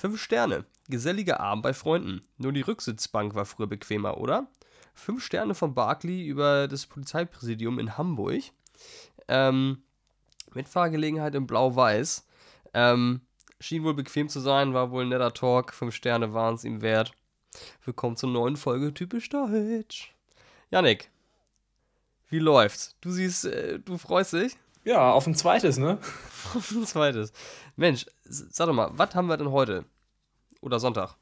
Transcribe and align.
Fünf 0.00 0.22
Sterne. 0.22 0.64
Geselliger 0.88 1.40
Abend 1.40 1.64
bei 1.64 1.74
Freunden. 1.74 2.22
Nur 2.36 2.52
die 2.52 2.60
Rücksitzbank 2.60 3.34
war 3.34 3.44
früher 3.44 3.66
bequemer, 3.66 4.18
oder? 4.18 4.46
Fünf 4.94 5.24
Sterne 5.24 5.56
von 5.56 5.74
Barclay 5.74 6.24
über 6.24 6.68
das 6.68 6.86
Polizeipräsidium 6.86 7.80
in 7.80 7.98
Hamburg. 7.98 8.44
Ähm, 9.26 9.82
Mitfahrgelegenheit 10.54 11.34
in 11.34 11.48
Blau-Weiß. 11.48 12.24
Ähm, 12.74 13.22
schien 13.58 13.82
wohl 13.82 13.94
bequem 13.94 14.28
zu 14.28 14.38
sein, 14.38 14.72
war 14.72 14.92
wohl 14.92 15.02
ein 15.02 15.08
netter 15.08 15.34
Talk. 15.34 15.74
Fünf 15.74 15.96
Sterne 15.96 16.32
waren 16.32 16.54
es 16.54 16.62
ihm 16.62 16.80
wert. 16.80 17.10
Willkommen 17.84 18.16
zur 18.16 18.30
neuen 18.30 18.56
Folge 18.56 18.94
Typisch 18.94 19.28
Deutsch. 19.30 20.14
Janik, 20.70 21.10
wie 22.28 22.38
läuft's? 22.38 22.94
Du 23.00 23.10
siehst, 23.10 23.46
äh, 23.46 23.80
du 23.80 23.98
freust 23.98 24.34
dich? 24.34 24.56
Ja, 24.88 25.12
auf 25.12 25.26
ein 25.26 25.34
zweites, 25.34 25.76
ne? 25.76 25.98
auf 26.54 26.70
ein 26.70 26.86
zweites. 26.86 27.34
Mensch, 27.76 28.06
sag 28.24 28.68
doch 28.68 28.72
mal, 28.72 28.88
was 28.94 29.14
haben 29.14 29.26
wir 29.26 29.36
denn 29.36 29.50
heute? 29.50 29.84
Oder 30.62 30.80
Sonntag? 30.80 31.16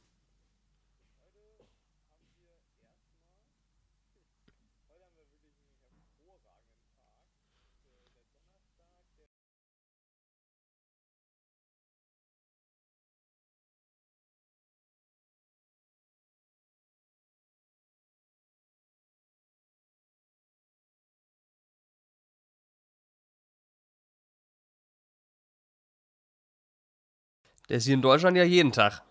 Der 27.68 27.78
ist 27.78 27.84
hier 27.84 27.94
in 27.94 28.02
Deutschland 28.02 28.36
ja 28.36 28.44
jeden 28.44 28.72
Tag. 28.72 29.02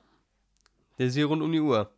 Der 0.98 1.08
ist 1.08 1.16
hier 1.16 1.26
rund 1.26 1.42
um 1.42 1.52
die 1.52 1.60
Uhr. 1.60 1.92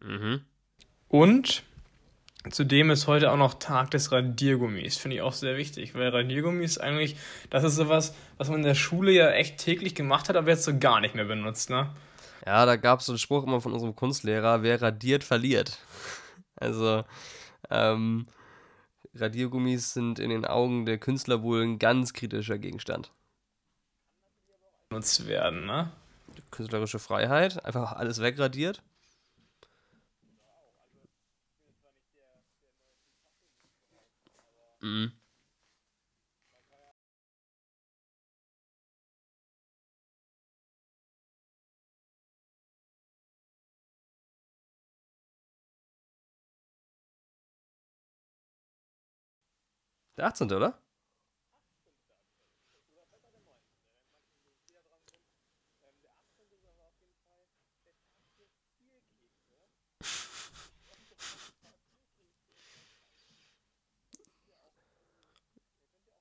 Mhm. 0.00 0.44
Und 1.08 1.64
zudem 2.50 2.90
ist 2.90 3.06
heute 3.06 3.30
auch 3.30 3.36
noch 3.36 3.54
Tag 3.54 3.90
des 3.90 4.12
Radiergummis. 4.12 4.96
Finde 4.96 5.16
ich 5.16 5.22
auch 5.22 5.32
sehr 5.32 5.56
wichtig, 5.56 5.94
weil 5.94 6.08
Radiergummi 6.08 6.64
ist 6.64 6.78
eigentlich, 6.78 7.16
das 7.50 7.64
ist 7.64 7.76
sowas, 7.76 8.14
was 8.38 8.48
man 8.48 8.58
in 8.60 8.66
der 8.66 8.74
Schule 8.74 9.12
ja 9.12 9.30
echt 9.30 9.58
täglich 9.58 9.94
gemacht 9.94 10.28
hat, 10.28 10.36
aber 10.36 10.48
jetzt 10.48 10.64
so 10.64 10.78
gar 10.78 11.00
nicht 11.00 11.14
mehr 11.14 11.26
benutzt, 11.26 11.70
ne? 11.70 11.90
Ja, 12.46 12.64
da 12.64 12.76
gab 12.76 13.00
es 13.00 13.06
so 13.06 13.12
einen 13.12 13.18
Spruch 13.18 13.44
immer 13.44 13.60
von 13.60 13.74
unserem 13.74 13.94
Kunstlehrer, 13.94 14.62
wer 14.62 14.80
radiert, 14.80 15.24
verliert. 15.24 15.78
Also, 16.62 17.04
ähm, 17.70 18.26
Radiergummis 19.14 19.92
sind 19.92 20.18
in 20.18 20.30
den 20.30 20.44
Augen 20.44 20.86
der 20.86 20.98
Künstler 20.98 21.42
wohl 21.42 21.62
ein 21.62 21.78
ganz 21.78 22.12
kritischer 22.12 22.58
Gegenstand. 22.58 23.10
Benutzt 24.88 25.26
werden, 25.26 25.66
ne? 25.66 25.92
Künstlerische 26.50 26.98
Freiheit, 26.98 27.64
einfach 27.64 27.92
alles 27.92 28.20
wegradiert. 28.20 28.82
Mhm. 34.80 35.12
Der 50.16 50.26
18. 50.26 50.52
oder? 50.52 50.80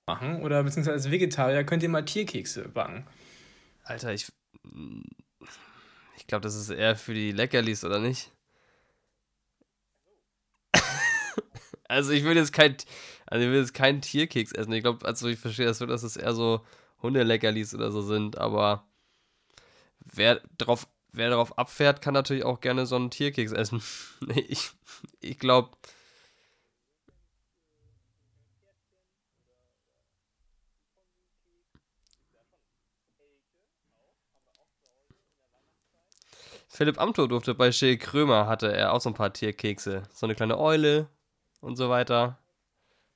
machen 0.09 0.41
oder 0.41 0.63
beziehungsweise 0.63 0.93
als 0.93 1.11
Vegetarier 1.11 1.63
könnt 1.63 1.83
ihr 1.83 1.89
mal 1.89 2.03
Tierkekse 2.03 2.67
backen. 2.67 3.05
Alter, 3.83 4.11
ich 4.13 4.27
ich 6.17 6.27
glaube, 6.27 6.41
das 6.41 6.55
ist 6.55 6.69
eher 6.69 6.95
für 6.95 7.13
die 7.13 7.31
Leckerlis 7.31 7.83
oder 7.83 7.99
nicht? 7.99 8.31
also 11.87 12.11
ich 12.11 12.23
würde 12.23 12.39
jetzt 12.39 12.53
kein 12.53 12.75
also 13.29 13.45
ich 13.45 13.51
will 13.51 13.59
jetzt 13.59 13.73
keinen 13.75 14.01
Tierkeks 14.01 14.51
essen. 14.53 14.73
Ich 14.73 14.81
glaube, 14.81 15.05
also 15.05 15.27
ich 15.27 15.39
verstehe 15.39 15.67
das 15.67 15.77
so, 15.77 15.85
dass 15.85 16.01
es 16.03 16.17
eher 16.17 16.33
so 16.33 16.61
Hundeleckerlis 17.03 17.75
oder 17.75 17.91
so 17.91 18.01
sind, 18.01 18.37
aber 18.39 18.87
wer 19.99 20.41
drauf, 20.57 20.87
wer 21.11 21.29
darauf 21.29 21.57
abfährt, 21.57 22.01
kann 22.01 22.15
natürlich 22.15 22.43
auch 22.43 22.59
gerne 22.59 22.85
so 22.87 22.95
einen 22.95 23.11
Tierkeks 23.11 23.51
essen. 23.51 23.83
ich 24.35 24.71
ich 25.21 25.37
glaube. 25.37 25.69
Philipp 36.67 36.99
Amthor 36.99 37.27
durfte 37.27 37.55
bei 37.55 37.71
Schill 37.71 37.97
Krömer, 37.97 38.47
hatte 38.47 38.71
er 38.71 38.93
auch 38.93 39.01
so 39.01 39.09
ein 39.09 39.15
paar 39.15 39.33
Tierkekse. 39.33 40.03
So 40.13 40.25
eine 40.25 40.35
kleine 40.35 40.57
Eule 40.59 41.09
und 41.61 41.75
so 41.75 41.89
weiter. 41.89 42.39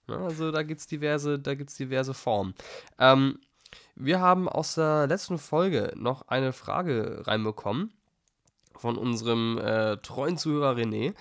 Ne, 0.08 0.18
also 0.18 0.52
da 0.52 0.64
gibt 0.64 0.82
es 0.82 0.88
diverse, 0.88 1.40
diverse 1.40 2.14
Formen. 2.14 2.54
Ähm, 3.00 3.40
wir 3.96 4.20
haben 4.20 4.50
aus 4.50 4.76
der 4.76 5.08
letzten 5.08 5.38
Folge 5.38 5.94
noch 5.96 6.28
eine 6.28 6.54
Frage 6.54 7.24
reinbekommen 7.26 7.94
von 8.76 8.98
unserem 8.98 9.58
äh, 9.58 9.98
treuen 9.98 10.38
Zuhörer 10.38 10.76
René. 10.76 11.14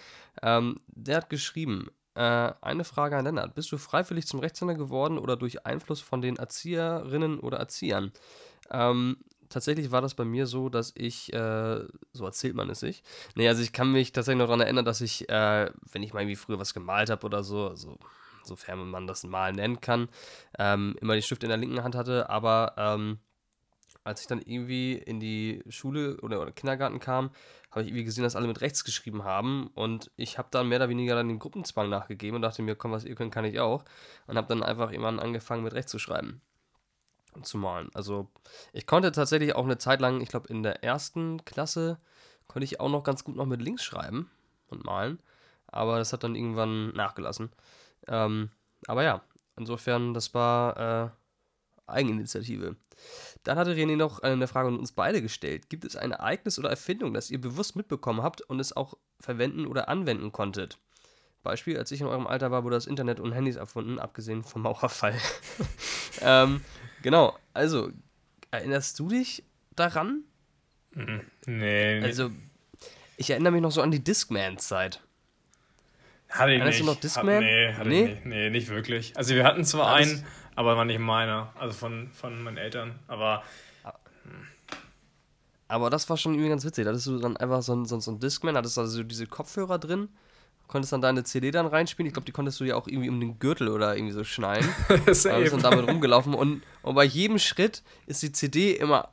Ähm, 0.43 0.81
der 0.89 1.19
hat 1.19 1.31
geschrieben, 1.31 1.89
äh, 2.15 2.53
eine 2.61 2.85
Frage 2.85 3.17
an 3.17 3.25
Lennart. 3.25 3.55
Bist 3.55 3.73
du 3.73 3.79
freiwillig 3.79 4.27
zum 4.27 4.41
Rechtshänder 4.41 4.75
geworden 4.75 5.19
oder 5.19 5.37
durch 5.37 5.65
Einfluss 5.65 6.01
von 6.01 6.21
den 6.21 6.37
Erzieherinnen 6.37 7.41
oder 7.41 7.59
Erziehern? 7.59 8.13
Ähm, 8.71 9.19
tatsächlich 9.49 9.93
war 9.93 10.03
das 10.03 10.15
bei 10.15 10.25
mir 10.25 10.47
so, 10.47 10.69
dass 10.69 10.93
ich, 10.95 11.33
äh, 11.33 11.81
so 12.13 12.25
erzählt 12.25 12.55
man 12.55 12.71
es 12.71 12.81
sich. 12.81 13.03
Nee, 13.35 13.49
also 13.49 13.63
ich 13.63 13.73
kann 13.73 13.93
mich 13.93 14.13
tatsächlich 14.13 14.41
noch 14.41 14.47
daran 14.47 14.61
erinnern, 14.61 14.85
dass 14.85 15.01
ich, 15.01 15.29
äh, 15.29 15.71
wenn 15.93 16.03
ich 16.03 16.13
mal 16.13 16.21
irgendwie 16.21 16.37
früher 16.37 16.59
was 16.59 16.75
gemalt 16.75 17.11
habe 17.11 17.25
oder 17.27 17.43
so, 17.45 17.69
also 17.69 17.99
sofern 18.45 18.91
man 18.91 19.07
das 19.07 19.25
mal 19.25 19.53
nennen 19.53 19.81
kann, 19.81 20.09
ähm, 20.59 20.97
immer 21.01 21.15
die 21.15 21.23
Stift 21.23 21.43
in 21.43 21.49
der 21.49 21.59
linken 21.59 21.83
Hand 21.83 21.95
hatte, 21.95 22.31
aber 22.31 22.75
ähm, 22.77 23.19
als 24.05 24.21
ich 24.21 24.27
dann 24.27 24.41
irgendwie 24.41 24.95
in 24.95 25.21
die 25.21 25.63
Schule 25.69 26.19
oder, 26.23 26.41
oder 26.41 26.53
Kindergarten 26.53 26.99
kam, 26.99 27.31
habe 27.71 27.83
ich 27.83 27.89
irgendwie 27.89 28.05
gesehen, 28.05 28.25
dass 28.25 28.37
alle 28.37 28.49
mit 28.49 28.61
rechts 28.61 28.85
geschrieben 28.85 29.25
haben 29.25 29.69
und 29.75 30.11
ich 30.17 30.39
habe 30.39 30.49
dann 30.51 30.69
mehr 30.69 30.79
oder 30.79 30.89
weniger 30.89 31.15
dann 31.15 31.29
den 31.29 31.39
Gruppenzwang 31.39 31.89
nachgegeben 31.89 32.37
und 32.37 32.43
dachte 32.43 32.63
mir, 32.63 32.75
komm, 32.75 32.93
was 32.93 33.05
ihr 33.05 33.15
könnt, 33.15 33.33
kann 33.33 33.45
ich 33.45 33.61
auch 33.61 33.85
und 34.27 34.37
habe 34.37 34.49
dann 34.49 34.63
einfach 34.63 34.91
immer 34.91 35.09
angefangen 35.09 35.63
mit 35.63 35.73
rechts 35.73 35.91
zu 35.91 35.99
schreiben 35.99 36.41
und 37.35 37.47
zu 37.47 37.59
malen. 37.59 37.91
Also 37.95 38.29
ich 38.73 38.87
konnte 38.87 39.13
tatsächlich 39.13 39.55
auch 39.55 39.65
eine 39.65 39.79
Zeit 39.79 40.01
lang, 40.01 40.21
ich 40.21 40.29
glaube 40.29 40.49
in 40.49 40.63
der 40.63 40.83
ersten 40.83 41.45
Klasse, 41.45 41.99
konnte 42.49 42.65
ich 42.65 42.81
auch 42.81 42.91
noch 42.91 43.05
ganz 43.05 43.25
gut 43.25 43.37
noch 43.37 43.47
mit 43.47 43.63
links 43.63 43.85
schreiben 43.85 44.31
und 44.69 44.85
malen, 44.85 45.21
aber 45.67 45.99
das 45.99 46.13
hat 46.13 46.25
dann 46.25 46.35
irgendwann 46.35 46.89
nachgelassen. 46.95 47.51
Ähm, 48.09 48.51
aber 48.87 49.05
ja, 49.05 49.23
insofern, 49.57 50.15
das 50.15 50.35
war 50.35 50.77
äh, 51.07 51.11
Eigeninitiative. 51.87 52.77
Dann 53.45 53.59
hatte 53.59 53.75
René 53.75 53.97
noch 53.97 54.21
eine 54.21 54.47
Frage 54.47 54.69
an 54.69 54.79
uns 54.79 54.93
beide 54.93 55.23
gestellt. 55.23 55.69
Gibt 55.69 55.85
es 55.85 55.97
ein 55.97 56.13
Ereignis 56.13 56.59
oder 56.59 56.71
Erfindung, 56.71 57.15
das 57.15 57.31
ihr 57.31 57.41
bewusst 57.41 57.77
mitbekommen 57.77 58.23
habt 58.23 58.41
und 58.43 58.61
es 58.61 58.77
auch 58.77 58.95
verwenden 59.21 59.67
oder 59.67 59.89
anwenden 59.89 60.33
konntet? 60.33 60.79
Beispiel, 61.43 61.77
als 61.77 61.91
ich 61.91 62.01
in 62.01 62.07
eurem 62.07 62.27
Alter 62.27 62.51
war, 62.51 62.63
wurde 62.65 62.77
das 62.77 62.87
Internet 62.87 63.19
und 63.19 63.33
Handys 63.33 63.57
erfunden, 63.57 63.99
abgesehen 63.99 64.45
vom 64.45 64.63
Mauerfall. 64.63 65.19
ähm, 66.21 66.61
genau, 67.03 67.37
also, 67.53 67.91
erinnerst 68.53 68.99
du 69.01 69.09
dich 69.09 69.43
daran? 69.75 70.23
Hm, 70.93 71.23
nee. 71.47 72.01
Also, 72.01 72.31
ich 73.17 73.31
erinnere 73.31 73.53
mich 73.53 73.63
noch 73.63 73.73
so 73.73 73.83
an 73.83 73.91
die 73.91 74.03
Discman-Zeit. 74.03 75.03
Hatte 76.33 76.53
ich 76.53 76.65
nicht. 76.65 76.81
du 76.81 76.85
noch 76.85 76.97
Discman? 76.97 77.41
nee, 77.41 77.73
hatte 77.75 77.89
nee? 77.89 78.05
Ich 78.05 78.11
nicht. 78.11 78.27
Nee, 78.27 78.51
nicht 78.51 78.69
wirklich. 78.71 79.17
Also 79.17 79.35
wir 79.35 79.45
hatten 79.45 79.65
zwar 79.65 79.89
Alles? 79.89 80.15
einen, 80.15 80.27
aber 80.57 80.77
war 80.77 80.85
nicht 80.85 80.99
meiner. 80.99 81.53
Also 81.59 81.75
von, 81.75 82.11
von 82.13 82.43
meinen 82.43 82.57
Eltern. 82.57 82.99
Aber. 83.07 83.43
Hm. 83.85 84.47
Aber 85.69 85.91
das 85.91 86.09
war 86.09 86.17
schon 86.17 86.33
irgendwie 86.35 86.49
ganz 86.49 86.65
witzig. 86.65 86.85
Da 86.85 86.91
hattest 86.91 87.07
du 87.07 87.19
dann 87.19 87.37
einfach 87.37 87.63
so 87.63 87.75
ein, 87.75 87.85
so, 87.85 88.01
so 88.01 88.11
ein 88.11 88.19
Discman, 88.19 88.57
hattest 88.57 88.79
also 88.79 89.03
diese 89.03 89.27
Kopfhörer 89.27 89.79
drin, 89.79 90.09
konntest 90.69 90.93
dann 90.93 91.03
deine 91.03 91.25
CD 91.25 91.51
dann 91.51 91.67
reinspielen. 91.67 92.07
Ich 92.07 92.15
glaube, 92.15 92.27
die 92.27 92.33
konntest 92.33 92.61
du 92.61 92.65
ja 92.65 92.77
auch 92.77 92.89
irgendwie 92.89 93.11
um 93.11 93.21
den 93.21 93.39
Gürtel 93.39 93.69
oder 93.69 93.95
irgendwie 93.95 94.13
so 94.13 94.25
schnallen. 94.25 94.67
da 94.89 94.97
bist 94.97 95.25
dann 95.27 95.61
damit 95.61 95.87
rumgelaufen. 95.87 96.35
Und, 96.35 96.63
und 96.83 96.95
bei 96.95 97.05
jedem 97.05 97.39
Schritt 97.39 97.83
ist 98.07 98.23
die 98.23 98.33
CD 98.33 98.73
immer 98.73 99.13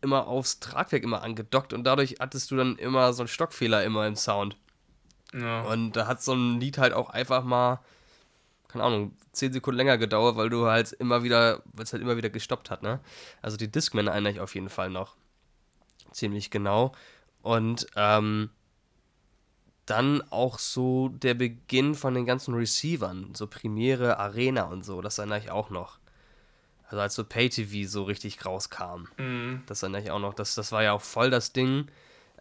immer 0.00 0.28
aufs 0.28 0.60
Tragwerk 0.60 1.02
immer 1.02 1.22
angedockt 1.22 1.72
und 1.72 1.82
dadurch 1.82 2.16
hattest 2.20 2.52
du 2.52 2.56
dann 2.56 2.76
immer 2.76 3.12
so 3.12 3.22
einen 3.22 3.28
Stockfehler 3.28 3.82
immer 3.82 4.06
im 4.06 4.14
Sound. 4.14 4.56
Ja. 5.34 5.62
Und 5.62 5.92
da 5.92 6.06
hat 6.06 6.22
so 6.22 6.32
ein 6.34 6.60
Lied 6.60 6.78
halt 6.78 6.92
auch 6.92 7.10
einfach 7.10 7.44
mal, 7.44 7.80
keine 8.68 8.84
Ahnung, 8.84 9.16
10 9.32 9.52
Sekunden 9.52 9.78
länger 9.78 9.98
gedauert, 9.98 10.36
weil 10.36 10.50
du 10.50 10.66
halt 10.66 10.92
immer 10.92 11.22
wieder, 11.22 11.62
weil 11.72 11.84
es 11.84 11.92
halt 11.92 12.02
immer 12.02 12.16
wieder 12.16 12.30
gestoppt 12.30 12.70
hat, 12.70 12.82
ne? 12.82 13.00
Also 13.42 13.56
die 13.56 13.70
Discman 13.70 14.08
erinnere 14.08 14.32
ich 14.32 14.40
auf 14.40 14.54
jeden 14.54 14.68
Fall 14.68 14.90
noch 14.90 15.16
ziemlich 16.12 16.50
genau. 16.50 16.92
Und 17.42 17.86
ähm, 17.96 18.50
dann 19.86 20.22
auch 20.30 20.58
so 20.58 21.08
der 21.08 21.34
Beginn 21.34 21.94
von 21.94 22.14
den 22.14 22.26
ganzen 22.26 22.54
Receivern, 22.54 23.34
so 23.34 23.46
Premiere, 23.46 24.18
Arena 24.18 24.64
und 24.64 24.84
so, 24.84 25.00
das 25.00 25.18
erinnere 25.18 25.38
ich 25.38 25.50
auch 25.50 25.70
noch. 25.70 25.98
Also 26.88 27.00
als 27.00 27.14
so 27.14 27.24
Pay-TV 27.24 27.88
so 27.88 28.02
richtig 28.04 28.44
rauskam. 28.44 29.08
Mhm. 29.18 29.62
Das 29.66 29.82
erinnere 29.82 30.02
ich 30.02 30.10
auch 30.10 30.18
noch. 30.18 30.34
Das, 30.34 30.54
das 30.54 30.72
war 30.72 30.82
ja 30.82 30.92
auch 30.92 31.02
voll 31.02 31.30
das 31.30 31.52
Ding, 31.52 31.86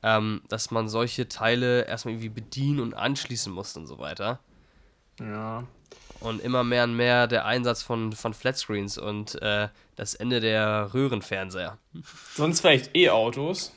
ähm, 0.03 0.41
dass 0.49 0.71
man 0.71 0.87
solche 0.89 1.27
Teile 1.27 1.85
erstmal 1.85 2.13
irgendwie 2.13 2.29
bedienen 2.29 2.79
und 2.79 2.93
anschließen 2.93 3.51
musste 3.51 3.79
und 3.79 3.87
so 3.87 3.99
weiter. 3.99 4.39
Ja. 5.19 5.63
Und 6.19 6.41
immer 6.41 6.63
mehr 6.63 6.83
und 6.83 6.95
mehr 6.95 7.27
der 7.27 7.45
Einsatz 7.45 7.83
von, 7.83 8.11
von 8.13 8.33
Flatscreens 8.33 8.97
und 8.97 9.39
äh, 9.41 9.69
das 9.95 10.15
Ende 10.15 10.39
der 10.39 10.93
Röhrenfernseher. 10.93 11.77
Sonst 12.33 12.61
vielleicht 12.61 12.95
E-Autos. 12.95 13.73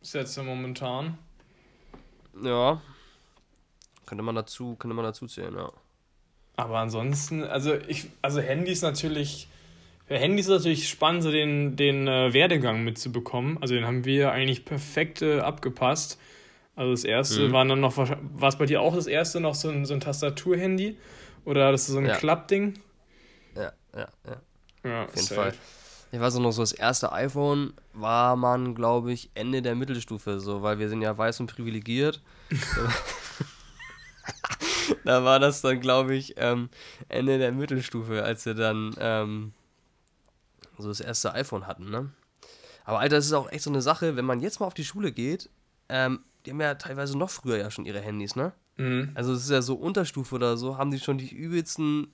Ist 0.00 0.14
jetzt 0.14 0.36
ja 0.36 0.42
momentan. 0.42 1.18
Ja. 2.42 2.80
Könnte 4.06 4.22
man 4.22 4.34
dazu, 4.34 4.76
könnte 4.76 4.94
man 4.94 5.04
dazu 5.04 5.26
zählen, 5.26 5.54
ja. 5.54 5.72
Aber 6.56 6.78
ansonsten, 6.78 7.44
also 7.44 7.74
ich, 7.74 8.10
also 8.20 8.40
Handys 8.40 8.82
natürlich, 8.82 9.48
für 10.12 10.18
Handys 10.18 10.46
ist 10.46 10.52
natürlich 10.52 10.90
spannend, 10.90 11.22
so 11.22 11.30
den, 11.30 11.74
den 11.74 12.06
äh, 12.06 12.34
Werdegang 12.34 12.84
mitzubekommen. 12.84 13.56
Also 13.62 13.74
den 13.74 13.86
haben 13.86 14.04
wir 14.04 14.30
eigentlich 14.30 14.66
perfekt 14.66 15.22
äh, 15.22 15.40
abgepasst. 15.40 16.20
Also 16.76 16.90
das 16.90 17.04
erste 17.04 17.48
mhm. 17.48 17.52
war 17.52 17.64
dann 17.64 17.80
noch, 17.80 17.96
war 17.96 18.48
es 18.48 18.56
bei 18.56 18.66
dir 18.66 18.82
auch 18.82 18.94
das 18.94 19.06
erste 19.06 19.40
noch 19.40 19.54
so 19.54 19.70
ein, 19.70 19.86
so 19.86 19.94
ein 19.94 20.00
Tastaturhandy? 20.00 20.98
Oder 21.46 21.66
hattest 21.66 21.88
du 21.88 21.92
so 21.94 21.98
ein 21.98 22.06
ja. 22.06 22.14
Klappding? 22.14 22.74
Ja, 23.56 23.72
ja, 23.96 24.08
ja. 24.26 24.42
Ja, 24.84 25.04
auf 25.04 25.14
jeden 25.14 25.26
safe. 25.26 25.40
Fall. 25.40 25.54
Ich 26.12 26.20
weiß 26.20 26.36
auch 26.36 26.40
noch, 26.40 26.52
so 26.52 26.60
das 26.60 26.72
erste 26.72 27.10
iPhone 27.12 27.72
war 27.94 28.36
man, 28.36 28.74
glaube 28.74 29.14
ich, 29.14 29.30
Ende 29.32 29.62
der 29.62 29.74
Mittelstufe, 29.74 30.40
so, 30.40 30.60
weil 30.60 30.78
wir 30.78 30.90
sind 30.90 31.00
ja 31.00 31.16
weiß 31.16 31.40
und 31.40 31.46
privilegiert. 31.46 32.20
da 35.04 35.24
war 35.24 35.40
das 35.40 35.62
dann, 35.62 35.80
glaube 35.80 36.14
ich, 36.14 36.34
ähm, 36.36 36.68
Ende 37.08 37.38
der 37.38 37.52
Mittelstufe, 37.52 38.22
als 38.22 38.44
wir 38.44 38.52
dann 38.52 38.94
ähm, 38.98 39.52
so 40.82 40.88
das 40.88 41.00
erste 41.00 41.32
iPhone 41.34 41.66
hatten, 41.66 41.90
ne? 41.90 42.10
Aber 42.84 42.98
Alter, 42.98 43.16
das 43.16 43.26
ist 43.26 43.32
auch 43.32 43.50
echt 43.50 43.62
so 43.62 43.70
eine 43.70 43.82
Sache, 43.82 44.16
wenn 44.16 44.24
man 44.24 44.40
jetzt 44.40 44.60
mal 44.60 44.66
auf 44.66 44.74
die 44.74 44.84
Schule 44.84 45.12
geht, 45.12 45.48
ähm, 45.88 46.20
die 46.44 46.50
haben 46.50 46.60
ja 46.60 46.74
teilweise 46.74 47.16
noch 47.16 47.30
früher 47.30 47.56
ja 47.56 47.70
schon 47.70 47.84
ihre 47.84 48.00
Handys, 48.00 48.34
ne? 48.34 48.52
Mhm. 48.76 49.12
Also 49.14 49.32
es 49.32 49.44
ist 49.44 49.50
ja 49.50 49.62
so 49.62 49.74
Unterstufe 49.74 50.34
oder 50.34 50.56
so, 50.56 50.78
haben 50.78 50.90
die 50.90 50.98
schon 50.98 51.18
die 51.18 51.32
übelsten 51.32 52.12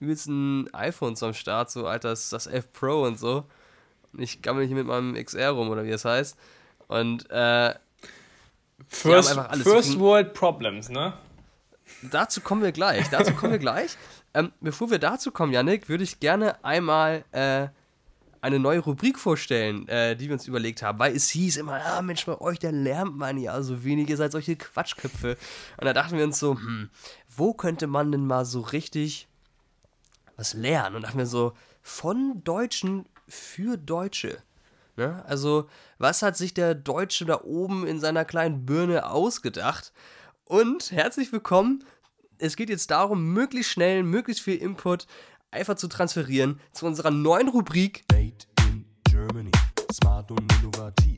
übelsten 0.00 0.72
iPhones 0.74 1.22
am 1.22 1.34
Start, 1.34 1.70
so, 1.70 1.86
Alter, 1.86 2.10
das 2.10 2.24
ist 2.24 2.32
das 2.32 2.46
11 2.46 2.72
Pro 2.72 3.02
und 3.02 3.18
so. 3.18 3.44
Und 4.12 4.20
ich 4.20 4.42
gammel 4.42 4.66
hier 4.66 4.76
mit 4.76 4.86
meinem 4.86 5.14
XR 5.14 5.50
rum, 5.50 5.68
oder 5.68 5.84
wie 5.84 5.90
es 5.90 6.04
heißt. 6.04 6.36
Und, 6.86 7.28
äh, 7.30 7.74
First, 8.86 9.38
First 9.62 9.98
World 9.98 10.34
Problems, 10.34 10.88
ne? 10.88 11.14
Dazu 12.02 12.40
kommen 12.40 12.62
wir 12.62 12.72
gleich, 12.72 13.08
dazu 13.10 13.34
kommen 13.34 13.52
wir 13.52 13.58
gleich. 13.58 13.96
Ähm, 14.34 14.52
bevor 14.60 14.90
wir 14.90 14.98
dazu 14.98 15.32
kommen, 15.32 15.52
Yannick, 15.52 15.88
würde 15.88 16.04
ich 16.04 16.20
gerne 16.20 16.62
einmal, 16.64 17.24
äh, 17.32 17.68
eine 18.40 18.58
neue 18.58 18.80
Rubrik 18.80 19.18
vorstellen, 19.18 19.88
äh, 19.88 20.16
die 20.16 20.26
wir 20.26 20.34
uns 20.34 20.46
überlegt 20.46 20.82
haben, 20.82 20.98
weil 20.98 21.14
es 21.14 21.28
hieß 21.30 21.56
immer, 21.56 21.80
ah 21.84 22.02
Mensch, 22.02 22.24
bei 22.26 22.40
euch, 22.40 22.58
da 22.58 22.70
lernt 22.70 23.16
man 23.16 23.38
ja 23.38 23.60
so 23.62 23.84
wenig, 23.84 24.08
ihr 24.08 24.16
seid 24.16 24.32
solche 24.32 24.56
Quatschköpfe. 24.56 25.36
Und 25.76 25.84
da 25.84 25.92
dachten 25.92 26.16
wir 26.16 26.24
uns 26.24 26.38
so, 26.38 26.54
hm, 26.54 26.90
wo 27.34 27.54
könnte 27.54 27.86
man 27.86 28.12
denn 28.12 28.26
mal 28.26 28.44
so 28.44 28.60
richtig 28.60 29.28
was 30.36 30.54
lernen 30.54 30.96
und 30.96 31.02
dachte 31.02 31.16
mir 31.16 31.26
so, 31.26 31.52
von 31.82 32.42
Deutschen 32.44 33.06
für 33.26 33.76
Deutsche. 33.76 34.42
Ne? 34.96 35.24
Also, 35.26 35.68
was 35.98 36.22
hat 36.22 36.36
sich 36.36 36.54
der 36.54 36.74
Deutsche 36.74 37.24
da 37.26 37.42
oben 37.42 37.86
in 37.86 38.00
seiner 38.00 38.24
kleinen 38.24 38.64
Birne 38.64 39.10
ausgedacht? 39.10 39.92
Und 40.44 40.92
herzlich 40.92 41.32
willkommen. 41.32 41.84
Es 42.38 42.56
geht 42.56 42.70
jetzt 42.70 42.90
darum, 42.90 43.32
möglichst 43.32 43.72
schnell, 43.72 44.04
möglichst 44.04 44.42
viel 44.42 44.56
Input 44.56 45.06
einfach 45.50 45.76
zu 45.76 45.88
transferieren 45.88 46.60
zu 46.72 46.86
unserer 46.86 47.10
neuen 47.10 47.48
Rubrik. 47.48 48.04
Made 48.12 48.46
in 48.68 48.84
Germany. 49.04 49.50
Smart 49.92 50.30
und 50.30 50.52
innovativ. 50.60 51.17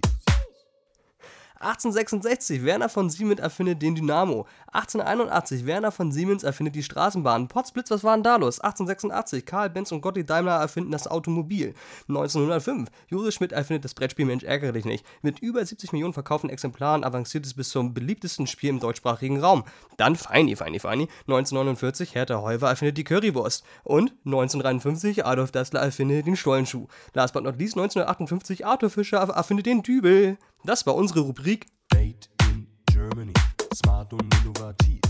1866, 1.60 2.64
Werner 2.64 2.88
von 2.88 3.10
Siemens 3.10 3.38
erfindet 3.38 3.82
den 3.82 3.94
Dynamo. 3.94 4.46
1881, 4.72 5.66
Werner 5.66 5.92
von 5.92 6.10
Siemens 6.10 6.42
erfindet 6.42 6.74
die 6.74 6.82
Straßenbahn. 6.82 7.48
Potzblitz, 7.48 7.90
was 7.90 8.02
war 8.02 8.16
denn 8.16 8.22
da 8.22 8.36
los? 8.36 8.60
1886, 8.60 9.44
Karl 9.44 9.68
Benz 9.68 9.92
und 9.92 10.00
Gottlieb 10.00 10.26
Daimler 10.26 10.58
erfinden 10.58 10.90
das 10.90 11.06
Automobil. 11.06 11.74
1905, 12.08 12.88
Josef 13.08 13.34
Schmidt 13.34 13.52
erfindet 13.52 13.84
das 13.84 13.92
Brettspiel 13.92 14.24
Mensch 14.24 14.42
ärgere 14.42 14.72
dich 14.72 14.86
nicht. 14.86 15.04
Mit 15.20 15.40
über 15.40 15.62
70 15.62 15.92
Millionen 15.92 16.14
verkauften 16.14 16.48
Exemplaren 16.48 17.04
avanciert 17.04 17.44
es 17.44 17.52
bis 17.52 17.68
zum 17.68 17.92
beliebtesten 17.92 18.46
Spiel 18.46 18.70
im 18.70 18.80
deutschsprachigen 18.80 19.38
Raum. 19.40 19.64
Dann 19.98 20.16
Feini, 20.16 20.56
Feini, 20.56 20.78
Feini. 20.78 21.08
1949, 21.26 22.14
Hertha 22.14 22.40
Heuwer 22.40 22.70
erfindet 22.70 22.96
die 22.96 23.04
Currywurst. 23.04 23.64
Und 23.84 24.14
1953, 24.24 25.26
Adolf 25.26 25.50
Dassler 25.50 25.80
erfindet 25.80 26.26
den 26.26 26.36
Stollenschuh. 26.36 26.86
Last 27.12 27.34
but 27.34 27.42
not 27.42 27.58
least, 27.58 27.76
1958, 27.76 28.64
Arthur 28.64 28.88
Fischer 28.88 29.18
erfindet 29.18 29.66
den 29.66 29.82
Dübel. 29.82 30.38
Das 30.62 30.84
war 30.86 30.94
unsere 30.94 31.20
Rubrik 31.20 31.66
Made 31.94 32.18
in 32.50 32.66
Germany. 32.92 33.32
Smart 33.74 34.12
und 34.12 34.34
innovativ. 34.42 35.00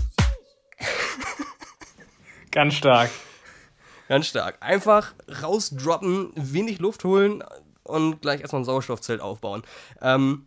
Ganz 2.51 2.75
stark. 2.75 3.11
Ganz 4.07 4.27
stark. 4.27 4.57
Einfach 4.61 5.13
rausdroppen, 5.41 6.31
wenig 6.35 6.79
Luft 6.79 7.03
holen 7.03 7.43
und 7.83 8.21
gleich 8.21 8.39
erstmal 8.39 8.61
ein 8.61 8.65
Sauerstoffzelt 8.65 9.19
aufbauen. 9.19 9.63
Ähm, 10.01 10.45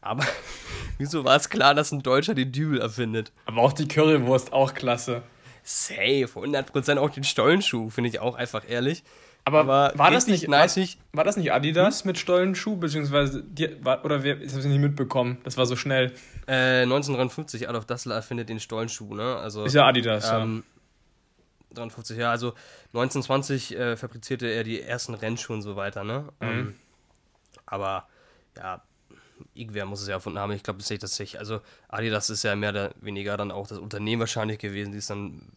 aber 0.00 0.24
wieso 0.98 1.24
war 1.24 1.34
es 1.34 1.48
klar, 1.48 1.74
dass 1.74 1.90
ein 1.90 2.02
Deutscher 2.04 2.34
den 2.34 2.52
Dübel 2.52 2.80
erfindet? 2.80 3.32
Aber 3.46 3.62
auch 3.62 3.72
die 3.72 3.88
Currywurst, 3.88 4.52
auch 4.52 4.74
klasse. 4.74 5.24
Safe, 5.64 6.26
100% 6.26 6.98
auch 6.98 7.10
den 7.10 7.24
Stollenschuh, 7.24 7.90
finde 7.90 8.10
ich 8.10 8.20
auch 8.20 8.36
einfach 8.36 8.62
ehrlich. 8.68 9.02
Aber, 9.44 9.60
aber 9.60 9.92
war, 9.98 10.10
das 10.10 10.26
nicht, 10.26 10.48
nice, 10.48 10.76
war, 10.76 10.86
war, 11.12 11.24
das 11.24 11.36
nicht 11.36 11.52
Adidas 11.52 12.02
hm? 12.02 12.08
mit 12.08 12.18
Stollenschuh, 12.18 12.76
beziehungsweise, 12.76 13.42
die, 13.42 13.82
war, 13.84 14.04
oder 14.04 14.22
wer, 14.22 14.36
das 14.36 14.52
habe 14.52 14.60
ich 14.60 14.68
nicht 14.68 14.80
mitbekommen, 14.80 15.38
das 15.44 15.56
war 15.56 15.66
so 15.66 15.76
schnell. 15.76 16.12
Äh, 16.46 16.82
1953, 16.82 17.68
Adolf 17.68 17.86
Dassler 17.86 18.16
erfindet 18.16 18.48
den 18.48 18.60
Stollenschuh, 18.60 19.14
ne? 19.14 19.36
Also, 19.36 19.64
ist 19.64 19.74
ja 19.74 19.86
Adidas, 19.86 20.30
ähm, 20.30 20.64
ja. 21.70 21.76
53, 21.76 22.18
ja, 22.18 22.30
also 22.30 22.54
1920 22.92 23.76
äh, 23.76 23.96
fabrizierte 23.96 24.46
er 24.46 24.64
die 24.64 24.80
ersten 24.80 25.14
Rennschuhe 25.14 25.56
und 25.56 25.62
so 25.62 25.76
weiter, 25.76 26.04
ne? 26.04 26.28
Mhm. 26.40 26.48
Ähm, 26.48 26.74
aber, 27.66 28.08
ja, 28.56 28.82
irgendwer 29.54 29.86
muss 29.86 30.02
es 30.02 30.08
ja 30.08 30.14
erfunden 30.14 30.38
haben. 30.38 30.52
Ich 30.52 30.62
glaube, 30.62 30.78
das 30.78 30.90
ist 30.90 31.02
das 31.02 31.18
nicht. 31.18 31.38
Also, 31.38 31.60
Adidas 31.88 32.28
ist 32.30 32.42
ja 32.42 32.54
mehr 32.56 32.70
oder 32.70 32.90
weniger 33.00 33.36
dann 33.36 33.50
auch 33.50 33.66
das 33.66 33.78
Unternehmen 33.78 34.20
wahrscheinlich 34.20 34.58
gewesen, 34.58 34.92
die 34.92 34.98
es 34.98 35.06
dann 35.06 35.52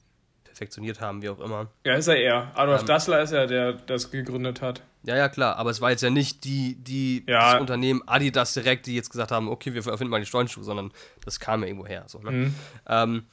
perfektioniert 0.54 1.02
haben, 1.02 1.22
wie 1.22 1.30
auch 1.30 1.40
immer. 1.40 1.68
Ja, 1.84 1.96
ist 1.96 2.08
er 2.08 2.18
eher. 2.18 2.52
Adolf 2.56 2.82
ähm, 2.82 2.88
Dassler 2.88 3.22
ist 3.22 3.34
ja 3.34 3.48
der, 3.48 3.74
der 3.74 3.82
das 3.86 4.12
gegründet 4.12 4.62
hat. 4.62 4.82
Ja, 5.04 5.18
ja, 5.18 5.28
klar. 5.28 5.58
Aber 5.58 5.72
es 5.72 5.82
war 5.82 5.92
jetzt 5.92 6.04
ja 6.04 6.10
nicht 6.10 6.44
die, 6.44 6.76
die 6.76 7.26
ja. 7.28 7.54
das 7.54 7.62
Unternehmen 7.62 8.02
Adidas 8.06 8.54
direkt, 8.54 8.86
die 8.86 8.96
jetzt 8.96 9.10
gesagt 9.10 9.32
haben, 9.32 9.50
okay, 9.50 9.74
wir 9.74 9.86
erfinden 9.86 10.12
mal 10.12 10.20
die 10.20 10.26
Stollenschuhe, 10.26 10.64
sondern 10.64 10.92
das 11.26 11.40
kam 11.40 11.62
ja 11.62 11.68
irgendwo 11.68 11.88
her. 11.88 12.04
So, 12.08 12.20
ne? 12.20 12.32
mhm. 12.32 12.56
ähm, 12.88 13.24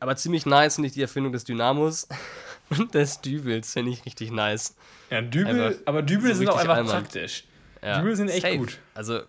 aber 0.00 0.16
ziemlich 0.16 0.44
nice 0.44 0.74
finde 0.74 0.88
ich 0.88 0.92
die 0.92 1.02
Erfindung 1.02 1.32
des 1.32 1.44
Dynamos 1.44 2.08
und 2.68 2.94
des 2.94 3.20
Dübels, 3.20 3.72
finde 3.72 3.92
ich 3.92 4.04
richtig 4.04 4.30
nice. 4.30 4.76
Ja, 5.10 5.22
Dübel, 5.22 5.62
einfach, 5.62 5.80
aber 5.86 6.02
Dübel 6.02 6.32
so 6.32 6.38
sind 6.40 6.48
auch 6.48 6.58
einfach 6.58 6.76
allmann. 6.76 7.02
praktisch. 7.02 7.44
Ja. 7.82 8.00
Dübel 8.00 8.16
sind 8.16 8.28
echt 8.28 8.42
Safe. 8.42 8.58
gut. 8.58 8.78
Also, 8.94 9.20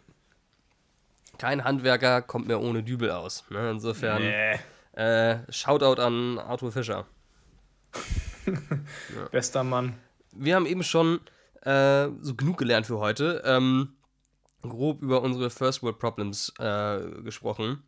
kein 1.38 1.64
Handwerker 1.64 2.22
kommt 2.22 2.48
mehr 2.48 2.60
ohne 2.60 2.84
Dübel 2.84 3.12
aus. 3.12 3.44
Ne? 3.50 3.72
Insofern. 3.72 4.22
Nee. 4.22 4.60
Äh, 4.96 5.40
Shoutout 5.52 6.02
an 6.02 6.40
Arthur 6.40 6.72
Fischer. 6.72 7.06
ja. 8.46 9.26
Bester 9.32 9.64
Mann. 9.64 9.98
Wir 10.32 10.56
haben 10.56 10.66
eben 10.66 10.84
schon 10.84 11.20
äh, 11.62 12.08
so 12.22 12.34
genug 12.36 12.58
gelernt 12.58 12.86
für 12.86 13.00
heute. 13.00 13.42
Ähm, 13.46 13.94
grob 14.62 15.02
über 15.02 15.22
unsere 15.22 15.50
First 15.50 15.84
World 15.84 16.00
Problems 16.00 16.54
äh, 16.60 17.00
gesprochen. 17.24 17.84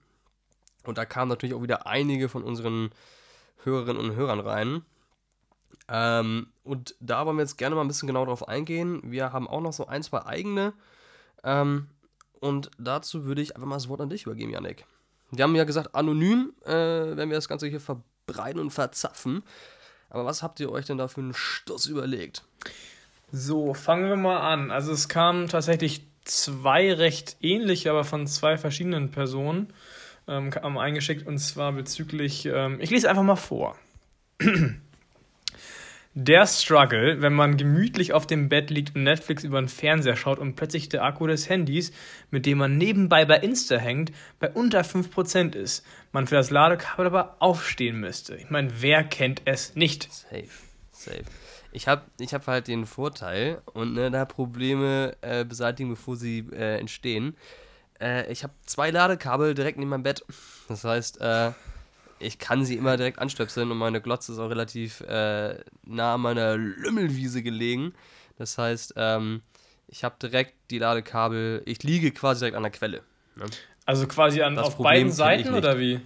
Und 0.84 0.98
da 0.98 1.06
kamen 1.06 1.30
natürlich 1.30 1.56
auch 1.56 1.62
wieder 1.62 1.88
einige 1.88 2.28
von 2.30 2.44
unseren 2.44 2.92
Hörerinnen 3.64 4.02
und 4.02 4.16
Hörern 4.16 4.40
rein. 4.40 4.82
Ähm, 5.88 6.48
und 6.64 6.96
da 7.00 7.26
wollen 7.26 7.38
wir 7.38 7.44
jetzt 7.44 7.58
gerne 7.58 7.76
mal 7.76 7.82
ein 7.82 7.88
bisschen 7.88 8.08
genau 8.08 8.26
drauf 8.26 8.48
eingehen. 8.48 9.02
Wir 9.04 9.32
haben 9.32 9.48
auch 9.48 9.62
noch 9.62 9.74
so 9.74 9.88
ein, 9.88 10.04
zwei 10.04 10.26
eigene. 10.26 10.74
Ähm, 11.44 11.88
und 12.40 12.70
dazu 12.78 13.26
würde 13.26 13.42
ich 13.42 13.56
einfach 13.56 13.68
mal 13.68 13.76
das 13.76 13.88
Wort 13.88 14.02
an 14.02 14.10
dich 14.10 14.26
übergeben, 14.26 14.52
Janik. 14.52 14.86
Wir 15.32 15.44
haben 15.44 15.56
ja 15.56 15.66
gesagt, 15.66 15.96
anonym 15.96 16.54
äh, 16.66 16.70
werden 16.72 17.30
wir 17.30 17.38
das 17.38 17.50
Ganze 17.50 17.68
hier 17.68 17.82
verbreiten 17.82 18.60
und 18.60 18.72
verzapfen. 18.72 19.44
Aber 20.10 20.26
was 20.26 20.42
habt 20.42 20.60
ihr 20.60 20.72
euch 20.72 20.86
denn 20.86 20.98
da 20.98 21.08
für 21.08 21.22
einen 21.22 21.34
Stoß 21.34 21.88
überlegt? 21.88 22.44
So, 23.32 23.74
fangen 23.74 24.08
wir 24.08 24.16
mal 24.16 24.40
an. 24.40 24.72
Also 24.72 24.94
es 24.94 25.10
kamen 25.10 25.50
tatsächlich 25.50 26.08
zwei 26.24 26.94
recht 26.94 27.38
ähnliche, 27.42 27.90
aber 27.90 28.04
von 28.04 28.26
zwei 28.28 28.58
verschiedenen 28.58 29.12
Personen 29.12 29.74
ähm, 30.28 30.52
eingeschickt 30.78 31.28
und 31.28 31.38
zwar 31.40 31.74
bezüglich, 31.74 32.46
ähm, 32.46 32.80
ich 32.80 32.90
lese 32.90 33.10
einfach 33.10 33.24
mal 33.24 33.36
vor. 33.36 33.78
Der 36.20 36.48
Struggle, 36.48 37.22
wenn 37.22 37.34
man 37.34 37.58
gemütlich 37.58 38.12
auf 38.12 38.26
dem 38.26 38.50
Bett 38.50 38.72
liegt 38.72 38.96
und 38.96 39.04
Netflix 39.04 39.44
über 39.44 39.62
den 39.62 39.68
Fernseher 39.68 40.16
schaut 40.16 40.40
und 40.40 40.56
plötzlich 40.56 40.90
der 40.90 41.04
Akku 41.04 41.28
des 41.28 41.48
Handys, 41.48 41.92
mit 42.32 42.48
dem 42.48 42.58
man 42.58 42.76
nebenbei 42.76 43.24
bei 43.26 43.38
Insta 43.38 43.78
hängt, 43.78 44.12
bei 44.40 44.50
unter 44.50 44.82
5% 44.82 45.54
ist. 45.54 45.86
Man 46.12 46.26
für 46.26 46.34
das 46.34 46.50
Ladekabel 46.50 47.06
aber 47.06 47.36
aufstehen 47.38 48.00
müsste. 48.00 48.36
Ich 48.36 48.50
meine, 48.50 48.72
wer 48.82 49.04
kennt 49.04 49.44
es 49.46 49.76
nicht? 49.76 50.12
Safe, 50.12 50.50
safe. 50.90 51.24
Ich 51.72 51.88
habe 51.88 52.02
ich 52.20 52.34
hab 52.34 52.48
halt 52.48 52.68
den 52.68 52.88
Vorteil 52.88 53.62
und 53.74 53.94
ne, 53.94 54.10
da 54.10 54.26
Probleme 54.26 55.16
äh, 55.22 55.46
beseitigen, 55.46 55.92
bevor 55.92 56.16
sie 56.16 56.48
äh, 56.52 56.80
entstehen. 56.80 57.38
Äh, 58.02 58.32
ich 58.32 58.42
habe 58.42 58.54
zwei 58.66 58.90
Ladekabel 58.90 59.54
direkt 59.54 59.78
neben 59.78 59.92
meinem 59.92 60.02
Bett. 60.02 60.26
Das 60.68 60.84
heißt, 60.84 61.22
äh, 61.22 61.52
ich 62.20 62.40
kann 62.40 62.66
sie 62.66 62.76
immer 62.76 62.98
direkt 62.98 63.20
anstöpseln 63.20 63.72
und 63.72 63.78
meine 63.78 64.02
Glotze 64.02 64.32
ist 64.32 64.40
auch 64.40 64.50
relativ 64.50 65.02
äh, 65.02 65.60
nah 65.84 66.16
an 66.16 66.22
meiner 66.22 66.58
Lümmelwiese 66.58 67.44
gelegen. 67.44 67.94
Das 68.38 68.58
heißt, 68.58 68.94
ähm, 68.98 69.42
ich 69.88 70.04
habe 70.04 70.16
direkt 70.22 70.54
die 70.70 70.80
Ladekabel, 70.80 71.64
ich 71.66 71.84
liege 71.84 72.12
quasi 72.12 72.40
direkt 72.40 72.58
an 72.58 72.64
der 72.64 72.72
Quelle. 72.72 73.02
Ne? 73.36 73.46
Also 73.86 74.08
quasi 74.08 74.42
an, 74.42 74.58
auf 74.58 74.76
Problem 74.76 74.84
beiden 74.84 75.12
Seiten 75.12 75.54
oder 75.54 75.80
wie? 75.80 76.02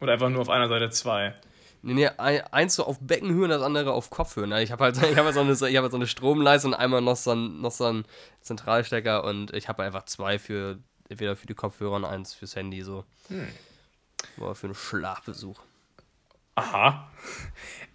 Oder 0.00 0.14
einfach 0.14 0.30
nur 0.30 0.40
auf 0.40 0.48
einer 0.48 0.68
Seite 0.68 0.90
zwei? 0.90 1.34
Nee, 1.82 1.94
nee, 1.94 2.08
eins 2.08 2.76
so 2.76 2.84
auf 2.84 2.98
Beckenhöhe 3.00 3.44
und 3.44 3.50
das 3.50 3.62
andere 3.62 3.92
auf 3.92 4.08
Kopfhöhe. 4.08 4.46
Ne? 4.46 4.62
Ich 4.62 4.70
habe 4.70 4.84
halt, 4.84 4.96
ich 5.02 5.16
hab 5.16 5.24
halt, 5.24 5.34
so 5.34 5.40
eine, 5.40 5.52
ich 5.52 5.76
hab 5.76 5.82
halt 5.82 5.92
so 5.92 5.98
eine 5.98 6.06
Stromleiste 6.06 6.68
und 6.68 6.74
einmal 6.74 7.00
noch 7.02 7.16
so 7.16 7.32
ein, 7.32 7.60
noch 7.60 7.72
so 7.72 7.84
ein 7.84 8.04
Zentralstecker 8.40 9.24
und 9.24 9.52
ich 9.52 9.68
habe 9.68 9.82
einfach 9.82 10.04
zwei 10.04 10.38
für, 10.38 10.78
entweder 11.08 11.36
für 11.36 11.46
die 11.46 11.54
Kopfhörer 11.54 11.96
und 11.96 12.04
eins 12.04 12.34
fürs 12.34 12.56
Handy 12.56 12.82
so. 12.82 13.04
Hm. 13.28 13.48
War 14.36 14.54
für 14.54 14.68
einen 14.68 14.74
Schlafbesuch. 14.74 15.60
Aha. 16.54 17.10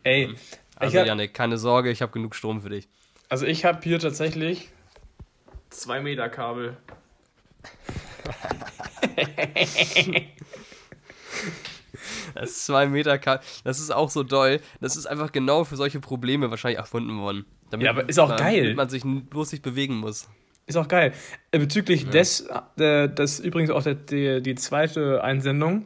Ey. 0.03 0.35
Also, 0.75 0.99
hab, 0.99 1.07
Janik, 1.07 1.33
keine 1.33 1.57
Sorge, 1.57 1.89
ich 1.89 2.01
habe 2.01 2.11
genug 2.11 2.35
Strom 2.35 2.61
für 2.61 2.69
dich. 2.69 2.87
Also, 3.29 3.45
ich 3.45 3.65
habe 3.65 3.79
hier 3.83 3.99
tatsächlich 3.99 4.69
zwei 5.69 5.99
Meter 6.01 6.29
Kabel. 6.29 6.77
das 12.35 12.49
ist 12.51 12.65
zwei 12.65 12.87
Meter 12.87 13.17
Kabel. 13.17 13.45
Das 13.63 13.79
ist 13.79 13.91
auch 13.91 14.09
so 14.09 14.23
doll. 14.23 14.59
Das 14.79 14.95
ist 14.95 15.05
einfach 15.05 15.31
genau 15.31 15.63
für 15.63 15.75
solche 15.75 15.99
Probleme 15.99 16.49
wahrscheinlich 16.49 16.79
erfunden 16.79 17.19
worden. 17.19 17.45
Damit 17.69 17.85
ja, 17.85 17.91
aber 17.91 18.07
ist 18.07 18.19
auch 18.19 18.29
man, 18.29 18.37
geil. 18.37 18.61
Damit 18.61 18.77
man 18.77 18.89
sich 18.89 19.03
bloß 19.03 19.51
nicht 19.51 19.63
bewegen 19.63 19.97
muss. 19.97 20.29
Ist 20.67 20.75
auch 20.75 20.87
geil. 20.87 21.13
Äh, 21.51 21.59
bezüglich 21.59 22.03
ja. 22.03 22.09
des, 22.09 22.47
äh, 22.77 23.09
das 23.09 23.39
übrigens 23.39 23.71
auch 23.71 23.83
der, 23.83 23.95
die, 23.95 24.41
die 24.41 24.55
zweite 24.55 25.23
Einsendung 25.23 25.85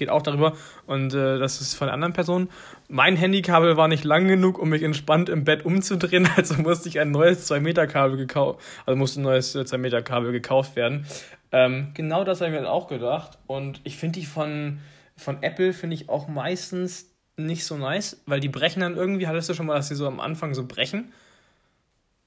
geht 0.00 0.08
auch 0.08 0.22
darüber. 0.22 0.56
Und 0.86 1.14
äh, 1.14 1.38
das 1.38 1.60
ist 1.60 1.74
von 1.74 1.88
anderen 1.88 2.12
Person. 2.12 2.48
Mein 2.88 3.14
Handykabel 3.14 3.76
war 3.76 3.86
nicht 3.86 4.02
lang 4.02 4.26
genug, 4.26 4.58
um 4.58 4.70
mich 4.70 4.82
entspannt 4.82 5.28
im 5.28 5.44
Bett 5.44 5.64
umzudrehen, 5.64 6.28
also 6.36 6.60
musste 6.60 6.88
ich 6.88 6.98
ein 6.98 7.12
neues 7.12 7.48
2-Meter-Kabel 7.48 8.16
gekauft, 8.16 8.60
also 8.84 8.96
musste 8.96 9.20
ein 9.20 9.24
neues 9.24 9.54
2-Meter-Kabel 9.54 10.32
gekauft 10.32 10.74
werden. 10.74 11.06
Ähm, 11.52 11.92
genau 11.94 12.24
das 12.24 12.40
habe 12.40 12.52
ich 12.52 12.60
mir 12.60 12.68
auch 12.68 12.88
gedacht. 12.88 13.38
Und 13.46 13.80
ich 13.84 13.96
finde 13.96 14.18
die 14.18 14.26
von, 14.26 14.80
von 15.16 15.42
Apple, 15.42 15.72
finde 15.72 15.94
ich 15.94 16.08
auch 16.08 16.26
meistens 16.26 17.14
nicht 17.36 17.64
so 17.64 17.76
nice, 17.76 18.22
weil 18.26 18.40
die 18.40 18.48
brechen 18.48 18.80
dann 18.80 18.96
irgendwie, 18.96 19.26
hattest 19.26 19.48
du 19.48 19.54
schon 19.54 19.66
mal, 19.66 19.76
dass 19.76 19.88
die 19.88 19.94
so 19.94 20.06
am 20.06 20.20
Anfang 20.20 20.54
so 20.54 20.66
brechen? 20.66 21.12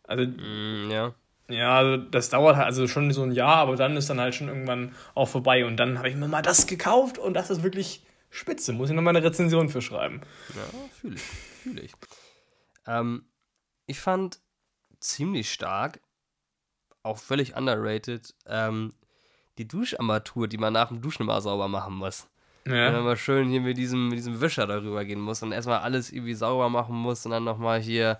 Also, 0.03 0.25
mm, 0.25 0.92
ja. 0.92 1.13
Ja, 1.50 1.78
also 1.78 1.98
das 1.98 2.30
dauert 2.30 2.56
halt 2.56 2.66
also 2.66 2.88
schon 2.88 3.12
so 3.12 3.24
ein 3.24 3.32
Jahr, 3.32 3.58
aber 3.58 3.76
dann 3.76 3.98
ist 3.98 4.10
dann 4.10 4.20
halt 4.20 4.34
schon 4.34 4.48
irgendwann 4.48 4.96
auch 5.14 5.28
vorbei. 5.28 5.66
Und 5.66 5.78
dann 5.78 5.98
habe 5.98 6.10
ich 6.10 6.16
mir 6.16 6.28
mal 6.28 6.42
das 6.42 6.68
gekauft 6.68 7.18
und 7.18 7.34
das 7.34 7.50
ist 7.50 7.64
wirklich 7.64 8.06
spitze. 8.30 8.74
Muss 8.74 8.90
ich 8.90 8.96
noch 8.96 9.02
mal 9.02 9.16
eine 9.16 9.24
Rezension 9.24 9.70
für 9.70 9.82
schreiben. 9.82 10.22
Ja, 10.56 10.80
fühle 11.00 11.16
ich. 11.16 11.22
Fühle 11.22 11.82
ich. 11.82 11.94
Ähm, 12.88 13.26
ich 13.86 14.00
fand 14.00 14.40
ziemlich 15.00 15.52
stark, 15.52 16.00
auch 17.04 17.18
völlig 17.18 17.56
underrated, 17.56 18.34
ähm, 18.48 18.94
die 19.58 19.68
Duscharmatur, 19.68 20.48
die 20.48 20.58
man 20.58 20.74
nach 20.74 20.88
dem 20.88 21.02
Duschen 21.02 21.24
immer 21.24 21.42
sauber 21.42 21.68
machen 21.68 21.94
muss. 21.94 22.28
Ja. 22.66 22.74
Wenn 22.74 22.94
man 22.94 23.04
mal 23.04 23.18
schön 23.18 23.50
hier 23.50 23.60
mit 23.60 23.78
diesem, 23.78 24.08
mit 24.08 24.18
diesem 24.18 24.40
Wischer 24.40 24.66
darüber 24.66 25.04
gehen 25.04 25.20
muss 25.20 25.44
und 25.44 25.52
erstmal 25.52 25.80
alles 25.80 26.12
irgendwie 26.12 26.34
sauber 26.34 26.70
machen 26.70 26.96
muss 26.96 27.26
und 27.26 27.32
dann 27.32 27.44
nochmal 27.44 27.82
hier 27.82 28.20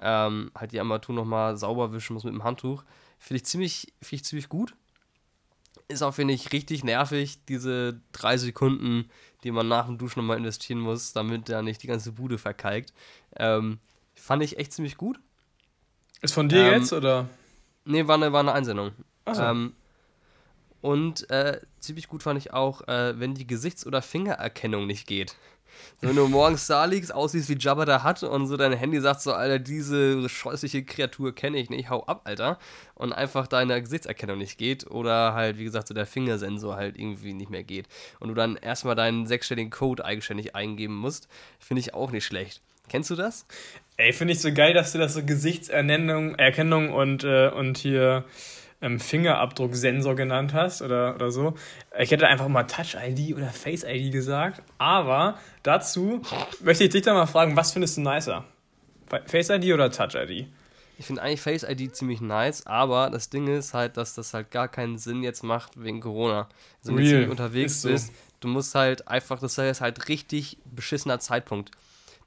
ähm, 0.00 0.50
halt 0.54 0.72
die 0.72 0.80
Armatur 0.80 1.14
nochmal 1.14 1.56
sauber 1.56 1.92
wischen 1.92 2.14
muss 2.14 2.24
mit 2.24 2.34
dem 2.34 2.44
Handtuch. 2.44 2.84
Finde 3.18 3.36
ich, 3.38 3.44
ziemlich, 3.44 3.92
find 4.00 4.22
ich 4.22 4.24
ziemlich 4.24 4.48
gut. 4.48 4.74
Ist 5.88 6.02
auch, 6.02 6.14
finde 6.14 6.34
ich, 6.34 6.52
richtig 6.52 6.84
nervig, 6.84 7.44
diese 7.46 8.00
drei 8.12 8.36
Sekunden, 8.36 9.10
die 9.44 9.50
man 9.50 9.68
nach 9.68 9.86
dem 9.86 9.98
Duschen 9.98 10.20
nochmal 10.20 10.38
investieren 10.38 10.80
muss, 10.80 11.12
damit 11.12 11.48
da 11.48 11.62
nicht 11.62 11.82
die 11.82 11.86
ganze 11.86 12.12
Bude 12.12 12.38
verkalkt. 12.38 12.92
Ähm, 13.36 13.78
fand 14.14 14.42
ich 14.42 14.58
echt 14.58 14.72
ziemlich 14.72 14.96
gut. 14.96 15.18
Ist 16.22 16.34
von 16.34 16.48
dir 16.48 16.66
ähm, 16.66 16.80
jetzt, 16.80 16.92
oder? 16.92 17.28
Nee, 17.84 18.06
war 18.06 18.16
eine, 18.16 18.32
war 18.32 18.40
eine 18.40 18.52
Einsendung. 18.52 18.92
So. 19.26 19.42
Ähm, 19.42 19.74
und 20.80 21.28
äh, 21.30 21.60
ziemlich 21.78 22.08
gut 22.08 22.22
fand 22.22 22.38
ich 22.38 22.52
auch, 22.52 22.86
äh, 22.88 23.18
wenn 23.18 23.34
die 23.34 23.46
Gesichts- 23.46 23.86
oder 23.86 24.00
Fingererkennung 24.02 24.86
nicht 24.86 25.06
geht. 25.06 25.36
So, 26.00 26.08
wenn 26.08 26.16
du 26.16 26.28
morgens 26.28 26.66
da 26.66 26.84
liegst, 26.84 27.12
aussiehst 27.12 27.48
wie 27.48 27.58
Jabba 27.58 27.84
da 27.84 28.02
hat 28.02 28.22
und 28.22 28.46
so 28.46 28.56
dein 28.56 28.72
Handy 28.72 29.00
sagt 29.00 29.20
so, 29.20 29.32
Alter, 29.32 29.58
diese 29.58 30.28
scheußliche 30.28 30.84
Kreatur 30.84 31.34
kenne 31.34 31.58
ich 31.58 31.70
nicht, 31.70 31.90
hau 31.90 32.04
ab, 32.04 32.22
Alter. 32.24 32.58
Und 32.94 33.12
einfach 33.12 33.46
deine 33.46 33.80
Gesichtserkennung 33.80 34.38
nicht 34.38 34.58
geht 34.58 34.90
oder 34.90 35.34
halt, 35.34 35.58
wie 35.58 35.64
gesagt, 35.64 35.88
so 35.88 35.94
der 35.94 36.06
Fingersensor 36.06 36.76
halt 36.76 36.98
irgendwie 36.98 37.32
nicht 37.32 37.50
mehr 37.50 37.64
geht. 37.64 37.86
Und 38.18 38.28
du 38.28 38.34
dann 38.34 38.56
erstmal 38.56 38.94
deinen 38.94 39.26
sechsstelligen 39.26 39.70
Code 39.70 40.04
eigenständig 40.04 40.54
eingeben 40.54 40.94
musst, 40.94 41.28
finde 41.58 41.80
ich 41.80 41.94
auch 41.94 42.10
nicht 42.10 42.24
schlecht. 42.24 42.60
Kennst 42.88 43.08
du 43.10 43.14
das? 43.14 43.46
Ey, 43.96 44.12
finde 44.12 44.32
ich 44.32 44.40
so 44.40 44.52
geil, 44.52 44.74
dass 44.74 44.92
du 44.92 44.98
das 44.98 45.14
so 45.14 45.24
Gesichtserkennung 45.24 46.34
Erkennung 46.34 46.92
und, 46.92 47.22
äh, 47.22 47.48
und 47.50 47.78
hier 47.78 48.24
ähm, 48.82 48.98
Fingerabdrucksensor 48.98 50.14
genannt 50.14 50.54
hast 50.54 50.82
oder, 50.82 51.14
oder 51.14 51.30
so. 51.30 51.54
Ich 51.98 52.10
hätte 52.10 52.26
einfach 52.26 52.48
mal 52.48 52.64
Touch-ID 52.64 53.36
oder 53.36 53.48
Face-ID 53.48 54.12
gesagt. 54.12 54.62
Aber 54.78 55.38
dazu 55.62 56.22
möchte 56.60 56.84
ich 56.84 56.90
dich 56.90 57.02
dann 57.02 57.14
mal 57.14 57.26
fragen, 57.26 57.56
was 57.56 57.72
findest 57.72 57.96
du 57.96 58.02
nicer? 58.02 58.44
Face-ID 59.26 59.72
oder 59.72 59.90
Touch-ID? 59.90 60.46
Ich 60.98 61.06
finde 61.06 61.22
eigentlich 61.22 61.40
Face 61.40 61.62
ID 61.62 61.96
ziemlich 61.96 62.20
nice, 62.20 62.66
aber 62.66 63.08
das 63.08 63.30
Ding 63.30 63.48
ist 63.48 63.72
halt, 63.72 63.96
dass 63.96 64.14
das 64.14 64.34
halt 64.34 64.50
gar 64.50 64.68
keinen 64.68 64.98
Sinn 64.98 65.22
jetzt 65.22 65.42
macht 65.42 65.82
wegen 65.82 66.00
Corona. 66.00 66.46
Also 66.80 66.94
wenn 66.94 67.04
du 67.04 67.30
unterwegs 67.30 67.80
so. 67.80 67.88
bist, 67.88 68.12
du 68.40 68.48
musst 68.48 68.74
halt 68.74 69.08
einfach, 69.08 69.40
das 69.40 69.56
ist 69.56 69.80
halt 69.80 70.08
richtig 70.08 70.58
beschissener 70.66 71.18
Zeitpunkt. 71.18 71.70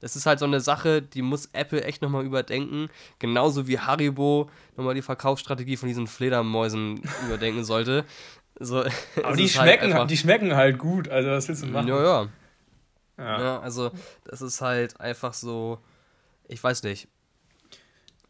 Das 0.00 0.16
ist 0.16 0.26
halt 0.26 0.38
so 0.38 0.44
eine 0.44 0.60
Sache, 0.60 1.00
die 1.00 1.22
muss 1.22 1.48
Apple 1.52 1.82
echt 1.82 2.02
nochmal 2.02 2.24
überdenken. 2.24 2.88
Genauso 3.18 3.66
wie 3.66 3.78
Haribo 3.78 4.50
nochmal 4.76 4.94
die 4.94 5.02
Verkaufsstrategie 5.02 5.76
von 5.76 5.88
diesen 5.88 6.06
Fledermäusen 6.06 7.00
überdenken 7.26 7.64
sollte. 7.64 8.04
So, 8.58 8.84
Aber 9.22 9.36
die 9.36 9.48
halt 9.48 9.50
schmecken, 9.50 9.94
halt 9.94 10.10
die 10.10 10.16
schmecken 10.16 10.54
halt 10.54 10.78
gut, 10.78 11.08
also 11.08 11.30
was 11.30 11.48
willst 11.48 11.62
du 11.62 11.66
machen? 11.66 11.88
Ja, 11.88 12.02
ja. 12.02 12.28
Ja. 13.16 13.40
ja, 13.40 13.60
also 13.60 13.92
das 14.24 14.42
ist 14.42 14.60
halt 14.60 15.00
einfach 15.00 15.34
so, 15.34 15.78
ich 16.48 16.62
weiß 16.62 16.82
nicht, 16.82 17.08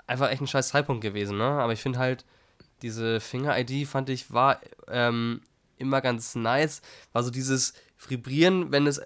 einfach 0.06 0.30
echt 0.30 0.42
ein 0.42 0.46
scheiß 0.46 0.68
Zeitpunkt 0.68 1.02
gewesen, 1.02 1.38
ne? 1.38 1.44
Aber 1.44 1.72
ich 1.72 1.80
finde 1.80 1.98
halt, 1.98 2.24
diese 2.82 3.20
Finger-ID 3.20 3.88
fand 3.88 4.10
ich 4.10 4.32
war 4.32 4.60
ähm, 4.88 5.40
immer 5.78 6.00
ganz 6.00 6.34
nice. 6.34 6.82
War 7.12 7.22
so 7.22 7.30
dieses 7.30 7.74
Vibrieren, 8.08 8.72
wenn 8.72 8.86
es 8.86 9.00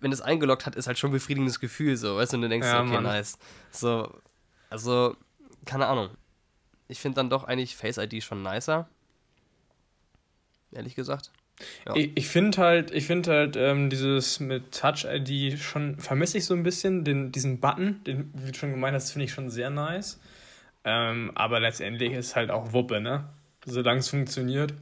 wenn 0.00 0.12
es 0.12 0.20
eingeloggt 0.20 0.66
hat, 0.66 0.76
ist 0.76 0.86
halt 0.86 0.98
schon 0.98 1.10
ein 1.10 1.14
befriedigendes 1.14 1.60
Gefühl, 1.60 1.96
so, 1.96 2.16
weißt 2.16 2.32
du, 2.32 2.36
und 2.36 2.42
du 2.42 2.48
denkst, 2.48 2.66
ja, 2.66 2.80
okay, 2.80 2.92
Mann. 2.92 3.04
nice. 3.04 3.38
So, 3.70 4.12
also, 4.70 5.16
keine 5.64 5.86
Ahnung. 5.86 6.10
Ich 6.88 7.00
finde 7.00 7.16
dann 7.16 7.30
doch 7.30 7.44
eigentlich 7.44 7.76
Face 7.76 7.98
ID 7.98 8.22
schon 8.22 8.42
nicer. 8.42 8.88
Ehrlich 10.72 10.94
gesagt. 10.94 11.30
Ja. 11.86 11.96
Ich, 11.96 12.12
ich 12.14 12.28
finde 12.28 12.58
halt, 12.58 12.90
ich 12.92 13.06
finde 13.06 13.30
halt 13.32 13.56
ähm, 13.56 13.90
dieses 13.90 14.40
mit 14.40 14.72
Touch 14.72 15.04
ID 15.04 15.58
schon, 15.58 15.98
vermisse 15.98 16.38
ich 16.38 16.44
so 16.44 16.54
ein 16.54 16.62
bisschen, 16.62 17.04
den, 17.04 17.32
diesen 17.32 17.60
Button, 17.60 18.02
den, 18.04 18.30
wie 18.34 18.52
du 18.52 18.58
schon 18.58 18.70
gemeint 18.70 18.94
hast, 18.94 19.10
finde 19.10 19.24
ich 19.24 19.32
schon 19.32 19.50
sehr 19.50 19.70
nice. 19.70 20.20
Ähm, 20.84 21.32
aber 21.34 21.60
letztendlich 21.60 22.12
ist 22.12 22.36
halt 22.36 22.50
auch 22.50 22.72
Wuppe, 22.72 23.00
ne? 23.00 23.28
Solange 23.64 24.00
es 24.00 24.08
funktioniert. 24.08 24.72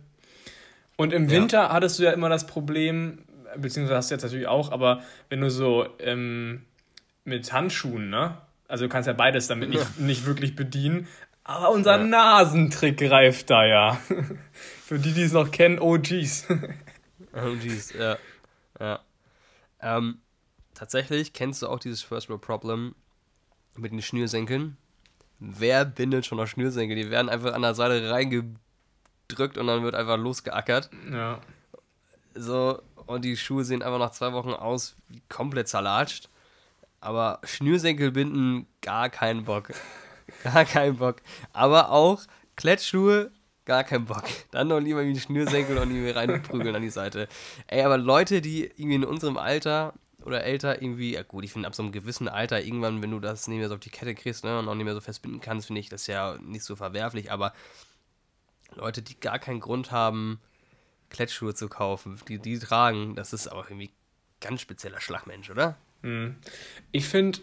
Und 0.96 1.12
im 1.12 1.30
Winter 1.30 1.58
ja. 1.58 1.72
hattest 1.72 1.98
du 1.98 2.04
ja 2.04 2.12
immer 2.12 2.28
das 2.28 2.46
Problem, 2.46 3.18
beziehungsweise 3.58 3.96
hast 3.96 4.10
du 4.10 4.14
jetzt 4.14 4.22
natürlich 4.22 4.46
auch, 4.46 4.72
aber 4.72 5.02
wenn 5.28 5.40
du 5.40 5.50
so 5.50 5.86
ähm, 5.98 6.64
mit 7.24 7.52
Handschuhen, 7.52 8.10
ne? 8.10 8.38
Also 8.68 8.84
du 8.84 8.88
kannst 8.88 9.06
ja 9.06 9.12
beides 9.12 9.46
damit 9.46 9.70
nicht, 9.70 9.98
nicht 9.98 10.26
wirklich 10.26 10.56
bedienen. 10.56 11.06
Aber 11.44 11.70
unser 11.70 11.98
ja. 11.98 12.04
Nasentrick 12.04 12.98
greift 12.98 13.50
da 13.50 13.64
ja. 13.64 14.00
Für 14.84 14.98
die, 14.98 15.12
die 15.12 15.22
es 15.22 15.32
noch 15.32 15.50
kennen, 15.50 15.78
OGs. 15.78 16.48
OGs, 17.32 17.92
ja. 17.92 18.16
ja. 18.80 19.00
Ähm, 19.80 20.18
tatsächlich 20.74 21.32
kennst 21.32 21.62
du 21.62 21.68
auch 21.68 21.78
dieses 21.78 22.02
First 22.02 22.28
World 22.28 22.42
Problem 22.42 22.94
mit 23.76 23.92
den 23.92 24.02
Schnürsenkeln. 24.02 24.76
Wer 25.38 25.84
bindet 25.84 26.26
schon 26.26 26.38
noch 26.38 26.46
Schnürsenkel? 26.46 26.96
Die 26.96 27.10
werden 27.10 27.28
einfach 27.28 27.52
an 27.52 27.62
der 27.62 27.74
Seite 27.74 28.10
reingedrückt 28.10 29.58
und 29.58 29.66
dann 29.66 29.82
wird 29.84 29.94
einfach 29.94 30.16
losgeackert. 30.16 30.90
Ja. 31.12 31.40
So, 32.34 32.80
und 33.06 33.24
die 33.24 33.36
Schuhe 33.36 33.64
sehen 33.64 33.82
einfach 33.82 33.98
nach 33.98 34.10
zwei 34.10 34.32
Wochen 34.32 34.50
aus 34.50 34.96
wie 35.08 35.22
komplett 35.28 35.68
zerlatscht. 35.68 36.28
Aber 37.00 37.40
Schnürsenkel 37.44 38.10
binden, 38.10 38.66
gar 38.80 39.10
keinen 39.10 39.44
Bock. 39.44 39.70
Gar 40.42 40.64
keinen 40.64 40.96
Bock. 40.96 41.22
Aber 41.52 41.92
auch 41.92 42.24
Klettschuhe, 42.56 43.30
gar 43.64 43.84
keinen 43.84 44.06
Bock. 44.06 44.24
Dann 44.50 44.66
noch 44.66 44.80
lieber 44.80 45.04
wie 45.04 45.12
die 45.12 45.20
Schnürsenkel 45.20 45.78
und 45.78 45.90
die 45.90 46.10
reinprügeln 46.10 46.74
an 46.74 46.82
die 46.82 46.90
Seite. 46.90 47.28
Ey, 47.68 47.82
aber 47.82 47.96
Leute, 47.96 48.40
die 48.40 48.64
irgendwie 48.76 48.96
in 48.96 49.04
unserem 49.04 49.36
Alter 49.36 49.94
oder 50.24 50.42
älter 50.42 50.82
irgendwie, 50.82 51.12
ja 51.14 51.22
gut, 51.22 51.44
ich 51.44 51.52
finde 51.52 51.68
ab 51.68 51.74
so 51.76 51.82
einem 51.84 51.92
gewissen 51.92 52.28
Alter, 52.28 52.60
irgendwann, 52.60 53.02
wenn 53.02 53.12
du 53.12 53.20
das 53.20 53.46
nicht 53.46 53.58
mehr 53.58 53.68
so 53.68 53.74
auf 53.74 53.80
die 53.80 53.90
Kette 53.90 54.16
kriegst 54.16 54.44
ne, 54.44 54.58
und 54.58 54.68
auch 54.68 54.74
nicht 54.74 54.84
mehr 54.84 54.94
so 54.94 55.00
festbinden 55.00 55.40
kannst, 55.40 55.68
finde 55.68 55.80
ich 55.80 55.88
das 55.88 56.08
ja 56.08 56.36
nicht 56.42 56.64
so 56.64 56.74
verwerflich, 56.74 57.30
aber 57.30 57.52
Leute, 58.74 59.02
die 59.02 59.18
gar 59.20 59.38
keinen 59.38 59.60
Grund 59.60 59.92
haben, 59.92 60.40
Klettschuhe 61.10 61.54
zu 61.54 61.68
kaufen, 61.68 62.18
die 62.28 62.38
die 62.38 62.58
tragen, 62.58 63.14
das 63.14 63.32
ist 63.32 63.48
auch 63.48 63.68
irgendwie 63.68 63.90
ganz 64.40 64.60
spezieller 64.60 65.00
Schlagmensch, 65.00 65.50
oder? 65.50 65.76
Hm. 66.02 66.36
Ich 66.92 67.06
finde 67.06 67.40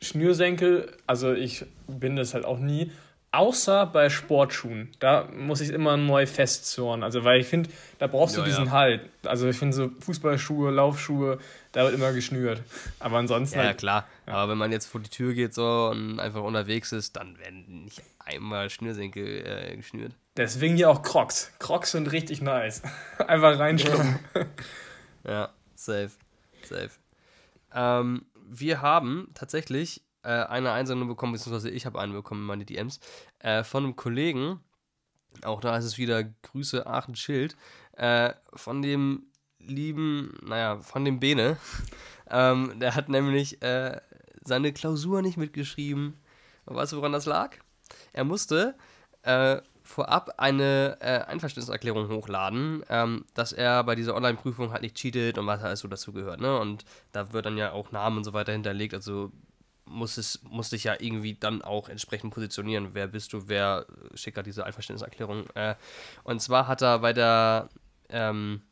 Schnürsenkel, 0.00 0.96
also 1.06 1.32
ich 1.32 1.64
bin 1.86 2.16
das 2.16 2.34
halt 2.34 2.44
auch 2.44 2.58
nie, 2.58 2.90
Außer 3.34 3.86
bei 3.86 4.10
Sportschuhen. 4.10 4.92
Da 5.00 5.28
muss 5.36 5.60
ich 5.60 5.70
immer 5.70 5.96
neu 5.96 6.24
festzurren. 6.24 7.02
Also, 7.02 7.24
weil 7.24 7.40
ich 7.40 7.48
finde, 7.48 7.68
da 7.98 8.06
brauchst 8.06 8.36
du 8.36 8.42
ja, 8.42 8.46
diesen 8.46 8.66
ja. 8.66 8.70
Halt. 8.70 9.10
Also, 9.24 9.48
ich 9.48 9.56
finde 9.56 9.74
so 9.74 9.90
Fußballschuhe, 9.98 10.70
Laufschuhe, 10.70 11.40
da 11.72 11.82
wird 11.82 11.94
immer 11.94 12.12
geschnürt. 12.12 12.62
Aber 13.00 13.16
ansonsten. 13.16 13.58
Ja, 13.58 13.64
halt, 13.64 13.78
klar. 13.78 14.06
Ja. 14.28 14.34
Aber 14.34 14.52
wenn 14.52 14.58
man 14.58 14.70
jetzt 14.70 14.86
vor 14.86 15.00
die 15.00 15.10
Tür 15.10 15.34
geht 15.34 15.52
so 15.52 15.88
und 15.90 16.20
einfach 16.20 16.44
unterwegs 16.44 16.92
ist, 16.92 17.16
dann 17.16 17.36
werden 17.40 17.84
nicht 17.84 18.00
einmal 18.24 18.70
Schnürsenkel 18.70 19.46
äh, 19.46 19.76
geschnürt. 19.76 20.16
Deswegen 20.36 20.76
hier 20.76 20.90
auch 20.90 21.02
Crocs. 21.02 21.52
Crocs 21.58 21.92
sind 21.92 22.10
richtig 22.10 22.40
nice. 22.42 22.82
einfach 23.18 23.58
reinschlucken. 23.58 24.18
ja, 25.24 25.52
safe. 25.74 26.12
Safe. 26.64 26.90
Ähm, 27.72 28.26
wir 28.46 28.82
haben 28.82 29.30
tatsächlich 29.34 30.02
äh, 30.22 30.28
eine 30.28 30.72
Einsendung 30.72 31.08
bekommen, 31.08 31.32
beziehungsweise 31.32 31.70
ich 31.70 31.86
habe 31.86 32.00
eine 32.00 32.12
bekommen 32.12 32.42
in 32.42 32.46
meine 32.46 32.64
DMs, 32.64 33.00
äh, 33.40 33.62
von 33.62 33.84
einem 33.84 33.96
Kollegen, 33.96 34.60
auch 35.42 35.60
da 35.60 35.76
ist 35.76 35.84
es 35.84 35.98
wieder 35.98 36.24
Grüße 36.24 36.86
Aachen 36.86 37.16
Schild, 37.16 37.56
äh, 37.92 38.32
von 38.54 38.82
dem 38.82 39.26
lieben, 39.58 40.38
naja, 40.42 40.78
von 40.78 41.04
dem 41.04 41.20
Bene. 41.20 41.56
ähm, 42.30 42.78
der 42.78 42.94
hat 42.94 43.08
nämlich 43.08 43.62
äh, 43.62 44.00
seine 44.44 44.72
Klausur 44.72 45.22
nicht 45.22 45.36
mitgeschrieben. 45.36 46.20
Und 46.66 46.76
weißt 46.76 46.92
du, 46.92 46.96
woran 46.98 47.12
das 47.12 47.26
lag? 47.26 47.56
Er 48.12 48.24
musste 48.24 48.74
äh, 49.22 49.60
vorab 49.82 50.34
eine 50.38 50.96
äh, 51.00 51.20
Einverständniserklärung 51.20 52.08
hochladen, 52.08 52.84
ähm, 52.88 53.24
dass 53.34 53.52
er 53.52 53.84
bei 53.84 53.94
dieser 53.94 54.14
Online-Prüfung 54.14 54.72
halt 54.72 54.82
nicht 54.82 54.96
cheatet 54.96 55.38
und 55.38 55.46
was 55.46 55.62
alles 55.62 55.80
so 55.80 55.88
dazu 55.88 56.12
gehört. 56.12 56.40
Ne? 56.40 56.58
Und 56.58 56.84
da 57.12 57.32
wird 57.32 57.46
dann 57.46 57.58
ja 57.58 57.72
auch 57.72 57.92
Namen 57.92 58.18
und 58.18 58.24
so 58.24 58.32
weiter 58.32 58.52
hinterlegt. 58.52 58.94
Also 58.94 59.30
muss 59.86 60.16
es 60.16 60.40
muss 60.44 60.70
dich 60.70 60.84
ja 60.84 60.94
irgendwie 60.98 61.34
dann 61.34 61.60
auch 61.60 61.90
entsprechend 61.90 62.32
positionieren. 62.32 62.90
Wer 62.94 63.06
bist 63.08 63.34
du? 63.34 63.48
Wer 63.48 63.84
schickt 64.14 64.36
gerade 64.36 64.48
diese 64.48 64.64
Einverständniserklärung? 64.64 65.50
Äh, 65.54 65.74
und 66.22 66.40
zwar 66.40 66.66
hat 66.66 66.82
er 66.82 67.00
bei 67.00 67.12
der 67.12 67.68
ähm, 68.08 68.62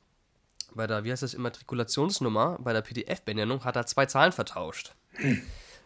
bei 0.74 0.86
der, 0.86 1.04
wie 1.04 1.12
heißt 1.12 1.22
das, 1.22 1.34
Immatrikulationsnummer, 1.34 2.58
bei 2.60 2.72
der 2.72 2.80
PDF-Benennung 2.80 3.64
hat 3.64 3.76
er 3.76 3.86
zwei 3.86 4.06
Zahlen 4.06 4.32
vertauscht. 4.32 4.94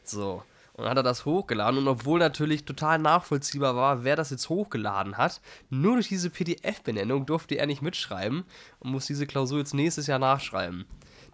So. 0.04 0.44
Und 0.76 0.84
dann 0.84 0.90
hat 0.90 0.98
er 0.98 1.02
das 1.02 1.24
hochgeladen 1.24 1.78
und 1.78 1.88
obwohl 1.88 2.18
natürlich 2.18 2.64
total 2.64 2.98
nachvollziehbar 2.98 3.74
war, 3.76 4.04
wer 4.04 4.14
das 4.14 4.30
jetzt 4.30 4.48
hochgeladen 4.50 5.16
hat, 5.16 5.40
nur 5.70 5.94
durch 5.94 6.08
diese 6.08 6.28
PDF-Benennung 6.28 7.24
durfte 7.24 7.56
er 7.56 7.66
nicht 7.66 7.80
mitschreiben 7.80 8.44
und 8.80 8.90
muss 8.90 9.06
diese 9.06 9.26
Klausur 9.26 9.58
jetzt 9.58 9.72
nächstes 9.72 10.06
Jahr 10.06 10.18
nachschreiben 10.18 10.84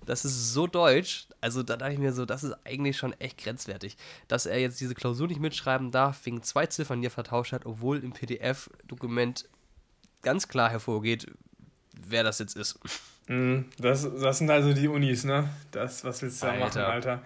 das 0.07 0.25
ist 0.25 0.53
so 0.53 0.67
deutsch. 0.67 1.27
Also 1.41 1.63
da 1.63 1.77
dachte 1.77 1.93
ich 1.93 1.99
mir 1.99 2.13
so, 2.13 2.25
das 2.25 2.45
ist 2.45 2.55
eigentlich 2.65 2.97
schon 2.97 3.13
echt 3.15 3.39
grenzwertig. 3.39 3.97
Dass 4.29 4.47
er 4.47 4.59
jetzt 4.61 4.81
diese 4.81 4.95
Klausur 4.95 5.29
nicht 5.29 5.41
mitschreiben 5.41 5.91
darf, 5.91 6.25
wegen 6.25 6.43
zwei 6.43 6.67
Ziffern, 6.67 7.01
die 7.01 7.09
er 7.09 7.11
vertauscht 7.11 7.53
hat, 7.53 7.67
obwohl 7.67 8.03
im 8.03 8.13
PDF-Dokument 8.13 9.49
ganz 10.23 10.49
klar 10.49 10.71
hervorgeht, 10.71 11.27
wer 11.95 12.25
das 12.25 12.39
jetzt 12.39 12.57
ist. 12.57 12.79
Mm, 13.29 13.63
das, 13.79 14.03
das 14.03 14.39
sind 14.39 14.51
also 14.51 14.73
die 14.73 14.89
Unis, 14.89 15.25
ne? 15.25 15.49
Das, 15.71 16.05
was 16.05 16.23
willst 16.23 16.43
du 16.43 16.47
da 16.47 16.55
machen, 16.55 16.79
Alter? 16.81 17.23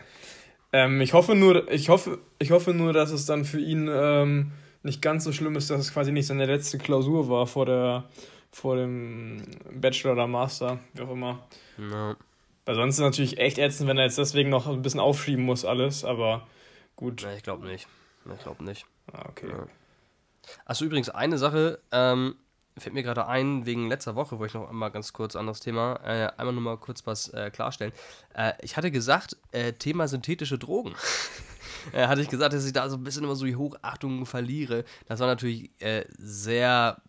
Ähm, 0.73 1.01
ich 1.01 1.13
hoffe 1.13 1.35
nur, 1.35 1.71
ich 1.71 1.89
hoffe, 1.89 2.19
ich 2.39 2.51
hoffe 2.51 2.75
nur, 2.75 2.93
dass 2.93 3.11
es 3.11 3.27
dann 3.27 3.45
für 3.45 3.61
ihn 3.61 3.89
ähm, 3.91 4.53
nicht 4.83 5.03
ganz 5.03 5.25
so 5.25 5.33
schlimm 5.33 5.57
ist, 5.57 5.71
dass 5.71 5.81
es 5.81 5.93
quasi 5.93 6.13
nicht 6.13 6.27
seine 6.27 6.47
letzte 6.47 6.79
Klausur 6.79 7.29
war 7.29 7.47
vor 7.47 7.67
der, 7.67 8.05
vor 8.51 8.77
dem 8.77 9.43
Bachelor 9.73 10.13
oder 10.13 10.27
Master, 10.27 10.79
wie 10.95 11.03
auch 11.03 11.11
immer. 11.11 11.47
No. 11.77 12.15
Weil 12.65 12.75
sonst 12.75 12.95
ist 12.95 12.99
es 12.99 13.05
natürlich 13.05 13.39
echt 13.39 13.59
ätzend, 13.59 13.89
wenn 13.89 13.99
er 13.99 14.05
jetzt 14.05 14.19
deswegen 14.19 14.51
noch 14.51 14.67
ein 14.67 14.83
bisschen 14.83 15.01
aufschieben 15.01 15.45
muss, 15.45 15.65
alles, 15.65 16.05
aber 16.05 16.47
gut. 16.97 17.25
Nee, 17.25 17.37
ich 17.37 17.43
glaube 17.43 17.67
nicht. 17.67 17.87
Ich 18.35 18.43
glaube 18.43 18.65
nicht. 18.65 18.87
Ah, 19.13 19.27
okay. 19.29 19.49
Ja. 19.49 19.67
Achso, 20.65 20.85
übrigens, 20.85 21.09
eine 21.09 21.39
Sache, 21.39 21.79
ähm, 21.93 22.35
fällt 22.79 22.95
mir 22.95 23.03
gerade 23.03 23.27
ein, 23.27 23.67
wegen 23.67 23.89
letzter 23.89 24.15
Woche, 24.15 24.39
wo 24.39 24.45
ich 24.45 24.55
noch 24.55 24.69
einmal 24.69 24.91
ganz 24.91 25.13
kurz 25.13 25.37
anderes 25.37 25.61
Thema, 25.61 25.99
äh, 26.05 26.31
einmal 26.37 26.53
nur 26.53 26.63
mal 26.63 26.77
kurz 26.77 27.07
was 27.07 27.29
äh, 27.31 27.51
klarstellen. 27.51 27.93
Äh, 28.35 28.53
ich 28.61 28.77
hatte 28.77 28.91
gesagt, 28.91 29.37
äh, 29.53 29.73
Thema 29.73 30.09
synthetische 30.09 30.59
Drogen. 30.59 30.95
äh, 31.93 32.07
hatte 32.07 32.21
ich 32.21 32.29
gesagt, 32.29 32.53
dass 32.53 32.67
ich 32.67 32.73
da 32.73 32.89
so 32.89 32.97
ein 32.97 33.05
bisschen 33.05 33.25
immer 33.25 33.37
so 33.37 33.47
die 33.47 33.57
Hochachtung 33.57 34.27
verliere. 34.27 34.85
Das 35.07 35.21
war 35.21 35.27
natürlich 35.27 35.71
äh, 35.81 36.05
sehr 36.19 37.01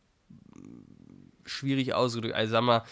schwierig 1.45 1.93
ausgedrückt. 1.93 2.35
Also 2.35 2.51
sag 2.51 2.63
mal, 2.63 2.83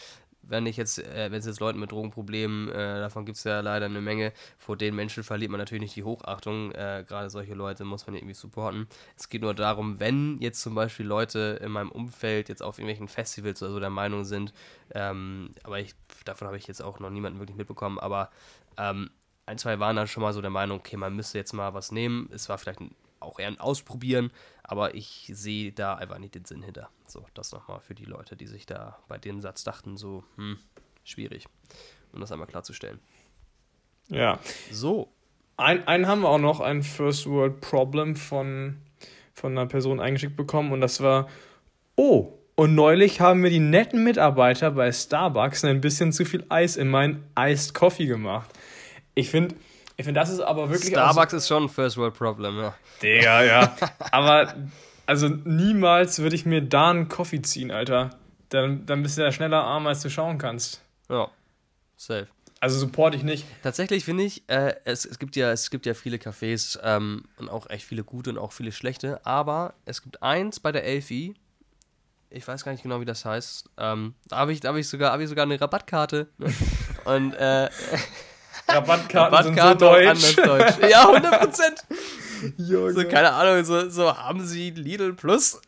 wenn 0.47 0.65
ich 0.65 0.77
jetzt, 0.77 0.99
äh, 0.99 1.31
wenn 1.31 1.39
es 1.39 1.45
jetzt 1.45 1.59
Leuten 1.59 1.79
mit 1.79 1.91
Drogenproblemen, 1.91 2.69
äh, 2.69 2.99
davon 2.99 3.25
gibt 3.25 3.37
es 3.37 3.43
ja 3.43 3.59
leider 3.61 3.85
eine 3.85 4.01
Menge, 4.01 4.33
vor 4.57 4.77
den 4.77 4.95
Menschen 4.95 5.23
verliert 5.23 5.51
man 5.51 5.59
natürlich 5.59 5.81
nicht 5.81 5.95
die 5.95 6.03
Hochachtung. 6.03 6.71
Äh, 6.71 7.03
Gerade 7.07 7.29
solche 7.29 7.53
Leute 7.53 7.83
muss 7.85 8.05
man 8.07 8.15
irgendwie 8.15 8.33
supporten. 8.33 8.87
Es 9.17 9.29
geht 9.29 9.41
nur 9.41 9.53
darum, 9.53 9.99
wenn 9.99 10.39
jetzt 10.39 10.61
zum 10.61 10.75
Beispiel 10.75 11.05
Leute 11.05 11.59
in 11.63 11.71
meinem 11.71 11.91
Umfeld 11.91 12.49
jetzt 12.49 12.61
auf 12.61 12.77
irgendwelchen 12.77 13.07
Festivals 13.07 13.61
oder 13.61 13.71
so 13.71 13.79
der 13.79 13.89
Meinung 13.89 14.25
sind, 14.25 14.53
ähm, 14.93 15.51
aber 15.63 15.79
ich, 15.79 15.93
davon 16.25 16.47
habe 16.47 16.57
ich 16.57 16.67
jetzt 16.67 16.81
auch 16.81 16.99
noch 16.99 17.09
niemanden 17.09 17.39
wirklich 17.39 17.57
mitbekommen, 17.57 17.99
aber 17.99 18.29
ähm, 18.77 19.09
ein, 19.45 19.57
zwei 19.57 19.79
waren 19.79 19.95
dann 19.95 20.07
schon 20.07 20.23
mal 20.23 20.33
so 20.33 20.41
der 20.41 20.49
Meinung, 20.49 20.79
okay, 20.79 20.97
man 20.97 21.15
müsste 21.15 21.37
jetzt 21.37 21.53
mal 21.53 21.73
was 21.73 21.91
nehmen. 21.91 22.29
Es 22.33 22.49
war 22.49 22.57
vielleicht 22.57 22.81
ein 22.81 22.95
auch 23.19 23.39
eher 23.39 23.47
ein 23.47 23.59
Ausprobieren, 23.59 24.31
aber 24.63 24.95
ich 24.95 25.29
sehe 25.33 25.71
da 25.71 25.95
einfach 25.95 26.19
nicht 26.19 26.35
den 26.35 26.45
Sinn 26.45 26.61
hinter. 26.61 26.89
So, 27.07 27.25
das 27.33 27.51
nochmal 27.51 27.79
für 27.79 27.95
die 27.95 28.05
Leute, 28.05 28.35
die 28.35 28.47
sich 28.47 28.65
da 28.65 28.97
bei 29.07 29.17
dem 29.17 29.41
Satz 29.41 29.63
dachten, 29.63 29.97
so, 29.97 30.23
hm, 30.35 30.57
schwierig, 31.03 31.45
um 32.13 32.19
das 32.19 32.31
einmal 32.31 32.47
klarzustellen. 32.47 32.99
Ja. 34.09 34.39
So. 34.71 35.11
Ein, 35.57 35.87
einen 35.87 36.07
haben 36.07 36.21
wir 36.21 36.29
auch 36.29 36.37
noch, 36.39 36.59
ein 36.59 36.83
First 36.83 37.27
World 37.27 37.61
Problem 37.61 38.15
von, 38.15 38.77
von 39.33 39.53
einer 39.53 39.67
Person 39.67 39.99
eingeschickt 39.99 40.35
bekommen 40.35 40.73
und 40.73 40.81
das 40.81 41.01
war, 41.01 41.29
oh, 41.95 42.33
und 42.55 42.73
neulich 42.73 43.19
haben 43.19 43.41
mir 43.41 43.49
die 43.49 43.59
netten 43.59 44.03
Mitarbeiter 44.03 44.71
bei 44.71 44.91
Starbucks 44.91 45.65
ein 45.65 45.81
bisschen 45.81 46.13
zu 46.13 46.23
viel 46.23 46.45
Eis 46.49 46.77
in 46.77 46.89
meinen 46.89 47.25
Iced 47.37 47.73
Coffee 47.73 48.05
gemacht. 48.05 48.49
Ich 49.13 49.29
finde, 49.29 49.55
ich 49.97 50.05
finde, 50.05 50.19
das 50.19 50.29
ist 50.29 50.41
aber 50.41 50.69
wirklich. 50.69 50.91
Starbucks 50.91 51.31
so 51.31 51.37
ist 51.37 51.47
schon 51.47 51.63
ein 51.63 51.69
First 51.69 51.97
World 51.97 52.13
Problem, 52.15 52.57
ja. 52.57 52.75
Digga, 53.01 53.43
ja. 53.43 53.75
aber, 54.11 54.53
also 55.05 55.27
niemals 55.27 56.19
würde 56.19 56.35
ich 56.35 56.45
mir 56.45 56.61
da 56.61 56.89
einen 56.89 57.07
Coffee 57.07 57.41
ziehen, 57.41 57.71
Alter. 57.71 58.11
Dann, 58.49 58.85
dann 58.85 59.03
bist 59.03 59.17
du 59.17 59.21
ja 59.23 59.31
schneller 59.31 59.63
arm, 59.63 59.87
als 59.87 60.01
du 60.01 60.09
schauen 60.09 60.37
kannst. 60.37 60.81
Ja. 61.09 61.29
Safe. 61.97 62.27
Also 62.59 62.79
support 62.79 63.15
ich 63.15 63.23
nicht. 63.23 63.45
Tatsächlich 63.63 64.05
finde 64.05 64.23
ich, 64.23 64.47
äh, 64.49 64.75
es, 64.85 65.05
es, 65.05 65.19
gibt 65.19 65.35
ja, 65.35 65.51
es 65.51 65.69
gibt 65.69 65.85
ja 65.85 65.93
viele 65.93 66.17
Cafés 66.17 66.79
ähm, 66.83 67.23
und 67.37 67.49
auch 67.49 67.69
echt 67.69 67.85
viele 67.85 68.03
gute 68.03 68.31
und 68.31 68.37
auch 68.37 68.53
viele 68.53 68.71
schlechte, 68.71 69.25
aber 69.25 69.75
es 69.85 70.01
gibt 70.01 70.23
eins 70.23 70.59
bei 70.59 70.71
der 70.71 70.83
Elfi, 70.83 71.35
ich 72.29 72.47
weiß 72.47 72.65
gar 72.65 72.71
nicht 72.71 72.83
genau, 72.83 72.99
wie 72.99 73.05
das 73.05 73.23
heißt. 73.23 73.69
Ähm, 73.77 74.15
da 74.27 74.37
habe 74.37 74.51
ich, 74.51 74.61
hab 74.63 74.75
ich, 74.75 74.89
sogar, 74.89 75.13
hab 75.13 75.19
ich 75.19 75.29
sogar 75.29 75.43
eine 75.43 75.59
Rabattkarte. 75.59 76.27
Und 77.05 77.33
äh, 77.33 77.69
Rabattkarten, 78.67 79.17
Rabattkarten 79.17 80.15
sind 80.15 80.35
so 80.35 80.45
deutsch. 80.45 80.77
deutsch. 80.77 80.89
Ja, 80.89 81.07
100 81.07 81.39
Prozent. 81.41 81.83
so, 82.57 83.07
keine 83.07 83.31
Ahnung, 83.33 83.63
so, 83.63 83.89
so 83.89 84.17
haben 84.17 84.45
sie 84.45 84.71
Lidl 84.71 85.13
Plus. 85.13 85.61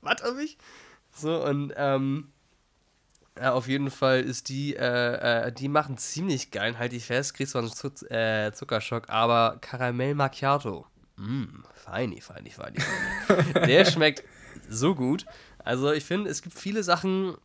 Was 0.00 0.22
habe 0.22 0.42
ich? 0.42 0.58
So, 1.14 1.44
und 1.44 1.72
ähm, 1.76 2.32
ja, 3.40 3.52
auf 3.52 3.68
jeden 3.68 3.90
Fall 3.90 4.20
ist 4.20 4.48
die, 4.48 4.76
äh, 4.76 5.46
äh, 5.46 5.52
die 5.52 5.68
machen 5.68 5.96
ziemlich 5.96 6.50
geil, 6.50 6.78
halte 6.78 6.96
ich 6.96 7.06
fest, 7.06 7.34
kriegst 7.34 7.54
du 7.54 7.58
einen 7.58 7.72
Zuck, 7.72 8.02
äh, 8.10 8.52
Zuckerschock, 8.52 9.08
aber 9.08 9.58
Karamell 9.60 10.14
Macchiato. 10.14 10.86
Mmm, 11.16 11.64
feini, 11.74 12.20
feini, 12.20 12.50
feini. 12.50 12.78
Der 13.66 13.84
schmeckt 13.84 14.24
so 14.68 14.94
gut. 14.94 15.24
Also 15.58 15.92
ich 15.92 16.04
finde, 16.04 16.30
es 16.30 16.42
gibt 16.42 16.58
viele 16.58 16.82
Sachen, 16.82 17.36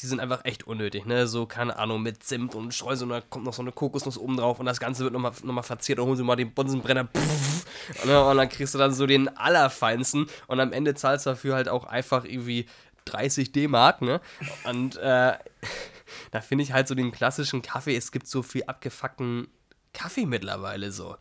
die 0.00 0.06
sind 0.06 0.20
einfach 0.20 0.44
echt 0.44 0.66
unnötig, 0.66 1.06
ne? 1.06 1.26
So, 1.26 1.46
keine 1.46 1.76
Ahnung, 1.76 2.02
mit 2.02 2.22
Zimt 2.22 2.54
und 2.54 2.72
Streusel 2.72 3.04
und 3.04 3.10
da 3.10 3.20
kommt 3.20 3.44
noch 3.44 3.52
so 3.52 3.62
eine 3.62 3.72
Kokosnuss 3.72 4.16
oben 4.16 4.36
drauf 4.36 4.60
und 4.60 4.66
das 4.66 4.78
Ganze 4.78 5.02
wird 5.02 5.12
nochmal 5.12 5.32
noch 5.42 5.54
mal 5.54 5.62
verziert 5.62 5.98
und 5.98 6.06
holen 6.06 6.16
sie 6.16 6.22
mal 6.22 6.36
den 6.36 6.52
Bunsenbrenner 6.52 7.06
pff, 7.06 7.66
und, 8.04 8.10
und, 8.10 8.36
dann 8.36 8.48
kriegst 8.48 8.74
du 8.74 8.78
dann 8.78 8.92
so 8.92 9.06
den 9.06 9.28
allerfeinsten 9.36 10.28
und 10.46 10.60
am 10.60 10.72
Ende 10.72 10.94
zahlst 10.94 11.26
du 11.26 11.30
dafür 11.30 11.56
halt 11.56 11.68
auch 11.68 11.84
einfach 11.84 12.24
irgendwie 12.24 12.66
30 13.06 13.52
D-Mark, 13.52 14.02
ne? 14.02 14.20
Und 14.64 14.96
äh, 14.96 15.36
da 16.30 16.40
finde 16.40 16.62
ich 16.62 16.72
halt 16.72 16.86
so 16.86 16.94
den 16.94 17.10
klassischen 17.10 17.62
Kaffee, 17.62 17.96
es 17.96 18.12
gibt 18.12 18.28
so 18.28 18.42
viel 18.42 18.64
abgefuckten 18.64 19.48
Kaffee 19.92 20.26
mittlerweile 20.26 20.92
so. 20.92 21.16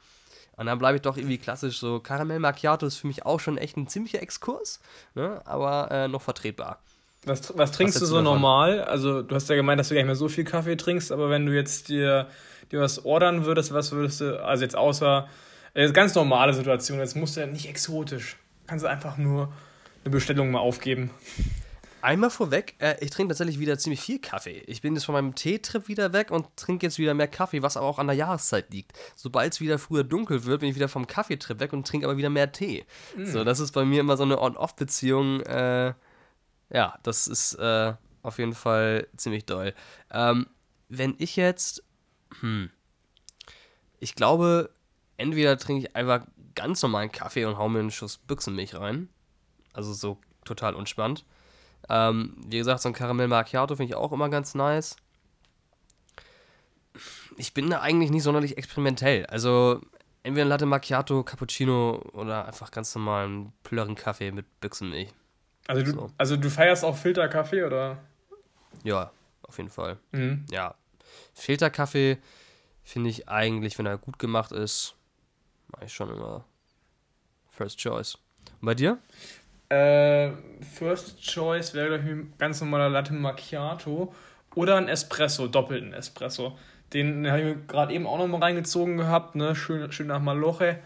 Und 0.56 0.66
dann 0.66 0.80
bleibe 0.80 0.98
ich 0.98 1.04
doch 1.04 1.18
irgendwie 1.18 1.38
klassisch 1.38 1.80
so. 1.80 2.00
Karamell 2.00 2.40
Macchiato 2.40 2.86
ist 2.86 2.98
für 2.98 3.08
mich 3.08 3.26
auch 3.26 3.40
schon 3.40 3.58
echt 3.58 3.78
ein 3.78 3.88
ziemlicher 3.88 4.22
Exkurs, 4.22 4.80
ne? 5.14 5.42
aber 5.46 5.90
äh, 5.92 6.08
noch 6.08 6.22
vertretbar. 6.22 6.82
Was, 7.28 7.58
was 7.58 7.72
trinkst 7.72 7.96
was 7.96 8.02
du 8.02 8.06
so 8.06 8.22
normal? 8.22 8.82
Also, 8.82 9.22
du 9.22 9.36
hast 9.36 9.50
ja 9.50 9.56
gemeint, 9.56 9.80
dass 9.80 9.90
du 9.90 9.96
gar 9.96 10.02
nicht 10.02 10.08
mehr 10.08 10.16
so 10.16 10.30
viel 10.30 10.44
Kaffee 10.44 10.78
trinkst, 10.78 11.12
aber 11.12 11.30
wenn 11.30 11.46
du 11.46 11.54
jetzt 11.54 11.90
dir, 11.90 12.28
dir 12.72 12.80
was 12.80 13.06
ordern 13.06 13.46
würdest, 13.46 13.74
was 13.74 13.92
würdest 13.92 14.22
du, 14.22 14.44
also 14.44 14.64
jetzt 14.64 14.76
außer, 14.76 15.28
äh, 15.74 15.92
ganz 15.92 16.16
normale 16.16 16.54
Situation, 16.54 17.00
jetzt 17.00 17.16
musst 17.16 17.36
du 17.36 17.42
ja 17.42 17.48
nicht 17.48 17.68
exotisch. 17.68 18.38
Kannst 18.66 18.84
du 18.84 18.90
einfach 18.90 19.18
nur 19.18 19.54
eine 20.04 20.12
Bestellung 20.12 20.52
mal 20.52 20.60
aufgeben. 20.60 21.12
Einmal 22.02 22.30
vorweg, 22.30 22.76
äh, 22.80 22.96
ich 23.02 23.10
trinke 23.10 23.30
tatsächlich 23.30 23.60
wieder 23.60 23.78
ziemlich 23.78 24.02
viel 24.02 24.20
Kaffee. 24.20 24.64
Ich 24.68 24.82
bin 24.82 24.94
jetzt 24.94 25.06
von 25.06 25.14
meinem 25.14 25.36
Teetrip 25.36 25.88
wieder 25.88 26.14
weg 26.14 26.32
und 26.32 26.46
trinke 26.56 26.86
jetzt 26.86 27.00
wieder 27.00 27.14
mehr 27.14 27.28
Kaffee, 27.28 27.64
was 27.64 27.76
aber 27.76 27.88
auch 27.88 28.00
an 28.00 28.08
der 28.08 28.16
Jahreszeit 28.16 28.72
liegt. 28.72 28.94
Sobald 29.16 29.54
es 29.54 29.62
wieder 29.62 29.80
früher 29.80 30.04
dunkel 30.04 30.46
wird, 30.46 30.62
bin 30.62 30.70
ich 30.70 30.76
wieder 30.76 30.90
vom 30.90 31.08
Kaffeetrip 31.08 31.60
weg 31.60 31.74
und 31.74 31.88
trinke 31.88 32.06
aber 32.06 32.18
wieder 32.18 32.30
mehr 32.30 32.52
Tee. 32.52 32.86
Mm. 33.16 33.26
So, 33.26 33.44
das 33.44 33.60
ist 33.60 33.72
bei 33.72 33.84
mir 33.84 34.00
immer 34.00 34.16
so 34.16 34.24
eine 34.24 34.40
On-Off-Beziehung. 34.40 35.42
Äh, 35.42 35.94
ja, 36.70 36.98
das 37.04 37.28
ist 37.28 37.56
äh, 37.56 37.94
auf 38.24 38.40
jeden 38.40 38.54
Fall 38.54 39.08
ziemlich 39.16 39.46
doll. 39.46 39.74
Ähm, 40.12 40.48
wenn 40.90 41.16
ich 41.18 41.36
jetzt, 41.36 41.84
hm, 42.40 42.70
ich 44.00 44.16
glaube, 44.16 44.70
entweder 45.18 45.58
trinke 45.58 45.88
ich 45.88 45.96
einfach 45.96 46.26
ganz 46.56 46.82
normalen 46.82 47.12
Kaffee 47.12 47.46
und 47.46 47.58
hau 47.58 47.70
mir 47.70 47.80
einen 47.80 47.92
Schuss 47.92 48.18
Büchsenmilch 48.18 48.76
rein. 48.76 49.10
Also 49.74 49.94
so 49.94 50.20
total 50.44 50.76
unspannend. 50.76 51.26
Ähm, 51.90 52.36
wie 52.48 52.58
gesagt, 52.58 52.82
so 52.82 52.90
ein 52.90 52.94
Karamell 52.94 53.28
Macchiato 53.28 53.76
finde 53.76 53.92
ich 53.92 53.96
auch 53.96 54.12
immer 54.12 54.30
ganz 54.30 54.56
nice. 54.56 54.96
Ich 57.38 57.54
bin 57.54 57.70
da 57.70 57.82
eigentlich 57.82 58.10
nicht 58.10 58.24
sonderlich 58.24 58.58
experimentell. 58.58 59.26
Also 59.28 59.82
entweder 60.24 60.46
ein 60.46 60.50
Latte 60.50 60.66
Macchiato, 60.66 61.24
Cappuccino 61.24 62.02
oder 62.14 62.46
einfach 62.46 62.72
ganz 62.72 62.94
normalen 62.96 63.54
Plörren-Kaffee 63.64 64.32
mit 64.32 64.60
Büchsenmilch. 64.60 65.14
Also 65.68 65.84
du, 65.84 65.92
so. 65.92 66.12
also 66.18 66.38
du 66.38 66.50
feierst 66.50 66.84
auch 66.84 66.98
Filterkaffee 66.98 67.64
oder? 67.64 67.98
Ja, 68.84 69.12
auf 69.44 69.58
jeden 69.58 69.70
Fall. 69.70 69.98
Mhm. 70.12 70.46
Ja. 70.50 70.76
Filterkaffee 71.34 72.18
finde 72.84 73.10
ich 73.10 73.28
eigentlich, 73.28 73.78
wenn 73.78 73.86
er 73.86 73.98
gut 73.98 74.18
gemacht 74.18 74.52
ist, 74.52 74.96
mache 75.68 75.86
ich 75.86 75.94
schon 75.94 76.10
immer 76.10 76.46
First 77.50 77.80
Choice. 77.80 78.18
Und 78.62 78.66
bei 78.66 78.76
dir? 78.76 78.98
Äh, 79.70 80.32
First 80.76 81.22
Choice 81.22 81.74
wäre, 81.74 81.88
glaube 81.88 82.04
ich, 82.04 82.10
ein 82.10 82.34
ganz 82.38 82.62
normaler 82.62 82.90
Latte 82.90 83.14
Macchiato 83.14 84.14
oder 84.56 84.78
ein 84.78 84.88
Espresso, 84.88 85.48
doppelten 85.48 85.94
Espresso. 85.94 86.58
Den 86.94 87.30
habe 87.30 87.40
ich 87.40 87.46
mir 87.46 87.56
gerade 87.68 87.94
eben 87.94 88.08
auch 88.08 88.18
noch 88.18 88.28
mal 88.28 88.40
reingezogen 88.40 88.98
gehabt, 88.98 89.36
ne? 89.36 89.56
Schön, 89.56 89.92
schön 89.92 90.08
nach 90.08 90.22
Maloche. 90.22 90.80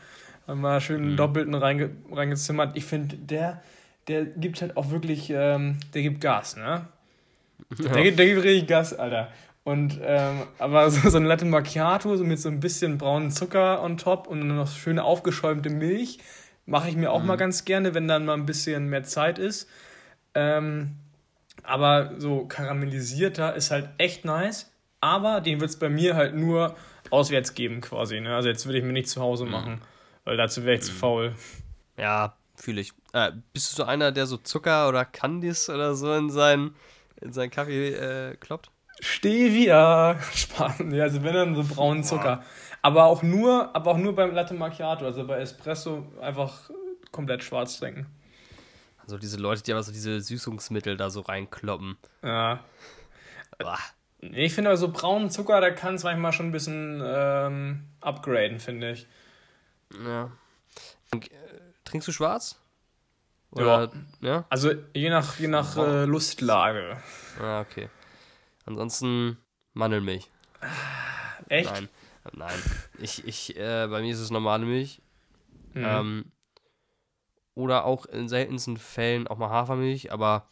Haben 0.48 0.62
wir 0.62 0.82
schön 0.82 1.12
mhm. 1.12 1.18
doppelten 1.18 1.54
reinge, 1.54 1.92
reingezimmert. 2.12 2.76
Ich 2.76 2.86
finde, 2.86 3.18
der, 3.18 3.62
der 4.08 4.26
gibt 4.26 4.62
halt 4.62 4.78
auch 4.78 4.90
wirklich, 4.92 5.30
ähm, 5.30 5.78
der 5.94 6.02
gibt 6.02 6.22
Gas, 6.22 6.56
ne? 6.56 6.88
Ja. 7.78 7.90
Der, 7.90 8.04
gibt, 8.04 8.20
der 8.20 8.26
gibt 8.26 8.44
richtig 8.44 8.68
Gas, 8.68 8.94
Alter. 8.94 9.32
Und, 9.64 10.00
ähm, 10.04 10.44
aber 10.58 10.90
so, 10.92 11.10
so 11.10 11.18
ein 11.18 11.26
Latte 11.26 11.46
Macchiato, 11.46 12.16
so 12.16 12.24
mit 12.24 12.40
so 12.40 12.50
ein 12.50 12.60
bisschen 12.60 12.98
braunen 12.98 13.32
Zucker 13.32 13.82
on 13.84 13.98
top 13.98 14.28
und 14.28 14.40
dann 14.40 14.56
noch 14.56 14.70
schöne 14.70 15.04
aufgeschäumte 15.04 15.70
Milch, 15.70 16.20
mache 16.66 16.90
ich 16.90 16.96
mir 16.96 17.12
auch 17.12 17.22
mhm. 17.22 17.28
mal 17.28 17.38
ganz 17.38 17.66
gerne, 17.66 17.94
wenn 17.94 18.08
dann 18.08 18.26
mal 18.26 18.34
ein 18.34 18.46
bisschen 18.46 18.88
mehr 18.88 19.04
Zeit 19.04 19.40
ist. 19.40 19.70
Ähm, 20.34 20.98
aber 21.64 22.14
so 22.18 22.46
karamellisierter 22.46 23.56
ist 23.56 23.72
halt 23.72 23.90
echt 23.98 24.26
nice. 24.26 24.72
Aber 25.00 25.42
den 25.42 25.60
wird 25.60 25.70
es 25.70 25.80
bei 25.80 25.90
mir 25.90 26.16
halt 26.16 26.36
nur 26.36 26.76
auswärts 27.10 27.54
geben 27.54 27.82
quasi. 27.82 28.20
Ne? 28.22 28.36
Also 28.36 28.50
jetzt 28.50 28.66
würde 28.66 28.80
ich 28.80 28.84
mir 28.84 28.94
nicht 28.94 29.10
zu 29.10 29.22
Hause 29.22 29.46
mhm. 29.46 29.52
machen, 29.52 29.82
weil 30.24 30.38
dazu 30.38 30.64
wäre 30.64 30.76
ich 30.76 30.82
mhm. 30.82 30.86
zu 30.86 30.94
faul. 30.94 31.36
Ja, 31.98 32.36
fühle 32.62 32.82
ich. 32.82 32.94
Äh, 33.14 33.32
bist 33.54 33.72
du 33.72 33.78
so 33.78 33.84
einer, 33.84 34.12
der 34.12 34.28
so 34.28 34.38
Zucker 34.38 34.88
oder 34.88 35.06
Candies 35.06 35.70
oder 35.70 35.96
so 35.96 36.14
in 36.14 36.30
seinen, 36.30 36.76
in 37.22 37.34
seinen 37.34 37.50
Kaffee 37.50 37.94
äh, 37.94 38.36
kloppt? 38.38 38.72
Stevia. 39.00 40.20
Spannend. 40.34 40.94
Ja, 40.94 41.04
also 41.04 41.24
wenn 41.24 41.34
dann 41.34 41.56
so 41.56 41.64
braunen 41.64 42.04
Zucker. 42.04 42.44
Aber 42.82 43.06
auch 43.06 43.24
nur, 43.24 43.76
aber 43.76 43.92
auch 43.92 43.98
nur 43.98 44.16
beim 44.16 44.34
Latte 44.34 44.54
Macchiato, 44.54 45.06
also 45.06 45.26
bei 45.26 45.40
Espresso 45.40 46.06
einfach 46.22 46.70
komplett 47.12 47.44
schwarz 47.44 47.78
trinken. 47.78 48.08
Also 49.00 49.18
diese 49.18 49.38
Leute, 49.38 49.64
die 49.64 49.72
aber 49.72 49.84
so 49.84 49.92
diese 49.92 50.22
Süßungsmittel 50.22 50.98
da 50.98 51.10
so 51.10 51.22
reinkloppen. 51.22 51.98
Ja. 52.24 52.64
Boah. 53.60 53.80
Ich 54.20 54.54
finde 54.54 54.70
aber 54.70 54.78
so 54.78 54.90
braunen 54.90 55.32
Zucker, 55.32 55.60
da 55.62 55.72
kann 55.72 55.96
es 55.96 56.04
manchmal 56.04 56.32
schon 56.32 56.48
ein 56.48 56.52
bisschen 56.52 57.02
ähm, 57.04 57.84
upgraden, 58.02 58.60
finde 58.60 58.92
ich. 58.92 59.08
Ja. 60.06 60.32
Trinkst 61.92 62.08
du 62.08 62.12
schwarz? 62.12 62.58
Oder, 63.52 63.92
ja. 64.22 64.28
ja. 64.28 64.46
Also 64.50 64.72
je 64.94 65.10
nach, 65.10 65.38
je 65.38 65.48
nach 65.48 65.76
äh, 65.76 66.06
Lustlage. 66.06 66.98
Ah, 67.40 67.62
okay. 67.62 67.90
Ansonsten 68.66 69.38
Mandelmilch. 69.74 70.30
Echt? 71.50 71.70
Nein. 71.70 71.90
Nein. 72.34 72.62
Ich, 73.00 73.28
ich, 73.28 73.58
äh, 73.58 73.88
bei 73.88 74.02
mir 74.02 74.14
ist 74.14 74.20
es 74.20 74.32
normale 74.32 74.66
Milch. 74.66 75.02
Mhm. 75.74 75.86
Ähm, 75.86 76.26
oder 77.56 77.84
auch 77.84 78.06
in 78.06 78.30
seltensten 78.30 78.78
Fällen 78.78 79.28
auch 79.28 79.38
mal 79.38 79.50
Hafermilch, 79.50 80.14
aber 80.14 80.48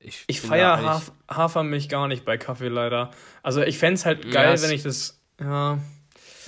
ich. 0.00 0.24
Ich 0.26 0.42
feiere 0.42 0.82
Haf 0.84 1.12
Hafermilch 1.30 1.88
gar 1.88 2.08
nicht 2.08 2.26
bei 2.26 2.36
Kaffee 2.36 2.68
leider. 2.68 3.10
Also 3.42 3.62
ich 3.62 3.78
fände 3.78 3.94
es 3.94 4.04
halt 4.04 4.30
geil, 4.30 4.54
ja, 4.56 4.62
wenn 4.62 4.70
ich 4.70 4.82
das. 4.82 5.18
Ja. 5.40 5.78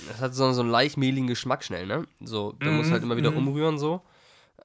Das 0.07 0.21
hat 0.21 0.35
so, 0.35 0.51
so 0.51 0.61
einen 0.61 0.69
leicht 0.69 0.97
mehligen 0.97 1.27
Geschmack 1.27 1.63
schnell, 1.63 1.87
ne? 1.87 2.07
So, 2.19 2.53
da 2.53 2.67
mhm. 2.67 2.77
muss 2.77 2.91
halt 2.91 3.01
immer 3.01 3.17
wieder 3.17 3.31
mhm. 3.31 3.37
umrühren 3.37 3.79
so. 3.79 4.01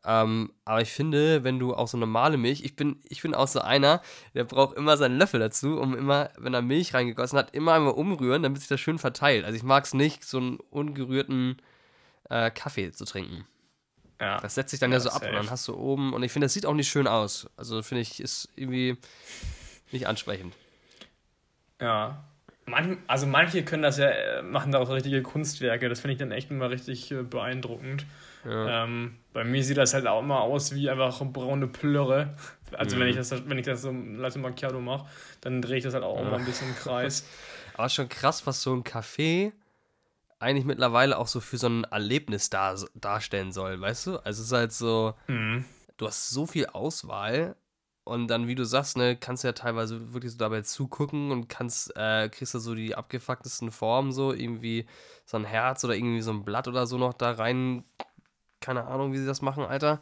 Ähm, 0.09 0.53
aber 0.65 0.83
ich 0.83 0.93
finde, 0.93 1.43
wenn 1.43 1.59
du 1.59 1.75
auch 1.75 1.89
so 1.89 1.99
normale 1.99 2.37
Milch, 2.37 2.63
ich 2.63 2.77
bin, 2.77 3.01
ich 3.09 3.23
bin 3.23 3.35
auch 3.35 3.49
so 3.49 3.61
einer, 3.61 4.01
der 4.35 4.45
braucht 4.45 4.77
immer 4.77 4.97
seinen 4.97 5.19
Löffel 5.19 5.41
dazu, 5.41 5.81
um 5.81 5.99
immer, 5.99 6.31
wenn 6.39 6.55
er 6.55 6.63
Milch 6.63 6.95
reingegossen 6.95 7.37
hat, 7.37 7.53
immer 7.55 7.73
einmal 7.73 7.95
umrühren, 7.95 8.45
damit 8.45 8.61
sich 8.61 8.69
das 8.69 8.81
schön 8.81 9.01
verteilt. 9.01 9.45
Also 9.45 9.57
ich 9.57 9.65
mag 9.65 9.85
es 9.85 9.95
nicht, 9.95 10.25
so 10.25 10.39
einen 10.39 10.59
ungerührten 10.71 11.57
äh, 12.31 12.53
Kaffee 12.53 12.93
zu 12.93 13.05
trinken. 13.05 13.47
Ja. 14.21 14.39
Das 14.39 14.55
setzt 14.55 14.71
sich 14.71 14.79
dann 14.79 14.93
ja, 14.93 14.99
ja 14.99 15.01
so 15.01 15.09
ab 15.09 15.23
safe. 15.23 15.29
und 15.29 15.35
dann 15.35 15.51
hast 15.51 15.67
du 15.67 15.75
oben, 15.75 16.13
und 16.13 16.23
ich 16.23 16.31
finde, 16.31 16.45
das 16.45 16.55
sieht 16.55 16.67
auch 16.67 16.75
nicht 16.75 16.89
schön 16.89 17.09
aus. 17.09 17.51
Also 17.57 17.83
finde 17.83 18.03
ich, 18.03 18.21
ist 18.21 18.49
irgendwie 18.55 18.97
nicht 19.91 20.07
ansprechend. 20.07 20.55
Ja. 21.81 22.25
Manch, 22.65 22.99
also 23.09 23.27
manche 23.27 23.65
können 23.65 23.83
das 23.83 23.99
ja, 23.99 24.09
äh, 24.09 24.43
machen 24.43 24.71
daraus 24.71 24.91
richtige 24.91 25.23
Kunstwerke. 25.23 25.89
Das 25.89 26.01
finde 26.01 26.13
ich 26.13 26.19
dann 26.19 26.31
echt 26.31 26.51
immer 26.51 26.71
richtig 26.71 27.11
äh, 27.11 27.23
beeindruckend. 27.23 28.07
Ja. 28.47 28.85
Ähm, 28.85 29.17
bei 29.33 29.45
mir 29.45 29.63
sieht 29.65 29.77
das 29.77 29.93
halt 29.93 30.07
auch 30.07 30.21
immer 30.21 30.41
aus 30.41 30.75
wie 30.75 30.89
einfach 30.89 31.21
braune 31.25 31.67
Plörre. 31.67 32.35
Also 32.73 32.97
mhm. 32.97 33.01
wenn 33.01 33.09
ich 33.09 33.17
das, 33.17 33.49
wenn 33.49 33.59
ich 33.59 33.67
das 33.67 33.83
so 33.83 33.91
Latte 33.91 34.39
Macchiato 34.39 34.81
mache, 34.81 35.07
dann 35.41 35.61
drehe 35.61 35.79
ich 35.79 35.85
das 35.85 35.95
halt 35.95 36.05
auch 36.05 36.17
ja. 36.17 36.23
immer 36.23 36.37
ein 36.37 36.45
bisschen 36.45 36.69
im 36.69 36.77
Kreis. 36.77 37.27
Aber 37.75 37.89
schon 37.89 38.09
krass, 38.09 38.47
was 38.47 38.63
so 38.63 38.75
ein 38.75 38.85
Kaffee 38.85 39.53
eigentlich 40.39 40.65
mittlerweile 40.65 41.19
auch 41.19 41.27
so 41.27 41.41
für 41.41 41.57
so 41.57 41.69
ein 41.69 41.85
Erlebnis 41.85 42.51
dar, 42.51 42.79
darstellen 42.95 43.53
soll, 43.53 43.81
weißt 43.81 44.07
du? 44.07 44.17
Also 44.19 44.43
es 44.43 44.49
ist 44.49 44.53
halt 44.53 44.73
so, 44.73 45.15
mhm. 45.29 45.65
du 45.97 46.07
hast 46.07 46.31
so 46.31 46.47
viel 46.47 46.67
Auswahl 46.67 47.57
und 48.05 48.29
dann, 48.29 48.47
wie 48.47 48.55
du 48.55 48.65
sagst, 48.65 48.97
ne, 48.97 49.17
kannst 49.17 49.43
du 49.43 49.49
ja 49.49 49.53
teilweise 49.53 50.13
wirklich 50.13 50.33
so 50.33 50.39
dabei 50.39 50.63
zugucken 50.63 51.33
und 51.33 51.49
kannst, 51.49 51.97
äh, 51.97 52.29
kriegst 52.29 52.55
du 52.55 52.59
so 52.59 52.75
die 52.75 52.95
abgefucktesten 52.95 53.71
Formen, 53.73 54.13
so 54.13 54.33
irgendwie 54.33 54.87
so 55.25 55.39
ein 55.39 55.45
Herz 55.45 55.85
oder 55.85 55.97
irgendwie 55.97 56.21
so 56.21 56.31
ein 56.31 56.45
Blatt 56.45 56.69
oder 56.69 56.87
so 56.87 56.99
noch 56.99 57.15
da 57.15 57.33
rein 57.33 57.85
keine 58.67 58.87
Ahnung, 58.87 59.13
wie 59.13 59.19
sie 59.19 59.27
das 59.27 59.43
machen, 59.43 59.65
Alter. 59.65 60.01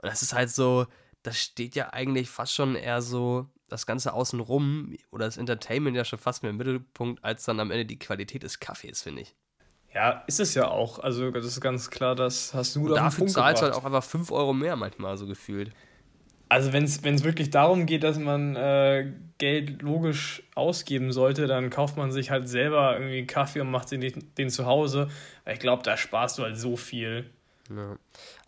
Und 0.00 0.08
das 0.08 0.22
ist 0.22 0.32
halt 0.32 0.48
so, 0.50 0.86
das 1.22 1.38
steht 1.38 1.76
ja 1.76 1.92
eigentlich 1.92 2.30
fast 2.30 2.54
schon 2.54 2.74
eher 2.74 3.02
so 3.02 3.46
das 3.68 3.84
Ganze 3.84 4.14
außenrum 4.14 4.96
oder 5.10 5.26
das 5.26 5.36
Entertainment 5.36 5.96
ja 5.96 6.04
schon 6.04 6.18
fast 6.18 6.42
mehr 6.42 6.50
im 6.50 6.56
Mittelpunkt, 6.56 7.22
als 7.22 7.44
dann 7.44 7.60
am 7.60 7.70
Ende 7.70 7.84
die 7.84 7.98
Qualität 7.98 8.42
des 8.42 8.58
Kaffees, 8.58 9.02
finde 9.02 9.22
ich. 9.22 9.34
Ja, 9.92 10.24
ist 10.26 10.40
es 10.40 10.54
ja 10.54 10.68
auch. 10.68 10.98
Also, 10.98 11.30
das 11.30 11.44
ist 11.44 11.60
ganz 11.60 11.90
klar, 11.90 12.14
das 12.14 12.54
hast 12.54 12.76
du 12.76 12.88
auf 12.88 12.96
Dafür 12.96 13.26
zahlst 13.26 13.62
du 13.62 13.66
halt 13.66 13.74
auch 13.74 13.84
einfach 13.84 14.04
5 14.04 14.30
Euro 14.30 14.52
mehr 14.52 14.76
manchmal, 14.76 15.16
so 15.16 15.26
gefühlt. 15.26 15.72
Also, 16.48 16.72
wenn 16.72 16.84
es 16.84 17.02
wirklich 17.02 17.50
darum 17.50 17.86
geht, 17.86 18.04
dass 18.04 18.18
man 18.18 18.56
äh, 18.56 19.12
Geld 19.38 19.82
logisch 19.82 20.42
ausgeben 20.54 21.12
sollte, 21.12 21.46
dann 21.46 21.70
kauft 21.70 21.96
man 21.96 22.12
sich 22.12 22.30
halt 22.30 22.48
selber 22.48 22.92
irgendwie 22.92 23.26
Kaffee 23.26 23.60
und 23.60 23.70
macht 23.70 23.90
den, 23.90 24.12
den 24.38 24.50
zu 24.50 24.66
Hause. 24.66 25.08
Ich 25.50 25.58
glaube, 25.58 25.82
da 25.82 25.96
sparst 25.96 26.38
du 26.38 26.44
halt 26.44 26.56
so 26.56 26.76
viel. 26.76 27.30
Ja. 27.70 27.98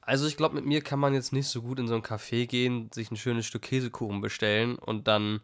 Also 0.00 0.26
ich 0.26 0.36
glaube, 0.36 0.54
mit 0.54 0.64
mir 0.64 0.82
kann 0.82 0.98
man 0.98 1.14
jetzt 1.14 1.32
nicht 1.32 1.48
so 1.48 1.62
gut 1.62 1.78
in 1.78 1.88
so 1.88 1.94
ein 1.94 2.02
Café 2.02 2.46
gehen, 2.46 2.90
sich 2.92 3.10
ein 3.10 3.16
schönes 3.16 3.46
Stück 3.46 3.62
Käsekuchen 3.62 4.20
bestellen 4.20 4.76
und 4.76 5.08
dann 5.08 5.40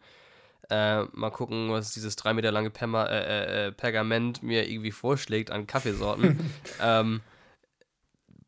äh, 0.70 1.02
mal 1.12 1.30
gucken, 1.30 1.70
was 1.70 1.92
dieses 1.92 2.16
drei 2.16 2.32
Meter 2.32 2.50
lange 2.50 2.70
Perma 2.70 3.06
äh, 3.06 3.66
äh, 3.66 3.66
äh 3.66 3.72
Pergament 3.72 4.42
mir 4.42 4.68
irgendwie 4.68 4.92
vorschlägt 4.92 5.50
an 5.50 5.66
Kaffeesorten. 5.66 6.50
ähm, 6.80 7.20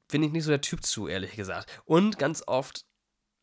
Bin 0.09 0.23
ich 0.23 0.33
nicht 0.33 0.45
so 0.45 0.51
der 0.51 0.61
Typ 0.61 0.85
zu, 0.85 1.09
ehrlich 1.09 1.37
gesagt. 1.37 1.83
Und 1.85 2.19
ganz 2.19 2.43
oft, 2.47 2.87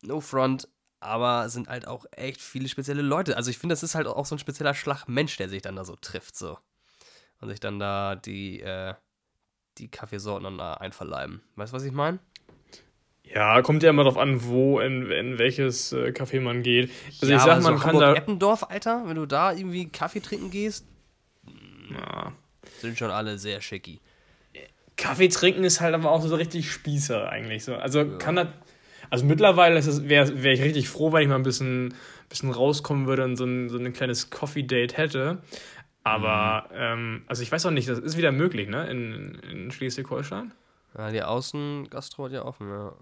no 0.01 0.21
front, 0.21 0.67
aber 0.99 1.49
sind 1.49 1.67
halt 1.67 1.87
auch 1.87 2.05
echt 2.11 2.41
viele 2.41 2.67
spezielle 2.67 3.01
Leute. 3.01 3.37
Also 3.37 3.51
ich 3.51 3.57
finde, 3.57 3.73
das 3.73 3.83
ist 3.83 3.95
halt 3.95 4.07
auch 4.07 4.25
so 4.25 4.35
ein 4.35 4.39
spezieller 4.39 4.73
Schlag 4.73 5.07
Mensch, 5.07 5.37
der 5.37 5.49
sich 5.49 5.61
dann 5.61 5.75
da 5.75 5.85
so 5.85 5.95
trifft, 5.95 6.35
so. 6.35 6.57
und 7.39 7.49
sich 7.49 7.59
dann 7.59 7.77
da 7.77 8.15
die, 8.15 8.61
äh, 8.61 8.95
die 9.77 9.89
Kaffeesorten 9.89 10.43
dann 10.43 10.57
da 10.57 10.75
einverleiben. 10.75 11.41
Weißt 11.55 11.73
du, 11.73 11.75
was 11.75 11.83
ich 11.83 11.91
meine? 11.91 12.19
Ja, 13.23 13.61
kommt 13.61 13.81
ja 13.81 13.89
immer 13.89 14.03
darauf 14.03 14.17
an, 14.17 14.43
wo, 14.43 14.79
in, 14.79 15.09
in 15.09 15.39
welches 15.39 15.91
äh, 15.91 16.09
Café 16.09 16.39
man 16.39 16.61
geht. 16.61 16.91
Also 17.21 17.33
ja, 17.33 17.37
ich 17.37 17.43
sag, 17.43 17.63
man 17.63 17.77
so 17.77 17.83
kann 17.83 17.99
da. 17.99 18.13
Eppendorf, 18.13 18.69
Alter, 18.69 19.03
wenn 19.07 19.15
du 19.15 19.25
da 19.25 19.53
irgendwie 19.53 19.87
Kaffee 19.87 20.19
trinken 20.19 20.51
gehst, 20.51 20.85
ja. 21.91 22.33
sind 22.79 22.97
schon 22.97 23.09
alle 23.09 23.39
sehr 23.39 23.61
schicki. 23.61 23.99
Kaffee 24.97 25.29
trinken 25.29 25.63
ist 25.63 25.81
halt 25.81 25.95
aber 25.95 26.11
auch 26.11 26.21
so 26.21 26.35
richtig 26.35 26.71
Spießer 26.71 27.29
eigentlich 27.29 27.63
so. 27.63 27.75
Also 27.75 28.01
ja. 28.01 28.17
kann 28.17 28.35
das. 28.35 28.47
Also 29.09 29.25
mittlerweile 29.25 29.83
wäre 30.09 30.43
wär 30.43 30.53
ich 30.53 30.61
richtig 30.61 30.89
froh, 30.89 31.11
wenn 31.11 31.21
ich 31.21 31.27
mal 31.27 31.35
ein 31.35 31.43
bisschen, 31.43 31.93
bisschen 32.29 32.49
rauskommen 32.49 33.05
würde 33.05 33.23
und 33.23 33.35
so 33.35 33.45
ein, 33.45 33.69
so 33.69 33.77
ein 33.77 33.93
kleines 33.93 34.31
Coffee-Date 34.31 34.97
hätte. 34.97 35.39
Aber, 36.03 36.67
mhm. 36.69 36.77
ähm, 36.77 37.23
also 37.27 37.43
ich 37.43 37.51
weiß 37.51 37.65
auch 37.65 37.71
nicht, 37.71 37.87
das 37.87 37.99
ist 37.99 38.17
wieder 38.17 38.31
möglich, 38.31 38.67
ne? 38.67 38.89
In, 38.89 39.35
in 39.49 39.71
Schleswig-Holstein. 39.71 40.53
Ja, 40.97 41.09
die 41.09 41.23
Außengastro 41.23 42.25
hat 42.25 42.33
ja 42.33 42.45
offen, 42.45 42.69
ja. 42.69 42.93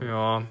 Ja. 0.00 0.42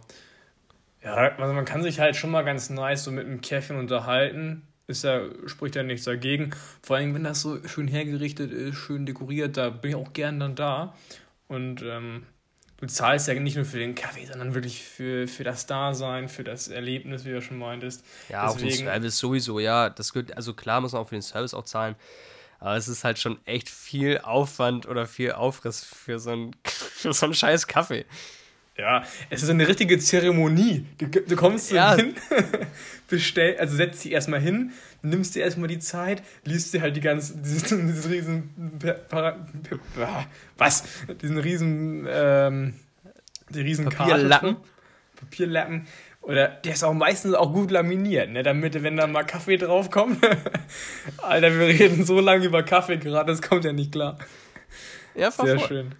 Ja, 1.03 1.15
also 1.37 1.53
man 1.53 1.65
kann 1.65 1.83
sich 1.83 1.99
halt 1.99 2.15
schon 2.15 2.31
mal 2.31 2.43
ganz 2.43 2.69
nice 2.69 3.03
so 3.03 3.11
mit 3.11 3.25
einem 3.25 3.41
Käffchen 3.41 3.77
unterhalten. 3.77 4.65
Ist 4.87 5.03
ja, 5.03 5.21
spricht 5.47 5.75
ja 5.75 5.83
nichts 5.83 6.05
dagegen. 6.05 6.51
Vor 6.81 6.95
allem, 6.95 7.13
wenn 7.13 7.23
das 7.23 7.41
so 7.41 7.65
schön 7.67 7.87
hergerichtet 7.87 8.51
ist, 8.51 8.77
schön 8.77 9.05
dekoriert, 9.05 9.57
da 9.57 9.69
bin 9.69 9.91
ich 9.91 9.95
auch 9.95 10.13
gern 10.13 10.39
dann 10.39 10.55
da. 10.55 10.95
Und 11.47 11.81
ähm, 11.83 12.23
du 12.83 12.87
zahlst 12.87 13.29
ja 13.29 13.33
nicht 13.35 13.55
nur 13.55 13.63
für 13.63 13.79
den 13.79 13.95
Kaffee, 13.95 14.25
sondern 14.25 14.53
wirklich 14.53 14.83
für, 14.83 15.25
für 15.25 15.45
das 15.45 15.65
Dasein, 15.65 16.27
für 16.27 16.43
das 16.43 16.67
Erlebnis, 16.67 17.23
wie 17.23 17.31
du 17.31 17.41
schon 17.41 17.57
meintest. 17.57 18.03
Ja, 18.27 18.51
Deswegen, 18.51 18.67
auch 18.67 18.75
den 18.75 18.85
Service 18.85 19.17
sowieso, 19.17 19.59
ja. 19.59 19.89
Das 19.89 20.11
gehört, 20.11 20.35
also 20.35 20.53
klar 20.53 20.81
muss 20.81 20.91
man 20.91 21.01
auch 21.01 21.07
für 21.07 21.15
den 21.15 21.21
Service 21.21 21.53
auch 21.53 21.63
zahlen. 21.63 21.95
Aber 22.59 22.75
es 22.75 22.89
ist 22.89 23.05
halt 23.05 23.19
schon 23.19 23.39
echt 23.45 23.69
viel 23.69 24.19
Aufwand 24.19 24.85
oder 24.85 25.05
viel 25.05 25.31
Aufriss 25.31 25.83
für 25.83 26.19
so 26.19 26.31
einen, 26.31 26.51
für 26.65 27.13
so 27.13 27.25
einen 27.25 27.33
scheiß 27.33 27.67
Kaffee. 27.67 28.05
Ja, 28.77 29.03
es 29.29 29.43
ist 29.43 29.49
eine 29.49 29.67
richtige 29.67 29.99
Zeremonie. 29.99 30.87
Du, 30.97 31.05
du 31.05 31.35
kommst 31.35 31.71
ja. 31.71 31.95
hin, 31.95 32.15
bestell, 33.07 33.55
also 33.57 33.75
setzt 33.75 34.03
dich 34.03 34.11
erstmal 34.11 34.39
hin, 34.39 34.71
nimmst 35.03 35.35
dir 35.35 35.43
erstmal 35.43 35.67
die 35.67 35.77
Zeit, 35.77 36.23
liest 36.43 36.73
dir 36.73 36.81
halt 36.81 36.95
die 36.95 37.01
ganzen, 37.01 37.43
diesen, 37.43 37.87
diesen 37.87 38.11
riesen, 38.11 38.79
was? 40.57 40.83
Diesen 41.21 41.37
riesen, 41.37 42.07
ähm, 42.09 42.73
die 43.49 43.61
riesen 43.61 43.85
Papierlappen. 43.85 44.57
Papierlappen. 45.17 45.87
Oder 46.21 46.47
der 46.47 46.73
ist 46.73 46.83
auch 46.83 46.93
meistens 46.93 47.35
auch 47.35 47.53
gut 47.53 47.69
laminiert, 47.69 48.29
ne? 48.29 48.43
Damit, 48.43 48.81
wenn 48.81 48.95
da 48.95 49.05
mal 49.05 49.23
Kaffee 49.23 49.57
draufkommt. 49.57 50.25
Alter, 51.17 51.59
wir 51.59 51.67
reden 51.67 52.05
so 52.05 52.19
lange 52.19 52.45
über 52.45 52.63
Kaffee 52.63 52.97
gerade, 52.97 53.31
das 53.31 53.41
kommt 53.41 53.65
ja 53.65 53.73
nicht 53.73 53.91
klar. 53.91 54.17
Ja, 55.15 55.29
Sehr 55.29 55.59
schön. 55.59 55.93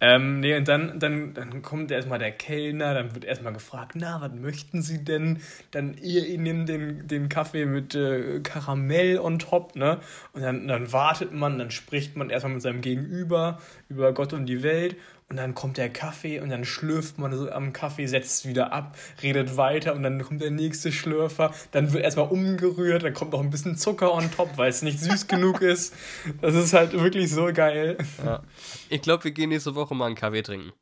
Ähm, 0.00 0.40
nee, 0.40 0.56
und 0.56 0.68
dann, 0.68 0.98
dann, 0.98 1.34
dann 1.34 1.62
kommt 1.62 1.90
erstmal 1.90 2.18
der 2.18 2.32
Kellner, 2.32 2.94
dann 2.94 3.14
wird 3.14 3.24
erstmal 3.24 3.52
gefragt, 3.52 3.92
na, 3.94 4.20
was 4.20 4.32
möchten 4.32 4.82
Sie 4.82 5.04
denn? 5.04 5.40
Dann 5.70 5.96
ihr 6.00 6.26
ihnen 6.26 6.66
den, 6.66 7.06
den 7.06 7.28
Kaffee 7.28 7.66
mit 7.66 7.94
äh, 7.94 8.40
Karamell 8.40 9.18
on 9.18 9.38
top, 9.38 9.76
ne? 9.76 10.00
Und 10.32 10.42
dann, 10.42 10.68
dann 10.68 10.92
wartet 10.92 11.32
man, 11.32 11.58
dann 11.58 11.70
spricht 11.70 12.16
man 12.16 12.30
erstmal 12.30 12.54
mit 12.54 12.62
seinem 12.62 12.80
Gegenüber 12.80 13.58
über 13.88 14.12
Gott 14.12 14.32
und 14.32 14.46
die 14.46 14.62
Welt 14.62 14.96
und 15.30 15.36
dann 15.36 15.54
kommt 15.54 15.76
der 15.76 15.90
Kaffee 15.90 16.40
und 16.40 16.48
dann 16.48 16.64
schlürft 16.64 17.18
man 17.18 17.36
so 17.36 17.50
am 17.50 17.74
Kaffee, 17.74 18.06
setzt 18.06 18.48
wieder 18.48 18.72
ab, 18.72 18.96
redet 19.22 19.58
weiter 19.58 19.94
und 19.94 20.02
dann 20.02 20.22
kommt 20.22 20.40
der 20.40 20.50
nächste 20.50 20.90
Schlürfer. 20.90 21.52
Dann 21.70 21.92
wird 21.92 22.02
erstmal 22.02 22.28
umgerührt, 22.28 23.02
dann 23.02 23.12
kommt 23.12 23.32
noch 23.32 23.40
ein 23.40 23.50
bisschen 23.50 23.76
Zucker 23.76 24.12
on 24.12 24.30
top, 24.30 24.56
weil 24.56 24.70
es 24.70 24.80
nicht 24.80 24.98
süß 25.00 25.26
genug 25.26 25.60
ist. 25.60 25.94
Das 26.40 26.54
ist 26.54 26.72
halt 26.72 26.92
wirklich 26.92 27.30
so 27.30 27.52
geil. 27.52 27.98
Ja. 28.24 28.42
Ich 28.88 29.02
glaube, 29.02 29.24
wir 29.24 29.32
gehen 29.32 29.50
nächste 29.50 29.74
Woche 29.74 29.94
mal 29.94 30.06
einen 30.06 30.14
Kaffee 30.14 30.42
trinken. 30.42 30.72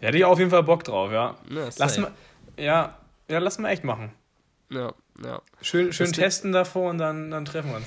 Ja, 0.00 0.08
hätte 0.08 0.18
ich 0.18 0.24
auf 0.24 0.38
jeden 0.38 0.50
Fall 0.50 0.62
Bock 0.62 0.84
drauf, 0.84 1.12
ja. 1.12 1.36
ja 1.50 1.68
lass 1.76 1.98
mal, 1.98 2.12
ja, 2.56 2.96
ja, 3.28 3.38
lass 3.38 3.58
mal 3.58 3.70
echt 3.70 3.84
machen. 3.84 4.12
Ja, 4.70 4.94
ja. 5.22 5.42
Schön, 5.60 5.92
schön 5.92 6.12
testen 6.12 6.52
davor 6.52 6.90
und 6.90 6.98
dann, 6.98 7.30
dann 7.30 7.44
treffen 7.44 7.70
wir 7.70 7.76
uns. 7.76 7.86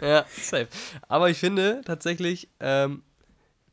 Ja, 0.00 0.26
safe. 0.30 0.68
Aber 1.08 1.28
ich 1.28 1.38
finde 1.38 1.80
tatsächlich, 1.84 2.48
ähm, 2.60 3.02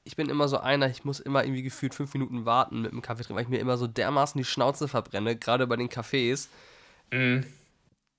ich 0.06 0.16
bin 0.16 0.30
immer 0.30 0.48
so 0.48 0.60
einer, 0.60 0.88
ich 0.88 1.04
muss 1.04 1.20
immer 1.20 1.44
irgendwie 1.44 1.64
gefühlt 1.64 1.96
fünf 1.96 2.14
Minuten 2.14 2.46
warten 2.46 2.84
mit 2.84 2.92
dem 2.92 3.02
Kaffee 3.02 3.24
trinken, 3.24 3.36
weil 3.36 3.44
ich 3.44 3.50
mir 3.50 3.60
immer 3.60 3.76
so 3.76 3.88
dermaßen 3.88 4.38
die 4.38 4.46
Schnauze 4.46 4.88
verbrenne, 4.88 5.36
gerade 5.36 5.66
bei 5.66 5.76
den 5.76 5.90
Cafés. 5.90 6.48
Mm. 7.12 7.40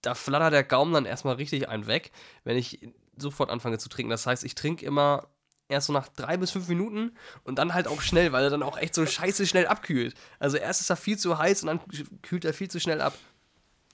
Da 0.02 0.14
flattert 0.14 0.52
der 0.52 0.64
Gaumen 0.64 0.92
dann 0.92 1.06
erstmal 1.06 1.36
richtig 1.36 1.68
ein 1.68 1.86
weg, 1.86 2.10
wenn 2.44 2.56
ich 2.56 2.80
sofort 3.16 3.50
anfange 3.50 3.78
zu 3.78 3.88
trinken. 3.88 4.10
Das 4.10 4.26
heißt, 4.26 4.44
ich 4.44 4.56
trinke 4.56 4.84
immer 4.84 5.28
erst 5.68 5.86
so 5.86 5.92
nach 5.92 6.08
drei 6.08 6.36
bis 6.36 6.50
fünf 6.50 6.68
Minuten 6.68 7.12
und 7.44 7.58
dann 7.58 7.72
halt 7.72 7.86
auch 7.86 8.00
schnell, 8.00 8.32
weil 8.32 8.44
er 8.44 8.50
dann 8.50 8.62
auch 8.64 8.78
echt 8.78 8.94
so 8.94 9.06
scheiße 9.06 9.46
schnell 9.46 9.66
abkühlt. 9.66 10.14
Also 10.40 10.56
erst 10.56 10.80
ist 10.80 10.90
er 10.90 10.96
viel 10.96 11.18
zu 11.18 11.38
heiß 11.38 11.62
und 11.62 11.68
dann 11.68 11.80
kühlt 12.22 12.44
er 12.44 12.52
viel 12.52 12.68
zu 12.68 12.80
schnell 12.80 13.00
ab. 13.00 13.14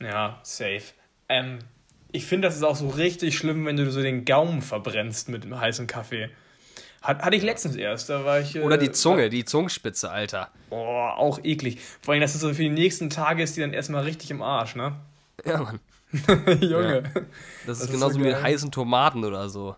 Ja, 0.00 0.40
safe. 0.42 0.82
Ähm, 1.28 1.58
ich 2.10 2.24
finde, 2.24 2.48
das 2.48 2.56
ist 2.56 2.62
auch 2.62 2.76
so 2.76 2.88
richtig 2.88 3.36
schlimm, 3.36 3.66
wenn 3.66 3.76
du 3.76 3.90
so 3.90 4.02
den 4.02 4.24
Gaumen 4.24 4.62
verbrennst 4.62 5.28
mit 5.28 5.44
dem 5.44 5.58
heißen 5.58 5.86
Kaffee. 5.86 6.30
Hat, 7.02 7.22
hatte 7.22 7.36
ich 7.36 7.42
letztens 7.42 7.74
erst, 7.74 8.08
da 8.08 8.24
war 8.24 8.40
ich. 8.40 8.58
Oder 8.60 8.78
die 8.78 8.86
äh, 8.86 8.92
Zunge, 8.92 9.28
die 9.28 9.44
Zungenspitze, 9.44 10.10
Alter. 10.10 10.50
Boah, 10.70 11.16
auch 11.18 11.40
eklig. 11.42 11.80
Vor 12.00 12.14
allem, 12.14 12.20
dass 12.20 12.32
das 12.32 12.42
so 12.42 12.48
für 12.54 12.62
die 12.62 12.68
nächsten 12.68 13.10
Tage 13.10 13.42
ist, 13.42 13.56
die 13.56 13.60
dann 13.60 13.72
erstmal 13.72 14.04
richtig 14.04 14.30
im 14.30 14.40
Arsch, 14.40 14.76
ne? 14.76 14.94
Ja, 15.44 15.58
Mann. 15.58 15.80
Junge. 16.60 17.02
Ja. 17.02 17.22
Das, 17.66 17.80
ist 17.80 17.86
das 17.86 17.90
genauso 17.90 18.10
ist 18.10 18.14
so 18.14 18.20
wie 18.20 18.24
mit 18.24 18.42
heißen 18.42 18.70
Tomaten 18.70 19.24
oder 19.24 19.48
so. 19.48 19.74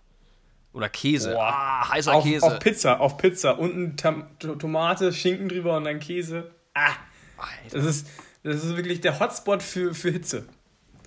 Oder 0.72 0.88
Käse. 0.88 1.32
Boah, 1.32 1.54
ah, 1.54 1.88
heißer 1.92 2.14
auf, 2.14 2.24
Käse. 2.24 2.46
Auf 2.46 2.58
Pizza, 2.58 3.00
auf 3.00 3.16
Pizza. 3.16 3.58
Unten 3.58 3.96
Tam 3.96 4.26
Tomate, 4.38 5.12
Schinken 5.12 5.48
drüber 5.48 5.76
und 5.76 5.84
dann 5.84 6.00
Käse. 6.00 6.50
Ah. 6.74 6.90
Alter. 7.38 7.78
Das 7.78 7.84
ist, 7.84 8.08
das 8.42 8.64
ist 8.64 8.76
wirklich 8.76 9.00
der 9.00 9.18
Hotspot 9.18 9.62
für, 9.62 9.94
für 9.94 10.10
Hitze. 10.10 10.44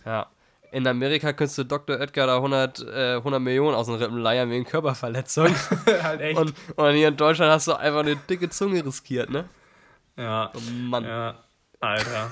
Ja 0.06 0.28
in 0.78 0.86
Amerika 0.86 1.34
könntest 1.34 1.58
du 1.58 1.64
Dr. 1.64 2.00
Edgar 2.00 2.28
da 2.28 2.36
100, 2.36 2.86
äh, 2.88 3.16
100 3.16 3.42
Millionen 3.42 3.76
aus 3.76 3.88
den 3.88 3.96
Rippen 3.96 4.20
leiern 4.20 4.52
wegen 4.52 4.64
Körperverletzung. 4.64 5.48
halt 6.04 6.22
echt. 6.22 6.40
Und, 6.40 6.54
und 6.76 6.94
hier 6.94 7.08
in 7.08 7.18
Deutschland 7.18 7.52
hast 7.52 7.68
du 7.68 7.74
einfach 7.74 8.02
eine 8.02 8.16
dicke 8.16 8.48
Zunge 8.50 8.86
riskiert, 8.86 9.32
ne? 9.32 9.50
Ja. 10.18 10.52
Oh 10.56 10.60
Mann. 10.72 11.04
Ja, 11.04 11.44
Alter. 11.80 12.32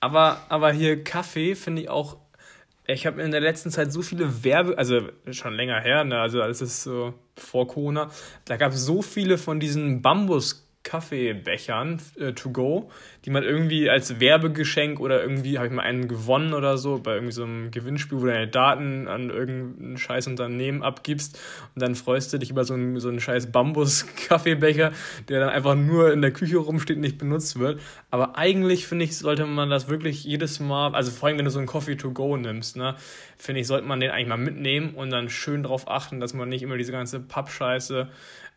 aber, 0.00 0.40
aber 0.48 0.72
hier 0.72 1.04
Kaffee 1.04 1.54
finde 1.54 1.82
ich 1.82 1.88
auch. 1.88 2.16
Ich 2.88 3.06
habe 3.06 3.22
in 3.22 3.30
der 3.30 3.40
letzten 3.40 3.70
Zeit 3.70 3.92
so 3.92 4.02
viele 4.02 4.42
Werbe, 4.42 4.76
also 4.76 5.08
schon 5.30 5.54
länger 5.54 5.80
her, 5.80 6.02
ne, 6.02 6.20
also 6.20 6.42
alles 6.42 6.60
ist 6.60 6.82
so 6.82 7.14
vor 7.36 7.66
Corona, 7.66 8.10
da 8.44 8.56
gab 8.56 8.72
es 8.72 8.84
so 8.84 9.02
viele 9.02 9.38
von 9.38 9.58
diesen 9.58 10.02
Bambus 10.02 10.65
Kaffeebechern 10.86 12.00
äh, 12.18 12.32
to 12.32 12.50
go, 12.50 12.90
die 13.24 13.30
man 13.30 13.42
irgendwie 13.42 13.90
als 13.90 14.20
Werbegeschenk 14.20 15.00
oder 15.00 15.20
irgendwie 15.20 15.58
habe 15.58 15.66
ich 15.66 15.72
mal 15.72 15.82
einen 15.82 16.06
gewonnen 16.06 16.54
oder 16.54 16.78
so 16.78 16.98
bei 16.98 17.14
irgendwie 17.14 17.32
so 17.32 17.42
einem 17.42 17.72
Gewinnspiel, 17.72 18.18
wo 18.18 18.26
du 18.26 18.30
deine 18.30 18.46
Daten 18.46 19.08
an 19.08 19.30
irgendein 19.30 19.98
scheiß 19.98 20.28
Unternehmen 20.28 20.84
abgibst 20.84 21.38
und 21.74 21.82
dann 21.82 21.96
freust 21.96 22.32
du 22.32 22.38
dich 22.38 22.50
über 22.50 22.62
so 22.62 22.74
einen, 22.74 23.00
so 23.00 23.08
einen 23.08 23.18
scheiß 23.18 23.50
Bambus-Kaffeebecher, 23.50 24.92
der 25.28 25.40
dann 25.40 25.48
einfach 25.48 25.74
nur 25.74 26.12
in 26.12 26.22
der 26.22 26.30
Küche 26.30 26.58
rumsteht 26.58 26.96
und 26.96 27.02
nicht 27.02 27.18
benutzt 27.18 27.58
wird. 27.58 27.80
Aber 28.12 28.38
eigentlich 28.38 28.86
finde 28.86 29.06
ich, 29.06 29.18
sollte 29.18 29.44
man 29.44 29.68
das 29.68 29.88
wirklich 29.88 30.22
jedes 30.22 30.60
Mal, 30.60 30.94
also 30.94 31.10
vor 31.10 31.28
allem 31.28 31.38
wenn 31.38 31.46
du 31.46 31.50
so 31.50 31.58
einen 31.58 31.66
Coffee 31.66 31.96
to 31.96 32.12
go 32.12 32.36
nimmst, 32.36 32.76
ne, 32.76 32.94
finde 33.36 33.60
ich, 33.60 33.66
sollte 33.66 33.88
man 33.88 33.98
den 33.98 34.10
eigentlich 34.10 34.28
mal 34.28 34.36
mitnehmen 34.36 34.94
und 34.94 35.10
dann 35.10 35.30
schön 35.30 35.64
darauf 35.64 35.90
achten, 35.90 36.20
dass 36.20 36.32
man 36.32 36.48
nicht 36.48 36.62
immer 36.62 36.76
diese 36.76 36.92
ganze 36.92 37.18
Pappscheiße 37.18 38.08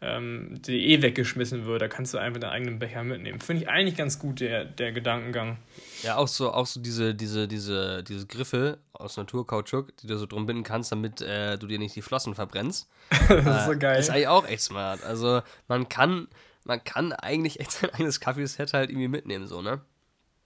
ähm, 0.02 0.62
die 0.62 0.94
eh 0.94 1.02
weggeschmissen 1.02 1.66
wird. 1.66 1.82
Da 1.82 1.88
kannst 1.88 2.14
du 2.14 2.18
einfach 2.18 2.40
deinen 2.40 2.52
eigenen 2.52 2.80
Becher 2.80 3.04
mitnehmen. 3.04 3.40
Finde 3.40 3.64
ich 3.64 3.70
eigentlich 3.70 3.98
ganz 3.98 4.20
gut, 4.20 4.40
der, 4.40 4.66
der 4.66 4.92
Gedankengang. 4.92 5.58
Ja, 6.04 6.16
auch 6.16 6.28
so, 6.28 6.54
auch 6.54 6.66
so 6.66 6.80
diese, 6.80 7.14
diese, 7.14 7.48
diese, 7.48 8.04
diese 8.04 8.26
Griffe 8.26 8.78
aus 8.94 9.18
Naturkautschuk, 9.18 9.96
die 9.98 10.08
du 10.08 10.18
so 10.18 10.26
drum 10.26 10.46
binden 10.46 10.64
kannst, 10.64 10.92
damit 10.92 11.22
äh, 11.22 11.58
du 11.58 11.68
dir 11.68 11.80
nicht 11.80 11.96
die 11.96 12.02
Flossen 12.02 12.34
verbrennst. 12.34 12.90
das 13.28 13.62
ist 13.62 13.66
so 13.66 13.78
geil. 13.78 13.98
Das 13.98 14.08
ist 14.08 14.10
eigentlich 14.10 14.28
auch 14.28 14.48
echt 14.48 14.62
smart. 14.62 15.04
Also 15.04 15.42
man 15.68 15.90
kann, 15.90 16.28
man 16.64 16.84
kann 16.84 17.12
eigentlich 17.12 17.60
echt 17.60 17.72
sein 17.72 17.90
eigenes 17.94 18.20
Kaffeeset 18.20 18.74
halt 18.74 18.90
irgendwie 18.90 19.10
mitnehmen, 19.10 19.48
so, 19.48 19.62
ne? 19.62 19.82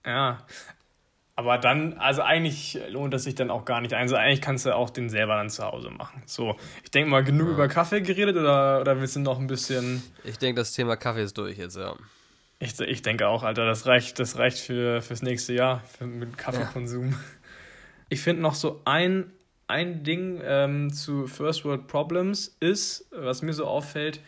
Ja, 0.04 0.44
aber 1.36 1.58
dann, 1.58 1.94
also 1.94 2.22
eigentlich 2.22 2.78
lohnt 2.90 3.12
es 3.14 3.24
sich 3.24 3.34
dann 3.34 3.50
auch 3.50 3.64
gar 3.64 3.80
nicht. 3.80 3.92
Also 3.92 4.14
eigentlich 4.14 4.40
kannst 4.40 4.66
du 4.66 4.74
auch 4.74 4.90
den 4.90 5.08
selber 5.08 5.34
dann 5.34 5.50
zu 5.50 5.64
Hause 5.64 5.90
machen. 5.90 6.22
So, 6.26 6.56
ich 6.84 6.90
denke 6.90 7.10
mal, 7.10 7.24
genug 7.24 7.48
ja. 7.48 7.54
über 7.54 7.68
Kaffee 7.68 8.02
geredet 8.02 8.36
oder, 8.36 8.80
oder 8.80 9.00
willst 9.00 9.16
du 9.16 9.20
noch 9.20 9.40
ein 9.40 9.48
bisschen. 9.48 10.02
Ich 10.22 10.38
denke, 10.38 10.60
das 10.60 10.72
Thema 10.72 10.96
Kaffee 10.96 11.22
ist 11.22 11.36
durch 11.36 11.58
jetzt, 11.58 11.76
ja. 11.76 11.96
Ich, 12.60 12.78
ich 12.80 13.02
denke 13.02 13.26
auch, 13.26 13.42
Alter, 13.42 13.66
das 13.66 13.86
reicht, 13.86 14.18
das 14.20 14.38
reicht 14.38 14.58
für, 14.58 15.02
fürs 15.02 15.22
nächste 15.22 15.54
Jahr 15.54 15.82
für, 15.98 16.06
mit 16.06 16.38
Kaffeekonsum. 16.38 17.10
Ja. 17.10 17.16
Ich 18.10 18.20
finde 18.20 18.42
noch 18.42 18.54
so 18.54 18.82
ein, 18.84 19.32
ein 19.66 20.04
Ding 20.04 20.40
ähm, 20.44 20.92
zu 20.92 21.26
First 21.26 21.64
World 21.64 21.88
Problems 21.88 22.54
ist, 22.60 23.08
was 23.10 23.40
mir 23.40 23.54
so 23.54 23.64
auffällt, 23.64 24.20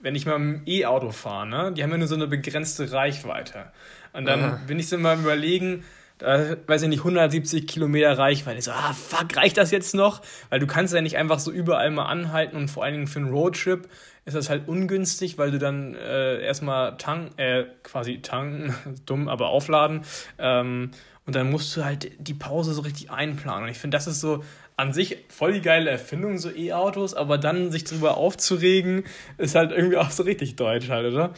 wenn 0.00 0.16
ich 0.16 0.26
mal 0.26 0.34
im 0.34 0.62
E-Auto 0.66 1.10
fahre, 1.10 1.46
ne? 1.46 1.72
Die 1.72 1.82
haben 1.82 1.90
ja 1.90 1.96
nur 1.96 2.08
so 2.08 2.16
eine 2.16 2.26
begrenzte 2.26 2.90
Reichweite. 2.90 3.70
Und 4.12 4.26
dann 4.26 4.42
Aha. 4.42 4.60
bin 4.66 4.78
ich 4.78 4.88
so 4.88 4.98
mal 4.98 5.18
überlegen, 5.18 5.84
da, 6.20 6.56
weiß 6.66 6.82
ich 6.82 6.88
nicht, 6.88 7.00
170 7.00 7.66
Kilometer 7.66 8.16
Reichweite. 8.16 8.58
Ich 8.58 8.64
so, 8.64 8.70
ah, 8.70 8.92
fuck, 8.92 9.36
reicht 9.36 9.56
das 9.56 9.70
jetzt 9.70 9.94
noch? 9.94 10.22
Weil 10.50 10.60
du 10.60 10.66
kannst 10.66 10.94
ja 10.94 11.00
nicht 11.00 11.16
einfach 11.16 11.38
so 11.38 11.50
überall 11.50 11.90
mal 11.90 12.06
anhalten 12.06 12.56
und 12.56 12.68
vor 12.68 12.84
allen 12.84 12.94
Dingen 12.94 13.06
für 13.06 13.18
einen 13.18 13.30
Roadtrip 13.30 13.88
ist 14.26 14.36
das 14.36 14.50
halt 14.50 14.68
ungünstig, 14.68 15.38
weil 15.38 15.50
du 15.50 15.58
dann 15.58 15.94
äh, 15.94 16.40
erstmal 16.42 16.96
tanken, 16.98 17.38
äh, 17.38 17.64
quasi 17.82 18.20
tanken, 18.22 18.74
dumm, 19.06 19.28
aber 19.28 19.48
aufladen. 19.48 20.02
Ähm, 20.38 20.90
und 21.26 21.34
dann 21.34 21.50
musst 21.50 21.76
du 21.76 21.84
halt 21.84 22.10
die 22.18 22.34
Pause 22.34 22.72
so 22.72 22.82
richtig 22.82 23.10
einplanen. 23.10 23.64
Und 23.64 23.70
ich 23.70 23.78
finde, 23.78 23.96
das 23.96 24.06
ist 24.06 24.20
so 24.20 24.44
an 24.76 24.92
sich 24.92 25.18
voll 25.28 25.52
die 25.52 25.60
geile 25.60 25.90
Erfindung, 25.90 26.38
so 26.38 26.50
E-Autos, 26.50 27.14
aber 27.14 27.38
dann 27.38 27.70
sich 27.70 27.84
darüber 27.84 28.16
aufzuregen, 28.16 29.04
ist 29.36 29.54
halt 29.54 29.72
irgendwie 29.72 29.98
auch 29.98 30.10
so 30.10 30.22
richtig 30.22 30.56
deutsch 30.56 30.88
halt, 30.88 31.12
oder? 31.12 31.34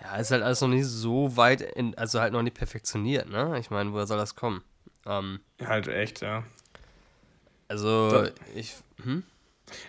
Ja, 0.00 0.16
ist 0.16 0.30
halt 0.30 0.42
alles 0.42 0.60
noch 0.60 0.68
nicht 0.68 0.86
so 0.86 1.36
weit, 1.36 1.60
in, 1.60 1.96
also 1.96 2.20
halt 2.20 2.32
noch 2.32 2.42
nicht 2.42 2.56
perfektioniert, 2.56 3.28
ne? 3.28 3.58
Ich 3.58 3.70
meine, 3.70 3.92
woher 3.92 4.06
soll 4.06 4.18
das 4.18 4.36
kommen? 4.36 4.62
Ähm, 5.06 5.40
halt 5.64 5.88
echt, 5.88 6.20
ja. 6.20 6.44
Also, 7.68 8.10
das, 8.10 8.32
ich, 8.54 8.76
hm? 9.02 9.24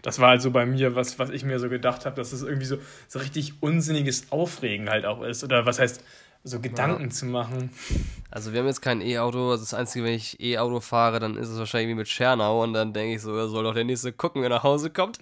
Das 0.01 0.19
war 0.19 0.29
halt 0.29 0.41
so 0.41 0.51
bei 0.51 0.65
mir, 0.65 0.95
was, 0.95 1.19
was 1.19 1.29
ich 1.29 1.43
mir 1.43 1.59
so 1.59 1.69
gedacht 1.69 2.05
habe, 2.05 2.15
dass 2.15 2.33
es 2.33 2.41
irgendwie 2.41 2.65
so, 2.65 2.77
so 3.07 3.19
richtig 3.19 3.61
unsinniges 3.61 4.31
Aufregen 4.31 4.89
halt 4.89 5.05
auch 5.05 5.21
ist. 5.21 5.43
Oder 5.43 5.65
was 5.65 5.77
heißt, 5.77 6.03
so 6.43 6.59
Gedanken 6.59 7.05
ja. 7.05 7.09
zu 7.09 7.25
machen. 7.25 7.71
Also 8.31 8.53
wir 8.53 8.59
haben 8.59 8.67
jetzt 8.67 8.81
kein 8.81 9.01
E-Auto, 9.01 9.51
also 9.51 9.63
das 9.63 9.73
Einzige, 9.73 10.05
wenn 10.05 10.13
ich 10.13 10.39
E-Auto 10.39 10.79
fahre, 10.79 11.19
dann 11.19 11.35
ist 11.35 11.49
es 11.49 11.59
wahrscheinlich 11.59 11.89
wie 11.89 11.95
mit 11.95 12.07
Schernau 12.07 12.63
und 12.63 12.73
dann 12.73 12.93
denke 12.93 13.15
ich 13.15 13.21
so, 13.21 13.35
er 13.35 13.47
soll 13.47 13.63
doch 13.63 13.73
der 13.73 13.83
Nächste 13.83 14.13
gucken, 14.13 14.41
wenn 14.41 14.51
er 14.51 14.57
nach 14.57 14.63
Hause 14.63 14.89
kommt. 14.89 15.19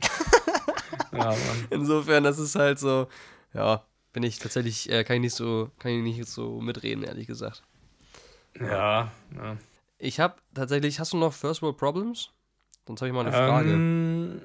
ja, 1.11 1.25
Mann. 1.25 1.37
Insofern, 1.69 2.23
das 2.23 2.39
ist 2.39 2.55
halt 2.55 2.79
so, 2.79 3.07
ja, 3.53 3.83
bin 4.15 4.23
ich 4.23 4.39
tatsächlich, 4.39 4.89
äh, 4.89 5.03
kann 5.03 5.17
ich 5.17 5.21
nicht 5.23 5.35
so, 5.35 5.69
kann 5.77 5.91
ich 5.91 6.01
nicht 6.01 6.25
so 6.25 6.61
mitreden, 6.61 7.03
ehrlich 7.03 7.27
gesagt. 7.27 7.63
Ja, 8.57 9.11
ja. 9.35 9.57
Ich 9.97 10.21
habe 10.21 10.35
tatsächlich, 10.53 11.01
hast 11.01 11.11
du 11.11 11.17
noch 11.17 11.33
First 11.33 11.61
World 11.61 11.75
Problems? 11.75 12.29
Sonst 12.87 13.01
habe 13.01 13.09
ich 13.09 13.13
mal 13.13 13.27
eine 13.27 13.33
Frage. 13.33 13.71
Ähm, 13.71 14.41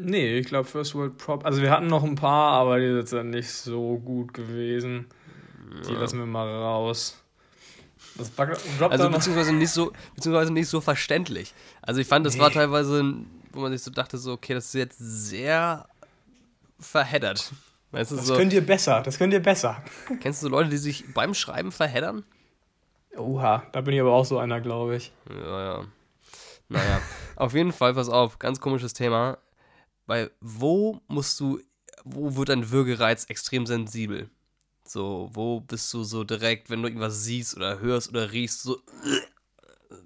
nee, 0.00 0.38
ich 0.38 0.46
glaube 0.46 0.68
First 0.68 0.94
World 0.94 1.18
Problems, 1.18 1.46
also 1.46 1.62
wir 1.62 1.72
hatten 1.72 1.88
noch 1.88 2.04
ein 2.04 2.14
paar, 2.14 2.52
aber 2.52 2.78
die 2.78 2.86
sind 2.86 3.12
dann 3.12 3.30
nicht 3.30 3.50
so 3.50 3.98
gut 3.98 4.32
gewesen. 4.32 5.06
Die 5.88 5.92
ja. 5.92 5.98
lassen 5.98 6.20
wir 6.20 6.26
mal 6.26 6.48
raus. 6.48 7.20
Das 8.16 8.30
also 8.38 9.10
beziehungsweise 9.10 9.52
nicht 9.52 9.70
so, 9.70 9.92
beziehungsweise 10.14 10.52
nicht 10.52 10.68
so 10.68 10.80
verständlich. 10.80 11.54
Also 11.82 12.00
ich 12.00 12.06
fand, 12.06 12.24
das 12.24 12.36
nee. 12.36 12.40
war 12.40 12.52
teilweise, 12.52 13.16
wo 13.52 13.60
man 13.60 13.72
sich 13.72 13.82
so 13.82 13.90
dachte, 13.90 14.16
so, 14.16 14.34
okay, 14.34 14.54
das 14.54 14.66
ist 14.66 14.74
jetzt 14.74 14.98
sehr 14.98 15.88
verheddert. 16.78 17.52
Weißt 17.90 18.10
du, 18.10 18.16
das 18.16 18.26
so, 18.26 18.36
könnt 18.36 18.52
ihr 18.52 18.64
besser, 18.64 19.02
das 19.02 19.18
könnt 19.18 19.32
ihr 19.32 19.40
besser. 19.40 19.82
Kennst 20.20 20.42
du 20.42 20.46
so 20.46 20.50
Leute, 20.50 20.68
die 20.68 20.76
sich 20.76 21.12
beim 21.14 21.32
Schreiben 21.34 21.72
verheddern? 21.72 22.24
Oha, 23.16 23.66
da 23.72 23.80
bin 23.80 23.94
ich 23.94 24.00
aber 24.00 24.12
auch 24.12 24.24
so 24.24 24.38
einer, 24.38 24.60
glaube 24.60 24.96
ich. 24.96 25.12
Ja, 25.30 25.64
ja. 25.64 25.86
Naja, 26.68 27.00
auf 27.36 27.54
jeden 27.54 27.72
Fall, 27.72 27.94
pass 27.94 28.08
auf, 28.08 28.38
ganz 28.38 28.60
komisches 28.60 28.92
Thema. 28.92 29.38
Weil 30.06 30.30
wo 30.40 31.00
musst 31.08 31.40
du, 31.40 31.60
wo 32.04 32.36
wird 32.36 32.50
dein 32.50 32.70
Würgereiz 32.70 33.24
extrem 33.26 33.66
sensibel? 33.66 34.30
So, 34.84 35.30
wo 35.32 35.60
bist 35.60 35.92
du 35.92 36.02
so 36.04 36.24
direkt, 36.24 36.70
wenn 36.70 36.82
du 36.82 36.88
irgendwas 36.88 37.24
siehst 37.24 37.56
oder 37.56 37.80
hörst 37.80 38.08
oder 38.08 38.32
riechst, 38.32 38.62
so, 38.62 38.80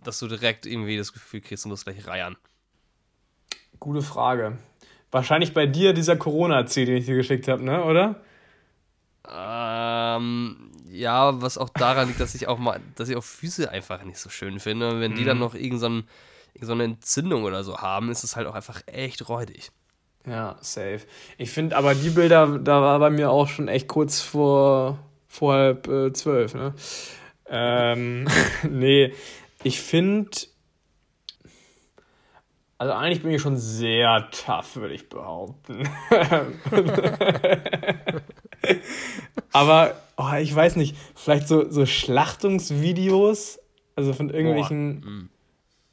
dass 0.03 0.19
du 0.19 0.27
direkt 0.27 0.67
irgendwie 0.67 0.97
das 0.97 1.13
Gefühl 1.13 1.41
kriegst, 1.41 1.65
du 1.65 1.69
musst 1.69 1.85
gleich 1.85 2.07
reiern? 2.07 2.37
Gute 3.79 4.03
Frage. 4.03 4.59
Wahrscheinlich 5.13 5.55
bei 5.55 5.67
dir 5.67 5.93
dieser 5.93 6.17
Corona-C, 6.17 6.87
den 6.87 6.97
ich 6.97 7.07
dir 7.07 7.15
geschickt 7.15 7.47
habe, 7.47 7.63
ne, 7.63 7.85
oder? 7.85 8.17
Ähm, 9.31 10.71
ja, 10.91 11.41
was 11.41 11.59
auch 11.59 11.69
daran 11.69 12.09
liegt, 12.09 12.19
dass 12.19 12.35
ich 12.35 12.49
auch 12.49 12.59
mal, 12.59 12.81
dass 12.97 13.09
ich 13.09 13.17
auch 13.17 13.23
Füße 13.23 13.71
einfach 13.71 14.03
nicht 14.05 14.19
so 14.19 14.31
schön 14.31 14.59
finde. 14.59 14.89
Und 14.89 15.01
wenn 15.01 15.13
mhm. 15.13 15.17
die 15.17 15.25
dann 15.25 15.37
mhm. 15.37 15.43
noch 15.43 15.55
irgendeine 15.55 16.05
so 16.61 16.75
Entzündung 16.75 17.45
oder 17.45 17.63
so 17.63 17.79
haben, 17.79 18.11
ist 18.11 18.25
es 18.25 18.37
halt 18.37 18.47
auch 18.47 18.55
einfach 18.55 18.83
echt 18.87 19.29
räudig. 19.29 19.71
Ja, 20.27 20.57
safe. 20.61 21.01
Ich 21.37 21.51
finde 21.51 21.77
aber 21.77 21.95
die 21.95 22.11
Bilder, 22.11 22.59
da 22.59 22.81
war 22.81 22.99
bei 22.99 23.11
mir 23.11 23.31
auch 23.31 23.49
schon 23.49 23.69
echt 23.69 23.89
kurz 23.89 24.21
vor, 24.21 24.99
vor 25.29 25.53
halb 25.55 25.89
äh, 25.89 26.13
zwölf, 26.13 26.55
ne? 26.55 26.75
Ähm, 27.49 28.27
nee, 28.71 29.13
ich 29.63 29.81
finde, 29.81 30.31
also 32.83 32.95
eigentlich 32.95 33.23
bin 33.23 33.31
ich 33.31 33.41
schon 33.41 33.57
sehr 33.57 34.29
tough, 34.33 34.75
würde 34.75 34.95
ich 34.95 35.09
behaupten. 35.09 35.89
aber, 39.53 39.95
oh, 40.17 40.33
ich 40.41 40.53
weiß 40.53 40.75
nicht, 40.75 40.97
vielleicht 41.15 41.47
so, 41.47 41.71
so 41.71 41.87
Schlachtungsvideos, 41.87 43.61
also 43.95 44.13
von 44.13 44.31
irgendwelchen. 44.31 44.95
Mm. 44.95 45.29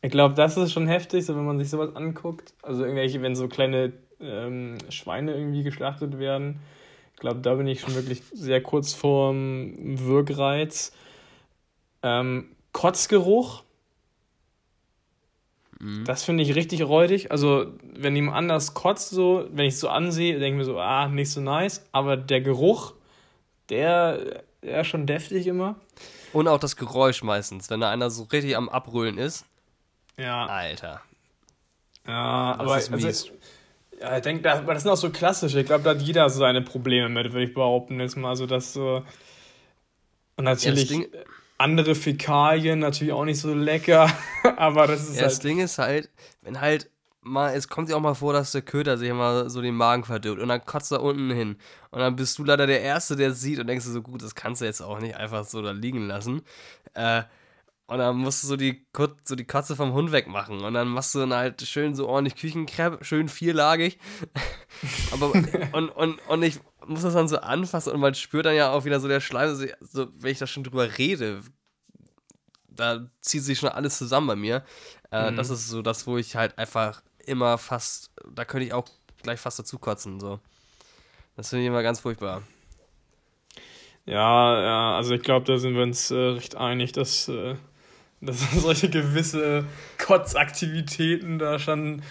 Ich 0.02 0.10
glaube, 0.10 0.34
das 0.34 0.58
ist 0.58 0.71
schon 0.71 0.88
heftig, 0.88 1.28
so 1.28 1.36
wenn 1.36 1.45
man 1.45 1.60
sich 1.60 1.69
sowas 1.69 1.95
anguckt. 1.95 2.56
Also 2.63 2.82
irgendwelche, 2.82 3.21
wenn 3.21 3.36
so 3.36 3.47
kleine 3.47 3.93
ähm, 4.19 4.80
Schweine 4.89 5.36
irgendwie 5.36 5.62
geschlachtet 5.62 6.17
werden. 6.17 6.60
Ich 7.13 7.19
glaube, 7.19 7.41
da 7.41 7.54
bin 7.54 7.67
ich 7.67 7.82
schon 7.82 7.93
wirklich 7.93 8.23
sehr 8.34 8.63
kurz 8.63 8.95
vorm 8.95 9.75
Wirkreiz. 9.78 10.91
Ähm, 12.02 12.56
Kotzgeruch. 12.71 13.62
Mhm. 15.80 16.06
Das 16.06 16.24
finde 16.24 16.44
ich 16.44 16.56
richtig 16.56 16.84
räudig. 16.84 17.32
Also, 17.32 17.68
wenn 17.82 18.15
jemand 18.15 18.38
anders 18.38 18.74
kotzt, 18.74 19.10
so, 19.10 19.48
wenn 19.52 19.65
ich 19.65 19.76
es 19.76 19.80
so 19.80 19.89
ansehe, 19.89 20.39
denke 20.39 20.50
ich 20.50 20.56
mir 20.56 20.65
so, 20.65 20.80
ah, 20.80 21.08
nicht 21.08 21.32
so 21.32 21.42
nice. 21.42 21.86
Aber 21.92 22.18
der 22.18 22.42
Geruch, 22.42 22.94
der, 23.70 24.44
der 24.62 24.82
ist 24.82 24.88
schon 24.88 25.06
deftig 25.08 25.48
immer. 25.48 25.76
Und 26.34 26.48
auch 26.48 26.60
das 26.60 26.76
Geräusch 26.76 27.24
meistens, 27.24 27.70
wenn 27.70 27.80
da 27.80 27.89
einer 27.89 28.10
so 28.10 28.24
richtig 28.24 28.56
am 28.56 28.70
Abrüllen 28.70 29.18
ist. 29.18 29.46
Ja. 30.18 30.46
Alter. 30.46 31.02
Ja, 32.06 32.52
das 32.54 32.60
aber 32.60 32.78
ist 32.78 32.92
mies. 32.92 33.06
Also, 33.06 33.30
ja, 34.02 34.18
ich 34.18 34.24
denke, 34.24 34.44
das, 34.44 34.65
das 34.65 34.84
sind 34.84 34.92
auch 34.92 34.98
so 34.98 35.10
klassische. 35.10 35.60
Ich 35.60 35.65
glaube, 35.65 35.84
da 35.84 35.92
hat 35.92 36.02
jeder 36.02 36.30
so 36.30 36.39
seine 36.39 36.62
Probleme 36.62 37.10
mit, 37.10 37.32
würde 37.34 37.46
ich 37.46 37.54
behaupten. 37.54 38.00
Jetzt 38.00 38.18
mal 38.18 38.36
so, 38.36 38.46
dass 38.46 38.74
so. 38.74 39.04
Und 40.36 40.46
natürlich 40.46 40.89
ja, 40.89 41.06
andere 41.60 41.93
Fäkalien, 41.93 42.80
natürlich 42.80 43.13
auch 43.13 43.26
nicht 43.26 43.39
so 43.39 43.54
lecker. 43.54 44.12
aber 44.58 44.88
das 44.88 45.04
ist 45.04 45.15
ja, 45.15 45.22
halt. 45.22 45.32
Das 45.32 45.39
Ding 45.39 45.60
ist 45.60 45.78
halt, 45.78 46.10
wenn 46.41 46.60
halt 46.60 46.89
mal, 47.22 47.54
es 47.54 47.67
kommt 47.67 47.89
ja 47.89 47.95
auch 47.95 48.02
mal 48.02 48.15
vor, 48.15 48.34
dass 48.34 48.52
der 48.52 48.62
Köter 48.62 48.98
sich 48.98 49.12
mal 49.12 49.50
so 49.50 49.62
den 49.62 49.76
Magen 49.76 50.04
verdirbt 50.04 50.41
und 50.41 50.48
dann 50.48 50.65
kotzt 50.65 50.91
er 50.91 51.04
unten 51.04 51.32
hin. 51.32 51.58
Und 51.91 52.00
dann 52.00 52.15
bist 52.15 52.38
du 52.38 52.43
leider 52.43 52.65
der 52.65 52.82
Erste, 52.82 53.15
der 53.15 53.30
es 53.30 53.41
sieht 53.41 53.60
und 53.60 53.67
denkst 53.67 53.86
du 53.86 53.91
so, 53.91 54.02
gut, 54.02 54.24
das 54.24 54.36
kannst 54.36 54.62
du 54.62 54.65
jetzt 54.65 54.82
auch 54.82 55.00
nicht 55.00 55.15
einfach 55.15 55.43
so 55.43 55.62
da 55.62 55.72
liegen 55.72 56.08
lassen. 56.08 56.41
Äh, 56.93 57.24
und 57.88 57.98
dann 57.98 58.17
musst 58.17 58.43
du 58.43 58.48
so 58.48 58.56
die, 58.56 58.86
so 59.24 59.36
die 59.36 59.48
Kotze 59.48 59.76
vom 59.76 59.93
Hund 59.93 60.12
wegmachen. 60.12 60.63
Und 60.63 60.76
dann 60.76 60.88
machst 60.88 61.15
du 61.15 61.19
dann 61.19 61.34
halt 61.34 61.62
schön 61.63 61.95
so 61.95 62.08
ordentlich 62.08 62.36
Küchenkrepp, 62.36 63.04
schön 63.04 63.28
vierlagig. 63.28 63.98
Aber, 65.12 65.34
und, 65.74 65.89
und, 65.89 66.19
und 66.28 66.43
ich 66.43 66.60
muss 66.89 67.04
das 67.04 67.13
dann 67.13 67.28
so 67.28 67.38
anfassen 67.38 67.93
und 67.93 67.99
man 67.99 68.15
spürt 68.15 68.45
dann 68.45 68.56
ja 68.56 68.71
auch 68.71 68.86
wieder 68.86 68.99
so 68.99 69.08
der 69.08 69.21
Schleim, 69.21 69.56
so, 69.56 69.65
so 69.80 70.08
wenn 70.17 70.32
ich 70.32 70.39
da 70.39 70.47
schon 70.47 70.63
drüber 70.63 70.97
rede, 70.97 71.41
da 72.67 73.10
zieht 73.21 73.43
sich 73.43 73.60
schon 73.60 73.69
alles 73.69 73.97
zusammen 73.97 74.28
bei 74.28 74.36
mir. 74.36 74.63
Äh, 75.12 75.32
mhm. 75.32 75.36
Das 75.36 75.49
ist 75.49 75.67
so 75.67 75.82
das, 75.82 76.08
wo 76.08 76.17
ich 76.17 76.36
halt 76.36 76.58
einfach 76.58 77.02
immer 77.25 77.58
fast, 77.58 78.12
da 78.34 78.45
könnte 78.45 78.65
ich 78.65 78.73
auch 78.73 78.88
gleich 79.21 79.39
fast 79.39 79.60
dazu 79.60 79.78
kotzen. 79.78 80.19
So. 80.19 80.39
Das 81.36 81.49
finde 81.49 81.63
ich 81.63 81.67
immer 81.67 81.84
ganz 81.84 81.99
furchtbar. 81.99 82.41
Ja, 84.06 84.62
ja, 84.62 84.97
also 84.97 85.13
ich 85.13 85.21
glaube, 85.21 85.45
da 85.45 85.58
sind 85.58 85.75
wir 85.75 85.84
uns 85.84 86.10
äh, 86.10 86.15
recht 86.15 86.56
einig, 86.56 86.93
dass 86.93 87.28
äh, 87.28 87.56
dass 88.21 88.52
solche 88.52 88.89
gewisse 88.89 89.65
Kotzaktivitäten 89.97 91.39
da 91.39 91.60
schon 91.60 92.02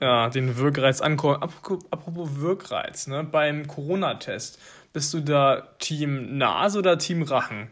ja, 0.00 0.28
den 0.28 0.56
Wirkreiz 0.56 1.00
ankommen. 1.00 1.42
Apropos 1.42 2.36
Wirkreiz, 2.36 3.06
ne? 3.06 3.24
beim 3.24 3.66
Corona-Test, 3.66 4.60
bist 4.92 5.12
du 5.14 5.20
da 5.20 5.68
Team 5.78 6.38
Nase 6.38 6.78
oder 6.78 6.98
Team 6.98 7.22
Rachen? 7.22 7.70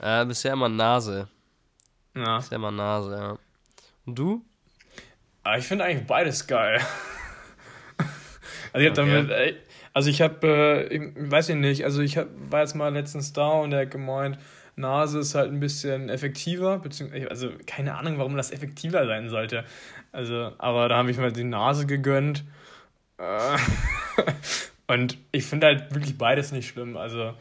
Äh, 0.00 0.24
bisher 0.26 0.52
immer 0.52 0.68
Nase. 0.68 1.28
Ja. 2.14 2.38
Bisher 2.38 2.56
immer 2.56 2.70
Nase, 2.70 3.12
ja. 3.12 3.38
Und 4.06 4.18
du? 4.18 4.44
Ah, 5.44 5.58
ich 5.58 5.66
finde 5.66 5.84
eigentlich 5.84 6.06
beides 6.06 6.46
geil. 6.46 6.80
also 8.72 8.86
ich 8.86 8.90
habe 8.90 9.02
okay. 9.02 9.26
damit, 9.26 9.56
also 9.94 10.10
ich 10.10 10.20
habe, 10.20 10.46
äh, 10.90 11.12
weiß 11.16 11.50
ich 11.50 11.56
nicht, 11.56 11.84
also 11.84 12.02
ich 12.02 12.16
hab, 12.16 12.28
war 12.50 12.60
jetzt 12.60 12.74
mal 12.74 12.92
letztens 12.92 13.32
da 13.32 13.48
und 13.48 13.72
er 13.72 13.82
hat 13.82 13.90
gemeint, 13.90 14.38
Nase 14.78 15.18
ist 15.18 15.34
halt 15.34 15.50
ein 15.50 15.60
bisschen 15.60 16.08
effektiver, 16.08 16.78
beziehungsweise, 16.78 17.28
also 17.28 17.50
keine 17.66 17.96
Ahnung, 17.96 18.18
warum 18.18 18.36
das 18.36 18.52
effektiver 18.52 19.06
sein 19.06 19.28
sollte. 19.28 19.64
Also, 20.18 20.50
aber 20.58 20.88
da 20.88 20.96
habe 20.96 21.12
ich 21.12 21.16
mal 21.16 21.30
die 21.30 21.44
Nase 21.44 21.86
gegönnt. 21.86 22.42
Äh, 23.18 23.56
und 24.92 25.16
ich 25.30 25.46
finde 25.46 25.68
halt 25.68 25.94
wirklich 25.94 26.18
beides 26.18 26.50
nicht 26.50 26.66
schlimm. 26.66 26.96
Also, 26.96 27.34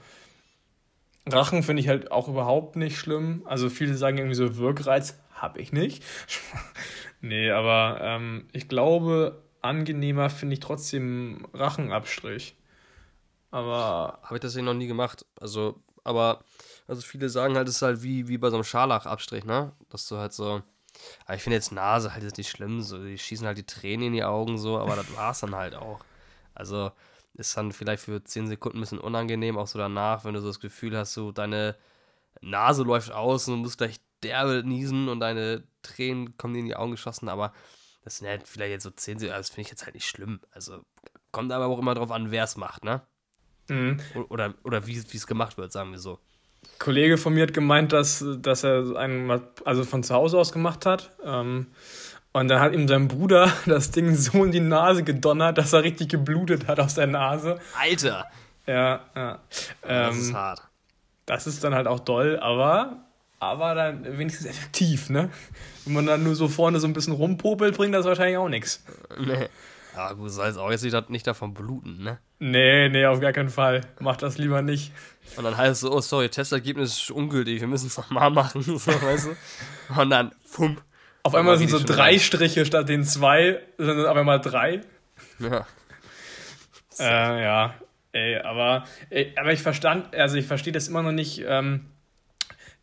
Rachen 1.28 1.63
finde 1.63 1.82
ich 1.82 1.88
halt 1.88 2.11
auch 2.11 2.28
überhaupt 2.28 2.75
nicht 2.75 2.99
schlimm. 2.99 3.41
Also, 3.45 3.71
viele 3.71 3.95
sagen 3.95 4.19
irgendwie 4.19 4.36
so 4.36 4.57
Wirkreiz, 4.57 5.17
habe 5.34 5.59
ich 5.59 5.73
nicht. 5.73 6.03
nee, 7.21 7.49
aber 7.49 7.97
ähm, 7.99 8.45
ich 8.53 8.67
glaube, 8.67 9.41
angenehmer 9.63 10.30
finde 10.30 10.53
ich 10.53 10.59
trotzdem 10.59 11.47
Rachenabstrich. 11.55 12.55
Aber. 13.49 14.19
Habe 14.21 14.36
ich 14.36 14.41
das 14.41 14.55
noch 14.55 14.75
nie 14.75 14.86
gemacht. 14.86 15.25
Also, 15.39 15.82
aber 16.03 16.43
also 16.88 17.01
viele 17.01 17.30
sagen 17.30 17.55
halt, 17.55 17.67
es 17.69 17.78
ist 17.78 17.82
halt 17.82 18.03
wie, 18.03 18.28
wie 18.28 18.38
bei 18.38 18.51
so 18.51 18.57
einem 18.57 18.63
Scharlachabstrich, 18.63 19.45
ne? 19.45 19.71
Dass 19.89 20.07
du 20.07 20.17
halt 20.17 20.34
so. 20.34 20.61
Aber 21.25 21.35
ich 21.35 21.43
finde 21.43 21.55
jetzt 21.55 21.71
Nase 21.71 22.13
halt 22.13 22.23
jetzt 22.23 22.37
nicht 22.37 22.49
schlimm, 22.49 22.81
so, 22.81 23.03
die 23.03 23.17
schießen 23.17 23.45
halt 23.45 23.57
die 23.57 23.65
Tränen 23.65 24.07
in 24.07 24.13
die 24.13 24.23
Augen 24.23 24.57
so, 24.57 24.77
aber 24.77 24.95
das 24.95 25.15
war 25.15 25.31
es 25.31 25.39
dann 25.39 25.55
halt 25.55 25.75
auch. 25.75 25.99
Also 26.53 26.91
ist 27.35 27.55
dann 27.55 27.71
vielleicht 27.71 28.03
für 28.03 28.23
10 28.23 28.47
Sekunden 28.47 28.79
ein 28.79 28.81
bisschen 28.81 28.99
unangenehm, 28.99 29.57
auch 29.57 29.67
so 29.67 29.77
danach, 29.77 30.25
wenn 30.25 30.33
du 30.33 30.41
so 30.41 30.47
das 30.47 30.59
Gefühl 30.59 30.97
hast, 30.97 31.13
so 31.13 31.31
deine 31.31 31.75
Nase 32.41 32.83
läuft 32.83 33.11
aus 33.11 33.47
und 33.47 33.55
du 33.55 33.61
musst 33.61 33.77
gleich 33.77 33.99
derbe 34.23 34.63
niesen 34.63 35.09
und 35.09 35.19
deine 35.19 35.63
Tränen 35.83 36.37
kommen 36.37 36.53
dir 36.53 36.61
in 36.61 36.65
die 36.65 36.75
Augen 36.75 36.91
geschossen, 36.91 37.29
aber 37.29 37.53
das 38.03 38.17
sind 38.17 38.27
halt 38.27 38.47
vielleicht 38.47 38.71
jetzt 38.71 38.83
so 38.83 38.89
10 38.89 39.19
Sekunden, 39.19 39.37
das 39.37 39.49
finde 39.49 39.61
ich 39.61 39.69
jetzt 39.69 39.85
halt 39.85 39.95
nicht 39.95 40.07
schlimm. 40.07 40.39
Also 40.51 40.83
kommt 41.31 41.51
aber 41.51 41.67
auch 41.67 41.79
immer 41.79 41.93
drauf 41.93 42.11
an, 42.11 42.31
wer 42.31 42.43
es 42.43 42.57
macht, 42.57 42.83
ne? 42.83 43.01
Mhm. 43.69 43.99
Oder, 44.29 44.55
oder 44.63 44.87
wie 44.87 44.97
es 44.97 45.27
gemacht 45.27 45.57
wird, 45.57 45.71
sagen 45.71 45.91
wir 45.91 45.99
so. 45.99 46.19
Ein 46.63 46.79
Kollege 46.79 47.17
von 47.17 47.33
mir 47.33 47.43
hat 47.43 47.53
gemeint, 47.53 47.93
dass, 47.93 48.23
dass 48.41 48.63
er 48.63 48.95
einen 48.95 49.41
also 49.65 49.83
von 49.83 50.03
zu 50.03 50.13
Hause 50.13 50.37
aus 50.37 50.51
gemacht 50.51 50.85
hat. 50.85 51.11
Ähm, 51.23 51.67
und 52.33 52.49
dann 52.49 52.59
hat 52.59 52.73
ihm 52.73 52.87
sein 52.87 53.07
Bruder 53.07 53.51
das 53.65 53.91
Ding 53.91 54.15
so 54.15 54.43
in 54.43 54.51
die 54.51 54.59
Nase 54.59 55.03
gedonnert, 55.03 55.57
dass 55.57 55.73
er 55.73 55.83
richtig 55.83 56.09
geblutet 56.09 56.67
hat 56.67 56.79
aus 56.79 56.95
der 56.95 57.07
Nase. 57.07 57.59
Alter! 57.79 58.25
Ja, 58.67 59.01
ja. 59.15 59.39
Ähm, 59.83 60.07
das 60.09 60.17
ist 60.17 60.33
hart. 60.33 60.61
Das 61.25 61.47
ist 61.47 61.63
dann 61.63 61.73
halt 61.73 61.87
auch 61.87 61.99
doll, 61.99 62.39
aber, 62.39 62.97
aber 63.39 63.75
dann 63.75 64.17
wenigstens 64.17 64.45
effektiv, 64.45 65.09
ne? 65.09 65.29
Wenn 65.85 65.93
man 65.93 66.05
dann 66.05 66.23
nur 66.23 66.35
so 66.35 66.47
vorne 66.47 66.79
so 66.79 66.87
ein 66.87 66.93
bisschen 66.93 67.13
rumpopelt, 67.13 67.75
bringt 67.75 67.95
das 67.95 68.05
wahrscheinlich 68.05 68.37
auch 68.37 68.49
nichts. 68.49 68.83
Nee. 69.17 69.47
Ja, 69.97 70.13
gut, 70.13 70.29
soll 70.29 70.47
es 70.47 70.57
auch 70.57 70.69
jetzt 70.69 70.83
nicht 71.09 71.25
davon 71.25 71.55
bluten, 71.55 72.03
ne? 72.03 72.19
Nee, 72.37 72.87
nee, 72.87 73.07
auf 73.07 73.19
gar 73.19 73.33
keinen 73.33 73.49
Fall. 73.49 73.81
Mach 73.99 74.15
das 74.15 74.37
lieber 74.37 74.61
nicht. 74.61 74.91
Und 75.37 75.43
dann 75.43 75.57
heißt 75.57 75.71
es 75.71 75.79
so, 75.79 75.91
oh 75.91 76.01
sorry, 76.01 76.29
Testergebnis 76.29 77.01
ist 77.01 77.09
ungültig, 77.09 77.61
wir 77.61 77.67
müssen 77.67 77.87
es 77.87 77.97
nochmal 77.97 78.29
machen, 78.29 78.61
so, 78.77 78.77
weißt 78.77 79.29
du? 79.29 79.99
Und 79.99 80.11
dann, 80.11 80.33
fumm. 80.45 80.77
Auf 81.23 81.33
einmal 81.33 81.57
sind 81.57 81.71
so 81.71 81.79
drei 81.79 82.11
rein. 82.11 82.19
Striche 82.19 82.63
statt 82.67 82.87
den 82.87 83.03
zwei, 83.05 83.59
sind 83.79 84.05
auf 84.05 84.15
einmal 84.15 84.39
drei. 84.39 84.81
Ja. 85.39 85.65
Äh, 86.99 87.43
ja, 87.43 87.73
ey, 88.11 88.37
aber, 88.37 88.83
ey, 89.09 89.33
aber 89.35 89.51
ich 89.51 89.63
verstand, 89.63 90.15
also 90.15 90.37
ich 90.37 90.45
verstehe 90.45 90.73
das 90.73 90.87
immer 90.87 91.01
noch 91.01 91.11
nicht, 91.11 91.43
ähm, 91.43 91.87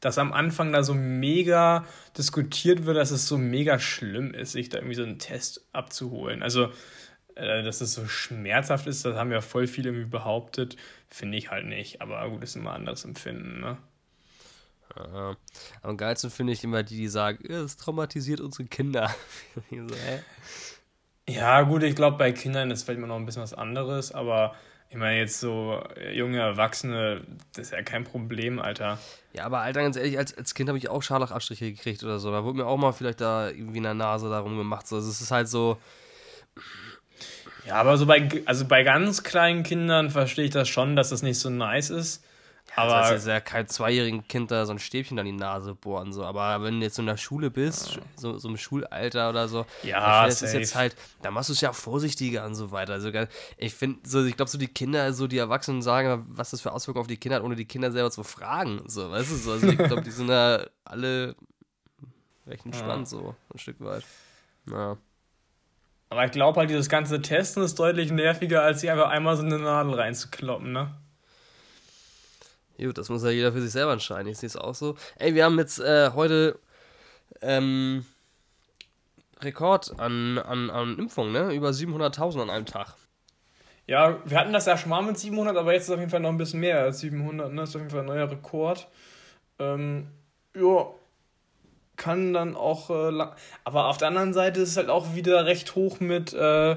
dass 0.00 0.18
am 0.18 0.32
Anfang 0.32 0.72
da 0.72 0.82
so 0.82 0.94
mega 0.94 1.84
diskutiert 2.18 2.86
wird, 2.86 2.96
dass 2.96 3.12
es 3.12 3.28
so 3.28 3.38
mega 3.38 3.78
schlimm 3.78 4.34
ist, 4.34 4.50
sich 4.50 4.68
da 4.68 4.78
irgendwie 4.78 4.96
so 4.96 5.04
einen 5.04 5.20
Test 5.20 5.64
abzuholen. 5.72 6.42
Also, 6.42 6.70
dass 7.34 7.80
es 7.80 7.94
so 7.94 8.06
schmerzhaft 8.06 8.86
ist, 8.86 9.04
das 9.04 9.16
haben 9.16 9.32
ja 9.32 9.40
voll 9.40 9.66
viele 9.66 9.90
irgendwie 9.90 10.08
behauptet. 10.08 10.76
Finde 11.08 11.36
ich 11.38 11.50
halt 11.50 11.66
nicht. 11.66 12.00
Aber 12.00 12.28
gut, 12.28 12.42
ist 12.42 12.56
immer 12.56 12.70
ein 12.70 12.80
anderes 12.80 13.04
Empfinden, 13.04 13.60
ne? 13.60 13.78
Ja. 14.96 15.36
Am 15.82 15.96
geilsten 15.96 16.30
finde 16.30 16.52
ich 16.52 16.62
immer 16.62 16.82
die, 16.82 16.96
die 16.96 17.08
sagen, 17.08 17.44
es 17.50 17.76
traumatisiert 17.76 18.40
unsere 18.40 18.68
Kinder. 18.68 19.12
so, 19.70 19.94
ja, 21.28 21.62
gut, 21.62 21.82
ich 21.82 21.96
glaube, 21.96 22.18
bei 22.18 22.32
Kindern 22.32 22.70
ist 22.70 22.84
vielleicht 22.84 22.98
immer 22.98 23.06
noch 23.06 23.16
ein 23.16 23.26
bisschen 23.26 23.42
was 23.42 23.54
anderes, 23.54 24.12
aber 24.12 24.54
ich 24.90 24.96
meine, 24.96 25.18
jetzt 25.18 25.40
so 25.40 25.82
junge 26.12 26.38
Erwachsene, 26.38 27.22
das 27.54 27.66
ist 27.66 27.72
ja 27.72 27.82
kein 27.82 28.04
Problem, 28.04 28.60
Alter. 28.60 28.98
Ja, 29.32 29.46
aber 29.46 29.60
Alter, 29.60 29.82
ganz 29.82 29.96
ehrlich, 29.96 30.18
als, 30.18 30.36
als 30.36 30.54
Kind 30.54 30.68
habe 30.68 30.78
ich 30.78 30.88
auch 30.88 31.02
Scharlachabstriche 31.02 31.72
gekriegt 31.72 32.04
oder 32.04 32.18
so. 32.18 32.30
Da 32.30 32.44
wurde 32.44 32.58
mir 32.58 32.66
auch 32.66 32.76
mal 32.76 32.92
vielleicht 32.92 33.20
da 33.20 33.48
irgendwie 33.48 33.78
in 33.78 33.84
der 33.84 33.94
Nase 33.94 34.28
darum 34.28 34.56
gemacht. 34.56 34.86
So. 34.86 34.96
Also 34.96 35.10
es 35.10 35.20
ist 35.20 35.30
halt 35.30 35.48
so, 35.48 35.78
ja, 37.66 37.74
aber 37.74 37.96
so 37.96 38.06
bei, 38.06 38.42
also 38.46 38.64
bei 38.64 38.82
ganz 38.82 39.22
kleinen 39.22 39.62
Kindern 39.62 40.10
verstehe 40.10 40.44
ich 40.44 40.50
das 40.50 40.68
schon, 40.68 40.96
dass 40.96 41.10
das 41.10 41.22
nicht 41.22 41.38
so 41.38 41.50
nice 41.50 41.90
ist. 41.90 42.24
Ja, 42.76 42.82
aber 42.82 43.00
das 43.00 43.10
heißt 43.10 43.26
ja 43.28 43.40
kein 43.40 43.68
zweijährigen 43.68 44.26
Kind 44.26 44.50
da 44.50 44.66
so 44.66 44.72
ein 44.72 44.78
Stäbchen 44.78 45.18
an 45.18 45.26
die 45.26 45.32
Nase 45.32 45.74
bohren, 45.74 46.12
so. 46.12 46.24
Aber 46.24 46.62
wenn 46.62 46.80
du 46.80 46.86
jetzt 46.86 46.96
so 46.96 47.02
in 47.02 47.06
der 47.06 47.16
Schule 47.16 47.50
bist, 47.50 48.00
so, 48.16 48.38
so 48.38 48.48
im 48.48 48.56
Schulalter 48.56 49.30
oder 49.30 49.48
so, 49.48 49.66
ja, 49.82 50.26
das 50.26 50.42
ist 50.42 50.54
jetzt 50.54 50.74
halt, 50.74 50.96
da 51.22 51.30
machst 51.30 51.50
du 51.50 51.52
es 51.52 51.60
ja 51.60 51.70
auch 51.70 51.74
vorsichtiger 51.74 52.44
und 52.44 52.54
so 52.54 52.72
weiter. 52.72 52.94
Also, 52.94 53.10
ich 53.58 53.74
finde, 53.74 54.00
so, 54.08 54.24
ich 54.24 54.36
glaube, 54.36 54.50
so 54.50 54.58
die 54.58 54.66
Kinder, 54.66 55.12
so 55.12 55.26
die 55.26 55.38
Erwachsenen 55.38 55.82
sagen, 55.82 56.24
was 56.28 56.50
das 56.50 56.62
für 56.62 56.72
Auswirkungen 56.72 57.02
auf 57.02 57.06
die 57.06 57.16
Kinder 57.16 57.36
hat, 57.36 57.44
ohne 57.44 57.54
die 57.54 57.66
Kinder 57.66 57.92
selber 57.92 58.10
zu 58.10 58.24
fragen. 58.24 58.82
So, 58.86 59.10
weißt 59.10 59.30
du, 59.30 59.36
so. 59.36 59.52
Also 59.52 59.68
ich 59.68 59.78
glaube, 59.78 60.02
die 60.02 60.10
sind 60.10 60.28
da 60.28 60.66
alle 60.84 61.36
recht 62.46 62.64
entspannt, 62.64 63.02
ja. 63.12 63.18
so, 63.18 63.36
ein 63.52 63.58
Stück 63.58 63.80
weit. 63.80 64.04
Ja. 64.70 64.96
Aber 66.14 66.24
ich 66.24 66.30
glaube 66.30 66.60
halt, 66.60 66.70
dieses 66.70 66.88
ganze 66.88 67.20
Testen 67.20 67.64
ist 67.64 67.76
deutlich 67.76 68.12
nerviger, 68.12 68.62
als 68.62 68.80
sich 68.82 68.88
einfach 68.88 69.08
einmal 69.08 69.36
so 69.36 69.42
eine 69.42 69.58
Nadel 69.58 69.94
reinzukloppen, 69.94 70.70
ne? 70.70 70.94
Gut, 72.78 72.96
das 72.96 73.08
muss 73.08 73.24
ja 73.24 73.30
jeder 73.30 73.52
für 73.52 73.60
sich 73.60 73.72
selber 73.72 73.92
entscheiden. 73.92 74.28
Ich 74.28 74.38
sehe 74.38 74.46
es 74.46 74.56
auch 74.56 74.76
so. 74.76 74.94
Ey, 75.18 75.34
wir 75.34 75.44
haben 75.44 75.58
jetzt 75.58 75.80
äh, 75.80 76.12
heute 76.14 76.60
ähm, 77.42 78.06
Rekord 79.40 79.98
an, 79.98 80.38
an, 80.38 80.70
an 80.70 80.96
Impfungen, 81.00 81.32
ne? 81.32 81.52
Über 81.52 81.70
700.000 81.70 82.42
an 82.42 82.50
einem 82.50 82.66
Tag. 82.66 82.94
Ja, 83.88 84.16
wir 84.24 84.38
hatten 84.38 84.52
das 84.52 84.66
ja 84.66 84.78
schon 84.78 84.90
mal 84.90 85.02
mit 85.02 85.18
700, 85.18 85.56
aber 85.56 85.72
jetzt 85.72 85.88
ist 85.88 85.90
auf 85.90 85.98
jeden 85.98 86.12
Fall 86.12 86.20
noch 86.20 86.30
ein 86.30 86.38
bisschen 86.38 86.60
mehr 86.60 86.78
als 86.78 87.00
700, 87.00 87.50
ne? 87.50 87.60
Das 87.62 87.70
ist 87.70 87.74
auf 87.74 87.82
jeden 87.82 87.90
Fall 87.90 88.02
ein 88.02 88.06
neuer 88.06 88.30
Rekord. 88.30 88.86
Ähm, 89.58 90.06
ja, 90.54 90.86
kann 91.96 92.32
dann 92.32 92.56
auch. 92.56 92.90
Äh, 92.90 93.26
aber 93.64 93.88
auf 93.88 93.98
der 93.98 94.08
anderen 94.08 94.32
Seite 94.34 94.60
ist 94.60 94.70
es 94.70 94.76
halt 94.76 94.88
auch 94.88 95.14
wieder 95.14 95.46
recht 95.46 95.74
hoch 95.74 96.00
mit. 96.00 96.32
Äh, 96.32 96.76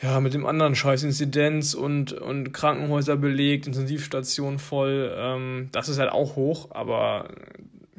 ja, 0.00 0.20
mit 0.20 0.32
dem 0.32 0.46
anderen 0.46 0.76
Scheiß 0.76 1.02
Inzidenz 1.02 1.74
und, 1.74 2.12
und 2.12 2.52
Krankenhäuser 2.52 3.16
belegt, 3.16 3.66
Intensivstationen 3.66 4.60
voll. 4.60 5.12
Ähm, 5.16 5.70
das 5.72 5.88
ist 5.88 5.98
halt 5.98 6.12
auch 6.12 6.36
hoch, 6.36 6.70
aber 6.70 7.30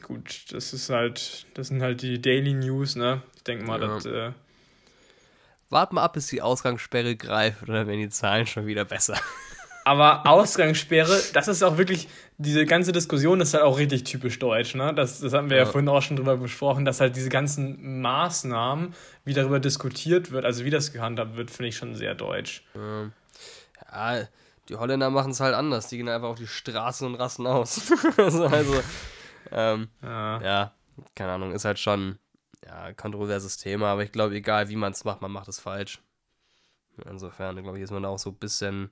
gut, 0.01 0.45
das 0.51 0.73
ist 0.73 0.89
halt, 0.89 1.45
das 1.55 1.67
sind 1.67 1.81
halt 1.81 2.01
die 2.01 2.21
Daily 2.21 2.53
News, 2.53 2.95
ne? 2.95 3.21
Ich 3.35 3.43
denke 3.43 3.65
mal, 3.65 3.81
ja. 3.81 3.87
das. 3.87 4.05
Äh, 4.05 4.31
Wart 5.69 5.93
mal 5.93 6.03
ab, 6.03 6.13
bis 6.13 6.27
die 6.27 6.41
Ausgangssperre 6.41 7.15
greift, 7.15 7.63
oder 7.63 7.85
werden 7.85 7.99
die 7.99 8.09
Zahlen 8.09 8.47
schon 8.47 8.65
wieder 8.65 8.85
besser. 8.85 9.17
Aber 9.89 10.27
Ausgangssperre, 10.27 11.19
das 11.33 11.47
ist 11.47 11.63
auch 11.63 11.79
wirklich, 11.79 12.09
diese 12.37 12.63
ganze 12.67 12.91
Diskussion 12.91 13.41
ist 13.41 13.55
halt 13.55 13.63
auch 13.63 13.79
richtig 13.79 14.03
typisch 14.03 14.37
deutsch, 14.37 14.75
ne? 14.75 14.93
Das, 14.93 15.19
das 15.19 15.33
haben 15.33 15.49
wir 15.49 15.57
ja. 15.57 15.63
ja 15.63 15.69
vorhin 15.69 15.89
auch 15.89 16.03
schon 16.03 16.15
drüber 16.15 16.37
besprochen, 16.37 16.85
dass 16.85 17.01
halt 17.01 17.15
diese 17.15 17.29
ganzen 17.29 17.99
Maßnahmen, 17.99 18.93
wie 19.25 19.33
darüber 19.33 19.59
diskutiert 19.59 20.29
wird, 20.29 20.45
also 20.45 20.63
wie 20.63 20.69
das 20.69 20.93
gehandhabt 20.93 21.37
wird, 21.37 21.49
finde 21.49 21.69
ich 21.69 21.77
schon 21.77 21.95
sehr 21.95 22.13
deutsch. 22.13 22.63
Ja, 23.91 24.27
die 24.69 24.75
Holländer 24.75 25.09
machen 25.09 25.31
es 25.31 25.39
halt 25.39 25.55
anders. 25.55 25.87
Die 25.87 25.97
gehen 25.97 26.07
einfach 26.07 26.29
auf 26.29 26.37
die 26.37 26.45
Straße 26.45 27.03
und 27.03 27.15
rasten 27.15 27.47
aus. 27.47 27.91
also, 28.17 28.45
also 28.45 28.83
ähm, 29.51 29.87
ja. 30.03 30.41
ja, 30.43 30.73
keine 31.15 31.31
Ahnung, 31.31 31.51
ist 31.51 31.65
halt 31.65 31.79
schon 31.79 32.19
ja, 32.63 32.83
ein 32.83 32.95
kontroverses 32.95 33.57
Thema, 33.57 33.87
aber 33.87 34.03
ich 34.03 34.11
glaube, 34.11 34.35
egal 34.35 34.69
wie 34.69 34.75
man 34.75 34.91
es 34.91 35.03
macht, 35.03 35.23
man 35.23 35.31
macht 35.31 35.47
es 35.47 35.59
falsch. 35.59 35.99
Insofern, 37.09 37.59
glaube 37.63 37.79
ich, 37.79 37.85
ist 37.85 37.91
man 37.91 38.05
auch 38.05 38.19
so 38.19 38.29
ein 38.29 38.35
bisschen 38.35 38.91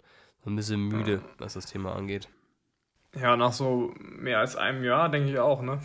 ein 0.49 0.55
bisschen 0.55 0.87
müde, 0.87 1.21
was 1.37 1.53
das 1.53 1.65
Thema 1.65 1.95
angeht. 1.95 2.27
Ja, 3.15 3.35
nach 3.35 3.53
so 3.53 3.93
mehr 3.97 4.39
als 4.39 4.55
einem 4.55 4.83
Jahr 4.83 5.09
denke 5.09 5.29
ich 5.29 5.39
auch, 5.39 5.61
ne? 5.61 5.79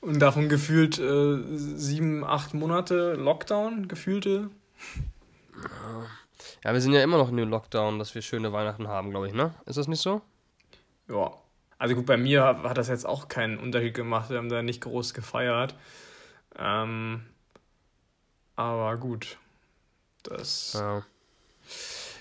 Und 0.00 0.20
davon 0.20 0.48
gefühlt 0.48 0.98
äh, 0.98 1.38
sieben, 1.56 2.24
acht 2.24 2.54
Monate 2.54 3.14
Lockdown, 3.14 3.88
gefühlte. 3.88 4.50
Ja, 6.64 6.72
wir 6.72 6.80
sind 6.80 6.92
ja 6.92 7.02
immer 7.02 7.18
noch 7.18 7.28
in 7.28 7.36
dem 7.36 7.50
Lockdown, 7.50 7.98
dass 7.98 8.14
wir 8.14 8.22
schöne 8.22 8.52
Weihnachten 8.52 8.88
haben, 8.88 9.10
glaube 9.10 9.28
ich, 9.28 9.34
ne? 9.34 9.54
Ist 9.66 9.76
das 9.76 9.88
nicht 9.88 10.00
so? 10.00 10.22
Ja. 11.08 11.32
Also 11.78 11.94
gut, 11.94 12.06
bei 12.06 12.18
mir 12.18 12.44
hat 12.44 12.76
das 12.76 12.88
jetzt 12.88 13.06
auch 13.06 13.28
keinen 13.28 13.58
Unterschied 13.58 13.94
gemacht. 13.94 14.28
Wir 14.30 14.36
haben 14.36 14.50
da 14.50 14.62
nicht 14.62 14.82
groß 14.82 15.14
gefeiert. 15.14 15.74
Ähm, 16.58 17.24
aber 18.54 18.98
gut. 18.98 19.38
Das. 20.22 20.74
Ja. 20.74 21.02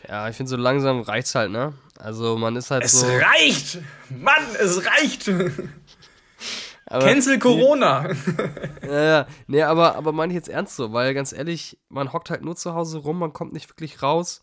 Ja, 0.09 0.27
ich 0.27 0.35
finde, 0.35 0.49
so 0.49 0.55
langsam 0.55 1.01
reicht's 1.01 1.35
halt, 1.35 1.51
ne? 1.51 1.73
Also 1.99 2.35
man 2.35 2.55
ist 2.55 2.71
halt 2.71 2.83
es 2.83 2.99
so. 2.99 3.05
Es 3.05 3.23
reicht! 3.23 3.77
Mann, 4.09 4.43
es 4.59 4.83
reicht! 4.83 5.27
Aber 6.87 7.05
Cancel 7.05 7.37
Corona! 7.37 8.09
ja, 8.81 9.03
ja, 9.03 9.27
nee, 9.45 9.61
aber, 9.61 9.95
aber 9.95 10.11
meine 10.11 10.33
ich 10.33 10.35
jetzt 10.35 10.49
ernst 10.49 10.75
so, 10.75 10.91
weil 10.91 11.13
ganz 11.13 11.31
ehrlich, 11.31 11.77
man 11.89 12.11
hockt 12.11 12.31
halt 12.31 12.41
nur 12.41 12.55
zu 12.55 12.73
Hause 12.73 12.97
rum, 12.97 13.19
man 13.19 13.31
kommt 13.31 13.53
nicht 13.53 13.69
wirklich 13.69 14.01
raus. 14.01 14.41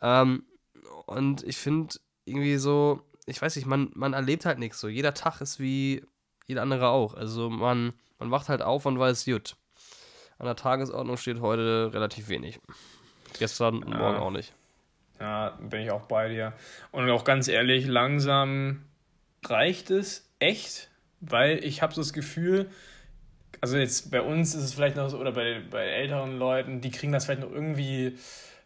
Ähm, 0.00 0.46
und 1.04 1.42
ich 1.42 1.58
finde 1.58 1.96
irgendwie 2.24 2.56
so, 2.56 3.02
ich 3.26 3.42
weiß 3.42 3.56
nicht, 3.56 3.66
man, 3.66 3.90
man 3.94 4.14
erlebt 4.14 4.46
halt 4.46 4.58
nichts 4.58 4.80
so. 4.80 4.88
Jeder 4.88 5.12
Tag 5.12 5.42
ist 5.42 5.60
wie 5.60 6.02
jeder 6.46 6.62
andere 6.62 6.88
auch. 6.88 7.12
Also 7.12 7.50
man, 7.50 7.92
man 8.18 8.30
wacht 8.30 8.48
halt 8.48 8.62
auf 8.62 8.86
und 8.86 8.98
weiß, 8.98 9.26
gut. 9.26 9.56
An 10.38 10.46
der 10.46 10.56
Tagesordnung 10.56 11.18
steht 11.18 11.42
heute 11.42 11.90
relativ 11.92 12.30
wenig. 12.30 12.58
Gestern 13.38 13.82
und 13.82 13.94
morgen 13.94 14.16
auch 14.16 14.30
nicht. 14.30 14.54
Ja, 15.22 15.56
bin 15.60 15.82
ich 15.82 15.90
auch 15.92 16.06
bei 16.06 16.28
dir. 16.28 16.52
Und 16.90 17.08
auch 17.08 17.22
ganz 17.22 17.46
ehrlich, 17.46 17.86
langsam 17.86 18.82
reicht 19.44 19.90
es 19.90 20.28
echt, 20.40 20.90
weil 21.20 21.64
ich 21.64 21.80
habe 21.80 21.94
so 21.94 22.00
das 22.00 22.12
Gefühl, 22.12 22.68
also 23.60 23.76
jetzt 23.78 24.10
bei 24.10 24.20
uns 24.20 24.54
ist 24.56 24.64
es 24.64 24.74
vielleicht 24.74 24.96
noch 24.96 25.08
so, 25.10 25.18
oder 25.18 25.30
bei, 25.32 25.60
bei 25.70 25.84
älteren 25.86 26.38
Leuten, 26.38 26.80
die 26.80 26.90
kriegen 26.90 27.12
das 27.12 27.24
vielleicht 27.26 27.42
noch 27.42 27.52
irgendwie 27.52 28.16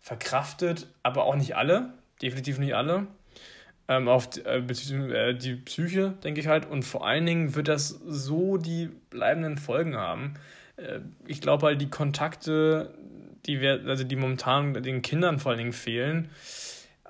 verkraftet, 0.01 0.87
aber 1.03 1.25
auch 1.25 1.37
nicht 1.37 1.57
alle, 1.57 1.93
definitiv 2.23 2.59
nicht 2.59 2.75
alle. 2.75 3.07
ähm, 3.89 4.09
auf 4.09 4.31
die, 4.31 4.41
äh, 4.43 4.59
äh, 4.59 5.35
die 5.35 5.57
Psyche, 5.57 6.15
denke 6.25 6.41
ich 6.41 6.49
halt. 6.49 6.67
Und 6.67 6.85
vor 6.85 7.07
allen 7.07 7.27
Dingen 7.27 7.55
wird 7.55 7.69
das 7.69 7.89
so 8.07 8.57
die 8.57 8.91
bleibenden 9.11 9.59
Folgen 9.59 9.97
haben. 9.97 10.35
Äh, 10.77 11.01
ich 11.27 11.41
glaube 11.41 11.67
halt, 11.67 11.81
die 11.81 11.91
Kontakte, 11.91 12.95
die 13.47 13.61
wir, 13.61 13.83
also 13.87 14.05
die 14.05 14.17
momentan 14.17 14.75
den 14.83 15.03
Kindern 15.03 15.39
vor 15.39 15.51
allen 15.51 15.59
Dingen 15.59 15.73
fehlen, 15.73 16.31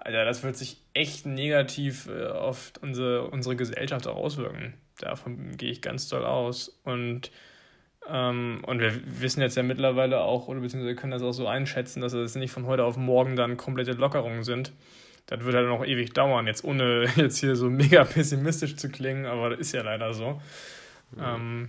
Alter, 0.07 0.25
das 0.25 0.45
wird 0.45 0.57
sich 0.57 0.79
echt 0.95 1.27
negativ 1.27 2.09
äh, 2.09 2.27
auf 2.27 2.73
unsere, 2.81 3.29
unsere 3.29 3.57
Gesellschaft 3.57 4.07
auch 4.07 4.17
auswirken. 4.17 4.75
Davon 5.01 5.57
gehe 5.57 5.71
ich 5.71 5.83
ganz 5.83 6.09
doll 6.09 6.25
aus. 6.25 6.81
Und, 6.85 7.33
ähm, 8.09 8.63
und 8.65 8.79
wir 8.79 8.93
wissen 9.21 9.41
jetzt 9.41 9.57
ja 9.57 9.65
mittlerweile 9.65 10.21
auch, 10.21 10.47
oder 10.47 10.61
beziehungsweise 10.61 10.95
können 10.95 11.11
das 11.11 11.23
auch 11.23 11.33
so 11.33 11.49
einschätzen, 11.49 12.01
dass 12.01 12.13
es 12.13 12.37
nicht 12.37 12.53
von 12.53 12.67
heute 12.67 12.85
auf 12.85 12.97
morgen 12.97 13.35
dann 13.35 13.57
komplette 13.57 13.93
Lockerungen 13.93 14.45
sind. 14.45 14.73
Das 15.27 15.45
wird 15.45 15.57
halt 15.57 15.67
noch 15.67 15.85
ewig 15.85 16.13
dauern, 16.13 16.47
jetzt 16.47 16.63
ohne 16.63 17.09
jetzt 17.17 17.39
hier 17.39 17.57
so 17.57 17.69
mega 17.69 18.05
pessimistisch 18.05 18.77
zu 18.77 18.89
klingen, 18.89 19.27
aber 19.27 19.51
das 19.51 19.59
ist 19.59 19.73
ja 19.73 19.83
leider 19.83 20.15
so. 20.15 20.41
Mhm. 21.17 21.23
Ähm, 21.23 21.69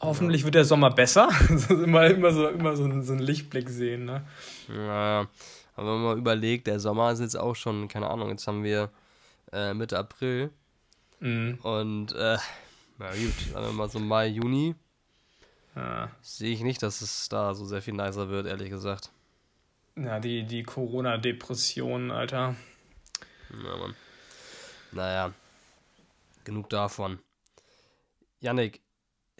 hoffentlich 0.00 0.44
wird 0.44 0.54
der 0.54 0.64
Sommer 0.64 0.90
besser. 0.90 1.28
immer, 1.70 2.06
immer, 2.06 2.32
so, 2.32 2.48
immer 2.48 2.76
so, 2.76 2.84
ein, 2.84 3.02
so 3.02 3.12
einen 3.12 3.22
Lichtblick 3.22 3.68
sehen. 3.68 4.04
Ne? 4.04 4.26
Ja, 4.68 5.28
aber 5.74 5.86
wenn 5.86 5.94
man 5.94 6.02
mal 6.02 6.18
überlegt, 6.18 6.66
der 6.66 6.80
Sommer 6.80 7.12
ist 7.12 7.20
jetzt 7.20 7.38
auch 7.38 7.54
schon, 7.54 7.88
keine 7.88 8.08
Ahnung, 8.08 8.30
jetzt 8.30 8.46
haben 8.46 8.64
wir 8.64 8.90
äh, 9.52 9.74
Mitte 9.74 9.98
April. 9.98 10.50
Mhm. 11.20 11.58
Und, 11.62 12.12
äh, 12.12 12.38
na 12.98 13.10
gut, 13.10 13.52
sagen 13.52 13.66
wir 13.66 13.72
mal 13.72 13.88
so 13.88 13.98
Mai, 13.98 14.28
Juni. 14.28 14.74
Ja. 15.74 16.10
Sehe 16.22 16.52
ich 16.52 16.62
nicht, 16.62 16.82
dass 16.82 17.02
es 17.02 17.28
da 17.28 17.54
so 17.54 17.66
sehr 17.66 17.82
viel 17.82 17.94
nicer 17.94 18.30
wird, 18.30 18.46
ehrlich 18.46 18.70
gesagt. 18.70 19.10
Ja, 19.94 20.20
die, 20.20 20.44
die 20.44 20.62
Corona-Depression, 20.62 22.10
Alter. 22.10 22.56
Ja, 23.50 23.76
Mann. 23.76 23.94
Naja, 24.92 25.32
genug 26.44 26.70
davon. 26.70 27.18
Yannick, 28.40 28.80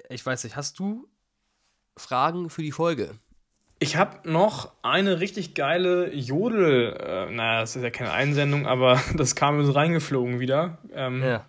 ich 0.08 0.24
weiß 0.24 0.44
nicht, 0.44 0.56
hast 0.56 0.78
du 0.78 1.08
Fragen 1.96 2.50
für 2.50 2.62
die 2.62 2.72
Folge? 2.72 3.18
Ich 3.78 3.96
habe 3.96 4.28
noch 4.30 4.72
eine 4.82 5.20
richtig 5.20 5.54
geile 5.54 6.12
Jodel, 6.14 6.96
äh, 6.98 7.30
naja, 7.30 7.60
das 7.60 7.76
ist 7.76 7.82
ja 7.82 7.90
keine 7.90 8.12
Einsendung, 8.12 8.66
aber 8.66 9.00
das 9.16 9.34
kam 9.34 9.62
so 9.64 9.72
reingeflogen 9.72 10.40
wieder. 10.40 10.78
Ähm, 10.92 11.22
ja. 11.22 11.44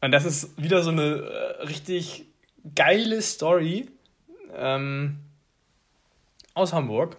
Und 0.00 0.12
das 0.12 0.24
ist 0.24 0.60
wieder 0.60 0.82
so 0.82 0.90
eine 0.90 1.02
äh, 1.02 1.62
richtig 1.62 2.26
geile 2.74 3.22
Story 3.22 3.88
ähm, 4.54 5.18
aus 6.54 6.72
Hamburg. 6.72 7.16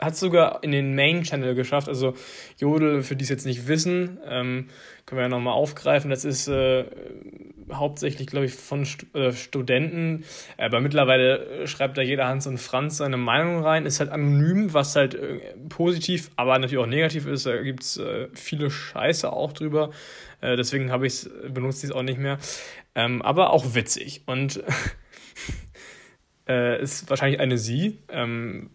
Hat 0.00 0.16
sogar 0.16 0.64
in 0.64 0.72
den 0.72 0.96
Main-Channel 0.96 1.54
geschafft. 1.54 1.88
Also 1.88 2.14
Jodel, 2.58 3.02
für 3.02 3.14
die 3.14 3.22
es 3.22 3.30
jetzt 3.30 3.46
nicht 3.46 3.68
wissen, 3.68 4.18
ähm, 4.26 4.66
können 5.06 5.18
wir 5.18 5.22
ja 5.22 5.28
nochmal 5.28 5.54
aufgreifen. 5.54 6.10
Das 6.10 6.24
ist 6.24 6.48
äh, 6.48 6.84
hauptsächlich, 7.72 8.26
glaube 8.26 8.46
ich, 8.46 8.54
von 8.54 8.84
St 8.84 9.06
äh, 9.14 9.32
Studenten. 9.32 10.24
Aber 10.58 10.80
mittlerweile 10.80 11.46
äh, 11.46 11.66
schreibt 11.68 11.96
da 11.96 12.02
jeder 12.02 12.26
Hans 12.26 12.48
und 12.48 12.58
Franz 12.58 12.96
seine 12.96 13.16
Meinung 13.16 13.62
rein. 13.62 13.86
Ist 13.86 14.00
halt 14.00 14.10
anonym, 14.10 14.74
was 14.74 14.96
halt 14.96 15.14
äh, 15.14 15.38
positiv, 15.68 16.32
aber 16.34 16.58
natürlich 16.58 16.84
auch 16.84 16.88
negativ 16.88 17.28
ist. 17.28 17.46
Da 17.46 17.62
gibt 17.62 17.84
es 17.84 17.96
äh, 17.96 18.26
viele 18.34 18.70
Scheiße 18.70 19.32
auch 19.32 19.52
drüber. 19.52 19.90
Äh, 20.40 20.56
deswegen 20.56 20.90
habe 20.90 21.06
ich 21.06 21.12
es, 21.12 21.30
benutze 21.50 21.86
ich 21.86 21.92
es 21.92 21.96
auch 21.96 22.02
nicht 22.02 22.18
mehr. 22.18 22.38
Ähm, 22.96 23.22
aber 23.22 23.52
auch 23.52 23.76
witzig. 23.76 24.22
Und 24.26 24.60
ist 26.46 27.08
wahrscheinlich 27.08 27.40
eine 27.40 27.56
Sie. 27.56 28.00
Ähm, 28.10 28.68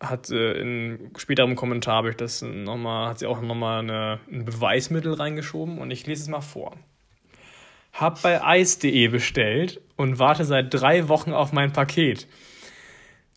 hat 0.00 0.30
äh, 0.30 0.52
in 0.60 1.10
späterem 1.16 1.56
Kommentar 1.56 1.96
habe 1.96 2.10
ich 2.10 2.16
das 2.16 2.42
noch 2.42 2.76
mal, 2.76 3.08
hat 3.08 3.18
sie 3.18 3.26
auch 3.26 3.40
nochmal 3.40 3.90
ein 3.90 4.44
Beweismittel 4.44 5.14
reingeschoben 5.14 5.78
und 5.78 5.90
ich 5.90 6.06
lese 6.06 6.22
es 6.22 6.28
mal 6.28 6.40
vor. 6.40 6.76
Hab 7.92 8.20
bei 8.22 8.44
eis.de 8.44 9.08
bestellt 9.08 9.80
und 9.96 10.18
warte 10.18 10.44
seit 10.44 10.72
drei 10.72 11.08
Wochen 11.08 11.32
auf 11.32 11.52
mein 11.52 11.72
Paket. 11.72 12.26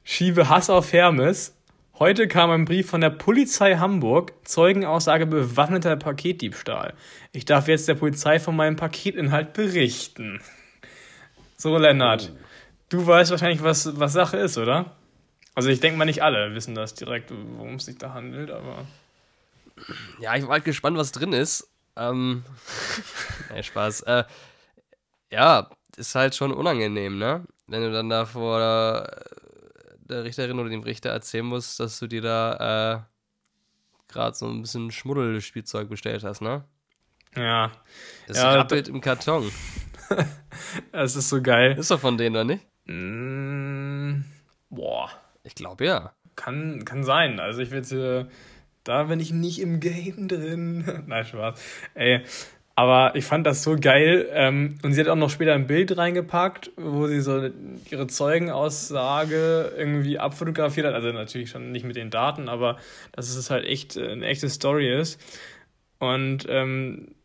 Schiebe 0.04 0.50
Hass 0.50 0.70
auf 0.70 0.92
Hermes. 0.92 1.56
Heute 1.98 2.28
kam 2.28 2.50
ein 2.52 2.66
Brief 2.66 2.90
von 2.90 3.02
der 3.02 3.10
Polizei 3.10 3.76
Hamburg, 3.76 4.34
Zeugenaussage 4.44 5.26
bewaffneter 5.26 5.96
Paketdiebstahl. 5.98 6.94
Ich 7.32 7.46
darf 7.46 7.68
jetzt 7.68 7.88
der 7.88 7.96
Polizei 7.96 8.40
von 8.40 8.56
meinem 8.56 8.76
Paketinhalt 8.76 9.54
berichten. 9.54 10.42
So, 11.58 11.78
Lennart, 11.78 12.34
du 12.90 13.06
weißt 13.06 13.32
wahrscheinlich, 13.32 13.64
was, 13.64 14.00
was 14.00 14.14
Sache 14.14 14.38
ist, 14.38 14.58
oder? 14.58 14.96
Also 15.56 15.70
ich 15.70 15.80
denke 15.80 15.98
mal, 15.98 16.06
nicht 16.06 16.24
alle 16.24 16.54
wissen 16.56 16.76
das 16.76 16.94
direkt, 16.94 17.32
worum 17.32 17.76
es 17.76 17.86
sich 17.86 17.98
da 17.98 18.14
handelt, 18.14 18.52
aber. 18.52 18.86
Ja, 20.20 20.36
ich 20.36 20.44
war 20.44 20.52
halt 20.52 20.66
gespannt, 20.66 20.98
was 20.98 21.12
drin 21.12 21.34
ist. 21.34 21.70
Ähm. 21.96 22.44
nee, 23.54 23.64
Spaß. 23.64 24.02
Äh, 24.02 24.24
ja, 25.32 25.70
ist 25.98 26.16
halt 26.16 26.36
schon 26.36 26.52
unangenehm, 26.52 27.18
ne? 27.18 27.46
Wenn 27.68 27.82
du 27.82 27.92
dann 27.92 28.10
da 28.10 28.26
vor 28.26 28.60
der, 28.60 29.26
der 30.00 30.24
Richterin 30.24 30.60
oder 30.60 30.70
dem 30.70 30.84
Richter 30.84 31.10
erzählen 31.10 31.46
musst, 31.46 31.80
dass 31.80 32.00
du 32.00 32.08
dir 32.08 32.22
da 32.22 32.96
äh, 32.96 34.12
gerade 34.12 34.36
so 34.36 34.48
ein 34.48 34.62
bisschen 34.62 34.92
Schmuddelspielzeug 34.92 35.90
bestellt 35.90 36.24
hast, 36.24 36.42
ne? 36.42 36.64
Ja. 37.36 37.72
Das 38.28 38.38
ja, 38.38 38.54
rappelt 38.54 38.88
im 38.88 39.02
Karton. 39.02 39.52
das 40.92 41.16
ist 41.16 41.30
so 41.30 41.42
geil. 41.42 41.78
Ist 41.78 41.92
doch 41.92 42.00
von 42.00 42.18
denen, 42.18 42.36
oder 42.36 42.46
nicht? 42.46 42.66
Mm, 42.86 44.24
boah. 44.70 45.12
Ich 45.50 45.56
glaube 45.56 45.86
ja. 45.86 46.14
Kann, 46.36 46.86
kann 46.86 47.04
sein. 47.04 47.40
Also 47.40 47.62
ich 47.62 47.72
will 47.72 47.82
äh, 48.00 48.26
da 48.84 49.04
bin 49.04 49.20
ich 49.20 49.34
nicht 49.34 49.60
im 49.60 49.80
Game 49.80 50.28
drin. 50.28 50.86
Nein, 51.08 51.26
Spaß. 51.26 51.60
Ey, 51.96 52.22
aber 52.76 53.16
ich 53.16 53.26
fand 53.26 53.48
das 53.48 53.64
so 53.64 53.76
geil. 53.76 54.30
Ähm, 54.32 54.78
und 54.84 54.94
sie 54.94 55.02
hat 55.02 55.08
auch 55.08 55.16
noch 55.16 55.32
später 55.32 55.54
ein 55.54 55.66
Bild 55.66 55.98
reingepackt, 55.98 56.72
wo 56.78 57.08
sie 57.08 57.20
so 57.20 57.50
ihre 57.90 58.08
Zeugenaussage 58.08 59.74
irgendwie 59.76 60.20
abfotografiert 60.20 60.86
hat. 60.86 60.94
Also 60.94 61.12
natürlich 61.12 61.50
schon 61.50 61.72
nicht 61.72 61.84
mit 61.84 61.96
den 61.96 62.12
Daten, 62.12 62.48
aber 62.48 62.78
dass 63.12 63.36
es 63.36 63.50
halt 63.50 63.66
echt 63.66 63.98
äh, 63.98 64.12
eine 64.12 64.28
echte 64.28 64.50
Story 64.50 64.96
ist. 64.96 65.20
Und 65.98 66.46
ähm, 66.48 67.16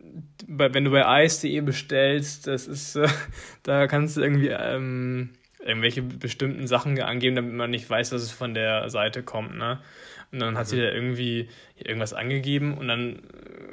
wenn 0.48 0.84
du 0.84 0.90
bei 0.90 1.24
ice.de 1.24 1.60
bestellst, 1.60 2.46
das 2.46 2.66
ist, 2.66 2.96
äh, 2.96 3.06
da 3.62 3.86
kannst 3.86 4.16
du 4.16 4.22
irgendwie 4.22 4.48
ähm, 4.48 5.34
irgendwelche 5.64 6.02
bestimmten 6.02 6.66
Sachen 6.66 7.00
angeben, 7.00 7.36
damit 7.36 7.54
man 7.54 7.70
nicht 7.70 7.88
weiß, 7.88 8.10
dass 8.10 8.22
es 8.22 8.30
von 8.30 8.54
der 8.54 8.88
Seite 8.90 9.22
kommt, 9.22 9.56
ne? 9.56 9.80
Und 10.32 10.40
dann 10.40 10.58
hat 10.58 10.66
mhm. 10.66 10.70
sie 10.70 10.76
da 10.78 10.90
irgendwie 10.90 11.48
irgendwas 11.76 12.12
angegeben 12.12 12.76
und 12.76 12.88
dann 12.88 13.22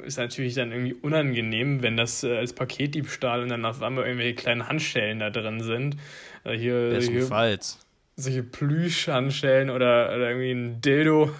ist 0.04 0.18
natürlich 0.18 0.54
dann 0.54 0.70
irgendwie 0.70 0.94
unangenehm, 0.94 1.82
wenn 1.82 1.96
das 1.96 2.22
äh, 2.22 2.36
als 2.36 2.52
Paketdiebstahl 2.52 3.42
und 3.42 3.48
dann 3.48 3.64
auf 3.64 3.82
einmal 3.82 4.04
irgendwelche 4.04 4.34
kleinen 4.34 4.68
Handschellen 4.68 5.18
da 5.18 5.30
drin 5.30 5.60
sind. 5.60 5.96
Also 6.44 6.60
hier, 6.60 6.90
Bestenfalls. 6.90 7.78
Hier, 8.14 8.24
solche 8.24 8.42
Plüschhandschellen 8.44 9.70
oder, 9.70 10.14
oder 10.14 10.30
irgendwie 10.30 10.52
ein 10.52 10.80
Dildo, 10.80 11.30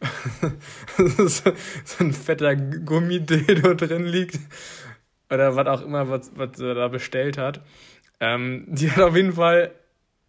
so, 0.96 1.52
so 1.84 2.04
ein 2.04 2.12
fetter 2.12 2.54
Gummidildo 2.54 3.74
drin 3.74 4.04
liegt. 4.04 4.38
Oder 5.28 5.56
was 5.56 5.66
auch 5.66 5.82
immer, 5.82 6.08
was, 6.08 6.30
was 6.36 6.60
er 6.60 6.74
da 6.74 6.88
bestellt 6.88 7.38
hat. 7.38 7.62
Ähm, 8.20 8.66
die 8.68 8.90
hat 8.90 9.02
auf 9.02 9.16
jeden 9.16 9.32
Fall 9.32 9.72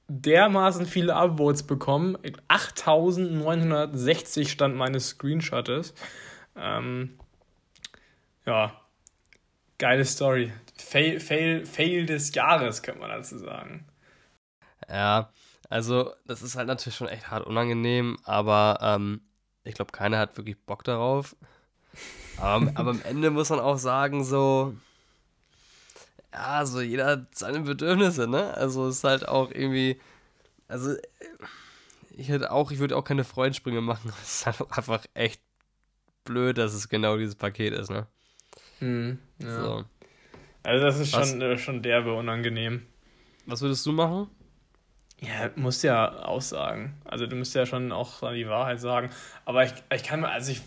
dermaßen 0.08 0.86
viele 0.86 1.16
Upvotes 1.16 1.64
bekommen. 1.64 2.18
8960 2.48 4.52
stand 4.52 4.76
meines 4.76 5.10
Screenshots. 5.10 5.94
Ähm, 6.56 7.18
ja, 8.46 8.80
geile 9.78 10.06
Story. 10.06 10.54
Fail, 10.78 11.20
Fail, 11.20 11.66
Fail 11.66 12.06
des 12.06 12.34
Jahres, 12.34 12.84
könnte 12.84 13.02
man 13.02 13.10
dazu 13.10 13.38
sagen. 13.38 13.86
Ja, 14.90 15.32
also 15.70 16.14
das 16.26 16.42
ist 16.42 16.56
halt 16.56 16.68
natürlich 16.68 16.96
schon 16.96 17.08
echt 17.08 17.32
hart 17.32 17.46
unangenehm, 17.46 18.18
aber 18.24 18.80
ähm, 18.82 19.22
ich 19.64 19.76
glaube, 19.76 19.92
keiner 19.92 20.20
hat 20.20 20.38
wirklich 20.38 20.58
Bock 20.66 20.84
darauf. 20.84 21.36
Aber, 22.38 22.72
aber 22.76 22.92
am 22.92 23.02
Ende 23.04 23.32
muss 23.32 23.50
man 23.50 23.60
auch 23.60 23.78
sagen, 23.78 24.24
so, 24.24 24.76
ja, 26.34 26.66
so 26.66 26.82
jeder 26.82 27.06
hat 27.06 27.36
seine 27.36 27.62
Bedürfnisse, 27.62 28.28
ne? 28.28 28.56
Also 28.56 28.88
es 28.88 28.98
ist 28.98 29.04
halt 29.04 29.28
auch 29.28 29.52
irgendwie, 29.52 30.00
also 30.68 30.96
ich 32.16 32.30
hätte 32.30 32.52
auch, 32.52 32.72
ich 32.72 32.80
würde 32.80 32.98
auch 32.98 33.04
keine 33.04 33.24
Freundsprünge 33.24 33.82
machen. 33.82 34.12
Es 34.22 34.38
ist 34.38 34.46
halt 34.46 34.62
einfach 34.72 35.06
echt 35.14 35.42
blöd, 36.26 36.58
dass 36.58 36.74
es 36.74 36.90
genau 36.90 37.18
dieses 37.18 37.36
Paket 37.36 37.74
ist, 37.74 37.90
ne? 37.90 38.08
Hm, 38.80 39.20
ja. 39.40 39.62
So. 39.62 39.86
Also 40.64 40.86
das 40.86 41.00
ist 41.00 41.12
schon, 41.12 41.42
äh, 41.42 41.58
schon 41.58 41.82
derbe 41.82 42.14
unangenehm. 42.14 42.86
Was 43.46 43.62
würdest 43.62 43.86
du 43.86 43.92
machen? 43.92 44.30
Ja, 45.20 45.52
musst 45.56 45.84
ja 45.84 46.10
aussagen. 46.24 46.96
Also 47.06 47.28
du 47.28 47.36
musst 47.36 47.56
ja 47.56 47.66
schon 47.66 47.92
auch 47.92 48.32
die 48.34 48.48
Wahrheit 48.48 48.80
sagen. 48.80 49.10
Aber 49.46 49.64
ich, 49.66 49.74
ich 49.94 50.04
kann 50.04 50.24
also 50.26 50.52
ich, 50.52 50.62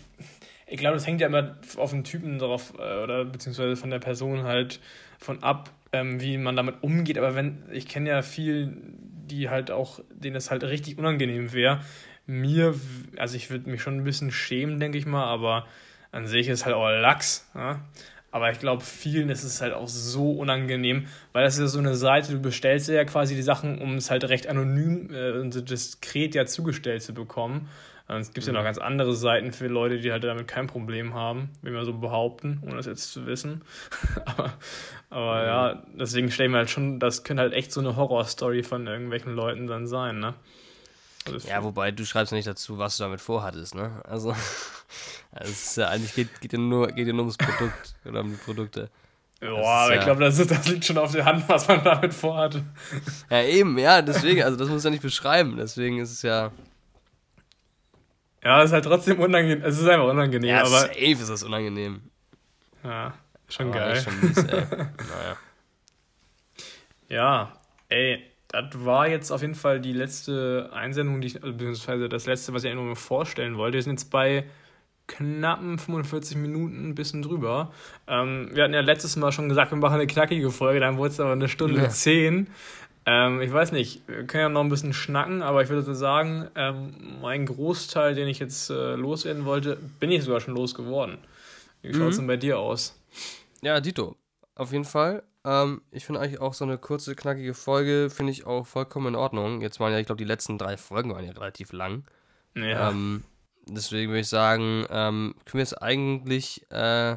ich 0.67 0.77
glaube, 0.77 0.95
das 0.95 1.07
hängt 1.07 1.21
ja 1.21 1.27
immer 1.27 1.57
auf 1.77 1.91
den 1.91 2.03
Typen 2.03 2.39
drauf, 2.39 2.73
äh, 2.77 3.03
oder 3.03 3.25
beziehungsweise 3.25 3.75
von 3.75 3.89
der 3.89 3.99
Person 3.99 4.43
halt 4.43 4.79
von 5.17 5.43
ab, 5.43 5.71
ähm, 5.93 6.21
wie 6.21 6.37
man 6.37 6.55
damit 6.55 6.81
umgeht. 6.81 7.17
Aber 7.17 7.35
wenn, 7.35 7.63
ich 7.71 7.87
kenne 7.87 8.09
ja 8.09 8.21
viel, 8.21 8.77
die 9.27 9.49
halt 9.49 9.71
auch, 9.71 9.99
denen 10.09 10.35
es 10.35 10.51
halt 10.51 10.63
richtig 10.63 10.97
unangenehm 10.97 11.53
wäre. 11.53 11.81
Mir, 12.25 12.75
also 13.17 13.35
ich 13.35 13.49
würde 13.49 13.69
mich 13.69 13.81
schon 13.81 13.97
ein 13.97 14.03
bisschen 14.03 14.31
schämen, 14.31 14.79
denke 14.79 14.97
ich 14.97 15.05
mal, 15.05 15.25
aber 15.25 15.65
an 16.11 16.27
sich 16.27 16.47
ist 16.47 16.65
halt 16.65 16.75
auch 16.75 16.89
Lachs. 16.89 17.49
Ja? 17.55 17.81
Aber 18.31 18.51
ich 18.51 18.59
glaube, 18.59 18.83
vielen 18.83 19.29
ist 19.29 19.43
es 19.43 19.61
halt 19.61 19.73
auch 19.73 19.87
so 19.87 20.31
unangenehm, 20.31 21.07
weil 21.31 21.43
das 21.43 21.55
ist 21.55 21.61
ja 21.61 21.67
so 21.67 21.79
eine 21.79 21.95
Seite, 21.95 22.33
du 22.33 22.41
bestellst 22.41 22.89
ja 22.89 23.05
quasi 23.05 23.35
die 23.35 23.41
Sachen, 23.41 23.79
um 23.79 23.95
es 23.95 24.11
halt 24.11 24.25
recht 24.25 24.47
anonym 24.47 25.09
äh, 25.13 25.31
und 25.31 25.69
diskret 25.69 26.35
ja 26.35 26.45
zugestellt 26.45 27.01
zu 27.01 27.13
bekommen. 27.13 27.69
Und 28.07 28.17
es 28.17 28.33
gibt 28.33 28.47
mhm. 28.47 28.53
ja 28.53 28.59
noch 28.59 28.65
ganz 28.65 28.77
andere 28.77 29.13
Seiten 29.13 29.51
für 29.51 29.67
Leute, 29.67 29.99
die 29.99 30.11
halt 30.11 30.23
damit 30.23 30.47
kein 30.47 30.67
Problem 30.67 31.13
haben, 31.13 31.49
wie 31.61 31.71
wir 31.71 31.83
so 31.83 31.93
behaupten, 31.93 32.61
ohne 32.63 32.77
das 32.77 32.85
jetzt 32.85 33.11
zu 33.11 33.25
wissen. 33.25 33.63
aber 34.25 34.53
aber 35.09 35.41
mhm. 35.41 35.47
ja, 35.47 35.83
deswegen 35.99 36.31
stellen 36.31 36.51
wir 36.51 36.59
halt 36.59 36.69
schon, 36.69 36.99
das 36.99 37.23
könnte 37.23 37.41
halt 37.41 37.53
echt 37.53 37.71
so 37.71 37.79
eine 37.79 37.95
Horrorstory 37.95 38.63
von 38.63 38.87
irgendwelchen 38.87 39.33
Leuten 39.33 39.67
dann 39.67 39.87
sein, 39.87 40.19
ne? 40.19 40.33
Ja, 41.45 41.61
wobei 41.63 41.91
du 41.91 42.05
schreibst 42.05 42.31
ja 42.31 42.37
nicht 42.37 42.47
dazu, 42.47 42.77
was 42.77 42.97
du 42.97 43.03
damit 43.03 43.21
vorhattest, 43.21 43.75
ne? 43.75 44.01
Also, 44.03 44.33
es 45.31 45.49
ist 45.49 45.77
ja 45.77 45.89
eigentlich 45.89 46.15
geht, 46.15 46.41
geht 46.41 46.53
ja 46.53 46.59
nur, 46.59 46.87
geht 46.87 47.07
ja 47.07 47.13
nur 47.13 47.23
ums 47.23 47.37
Produkt 47.37 47.95
oder 48.05 48.21
um 48.21 48.31
die 48.31 48.37
Produkte. 48.37 48.89
Ja, 49.41 49.49
aber 49.49 49.93
ja, 49.93 49.99
ich 49.99 50.03
glaube, 50.03 50.21
das, 50.21 50.37
das 50.37 50.67
liegt 50.67 50.85
schon 50.85 50.97
auf 50.97 51.11
der 51.11 51.25
Hand, 51.25 51.47
was 51.47 51.67
man 51.67 51.83
damit 51.83 52.13
vorhatte. 52.13 52.63
Ja, 53.29 53.43
eben, 53.43 53.77
ja, 53.77 54.01
deswegen, 54.01 54.41
also 54.41 54.57
das 54.57 54.67
muss 54.69 54.83
ja 54.83 54.89
nicht 54.89 55.03
beschreiben, 55.03 55.57
deswegen 55.57 55.99
ist 55.99 56.11
es 56.11 56.21
ja. 56.23 56.51
Ja, 58.43 58.61
es 58.61 58.69
ist 58.69 58.73
halt 58.73 58.85
trotzdem 58.85 59.19
unangenehm, 59.19 59.63
es 59.63 59.79
ist 59.79 59.87
einfach 59.87 60.07
unangenehm, 60.07 60.49
ja, 60.49 60.59
aber. 60.59 60.69
Safe 60.69 61.11
ist 61.11 61.29
es 61.29 61.43
unangenehm. 61.43 62.01
Ja, 62.83 63.13
schon 63.49 63.67
aber 63.67 63.79
geil. 63.79 64.01
Schon 64.01 64.19
mies, 64.21 64.37
ey. 64.37 64.45
naja. 64.71 65.37
Ja, 67.09 67.53
ey, 67.89 68.23
das 68.49 68.85
war 68.85 69.07
jetzt 69.07 69.31
auf 69.31 69.41
jeden 69.41 69.55
Fall 69.55 69.79
die 69.79 69.93
letzte 69.93 70.69
Einsendung, 70.73 71.21
die 71.21 71.27
ich, 71.27 71.43
also 71.43 71.53
beziehungsweise 71.53 72.09
das 72.09 72.25
letzte, 72.25 72.53
was 72.53 72.63
ich 72.63 72.73
nur 72.73 72.95
vorstellen 72.95 73.57
wollte. 73.57 73.75
Wir 73.75 73.83
sind 73.83 73.93
jetzt 73.93 74.09
bei 74.11 74.45
knappen 75.07 75.79
45 75.79 76.37
Minuten, 76.37 76.89
ein 76.89 76.95
bisschen 76.95 77.21
drüber. 77.21 77.71
Ähm, 78.07 78.49
wir 78.53 78.63
hatten 78.63 78.73
ja 78.73 78.81
letztes 78.81 79.15
Mal 79.15 79.31
schon 79.31 79.49
gesagt, 79.49 79.71
wir 79.71 79.77
machen 79.77 79.95
eine 79.95 80.07
knackige 80.07 80.51
Folge, 80.51 80.79
dann 80.79 80.97
wurde 80.97 81.11
es 81.11 81.19
aber 81.19 81.31
eine 81.31 81.47
Stunde 81.47 81.81
ja. 81.81 81.89
zehn. 81.89 82.47
Ähm, 83.09 83.41
ich 83.41 83.53
weiß 83.53 83.71
nicht, 83.71 84.01
wir 84.07 84.27
können 84.27 84.41
ja 84.41 84.49
noch 84.49 84.63
ein 84.65 84.69
bisschen 84.69 84.91
schnacken, 84.91 85.41
aber 85.41 85.63
ich 85.63 85.69
würde 85.69 85.95
sagen, 85.95 86.49
ähm, 86.55 86.93
mein 87.21 87.45
Großteil, 87.45 88.15
den 88.15 88.27
ich 88.27 88.39
jetzt 88.39 88.69
äh, 88.69 88.95
loswerden 88.95 89.45
wollte, 89.45 89.77
bin 90.01 90.11
ich 90.11 90.23
sogar 90.23 90.41
schon 90.41 90.55
losgeworden. 90.55 91.17
Wie 91.81 91.93
schaut 91.93 92.09
es 92.09 92.17
mhm. 92.17 92.21
denn 92.21 92.27
bei 92.27 92.37
dir 92.37 92.59
aus? 92.59 92.99
Ja, 93.61 93.79
Dito, 93.79 94.17
auf 94.55 94.73
jeden 94.73 94.83
Fall. 94.83 95.23
Ähm, 95.45 95.81
ich 95.89 96.05
finde 96.05 96.19
eigentlich 96.19 96.41
auch 96.41 96.53
so 96.53 96.65
eine 96.65 96.77
kurze, 96.77 97.15
knackige 97.15 97.53
Folge, 97.53 98.09
finde 98.09 98.33
ich 98.33 98.45
auch 98.45 98.67
vollkommen 98.67 99.07
in 99.07 99.15
Ordnung. 99.15 99.61
Jetzt 99.61 99.79
waren 99.79 99.93
ja, 99.93 99.99
ich 99.99 100.05
glaube, 100.05 100.19
die 100.19 100.27
letzten 100.27 100.57
drei 100.57 100.75
Folgen 100.75 101.13
waren 101.13 101.23
ja 101.23 101.31
relativ 101.31 101.71
lang. 101.71 102.03
Ja. 102.55 102.89
Ähm, 102.89 103.23
deswegen 103.67 104.11
würde 104.11 104.19
ich 104.19 104.27
sagen, 104.27 104.85
ähm, 104.89 105.33
können 105.45 105.59
wir 105.59 105.63
es 105.63 105.73
eigentlich 105.73 106.69
äh, 106.71 107.15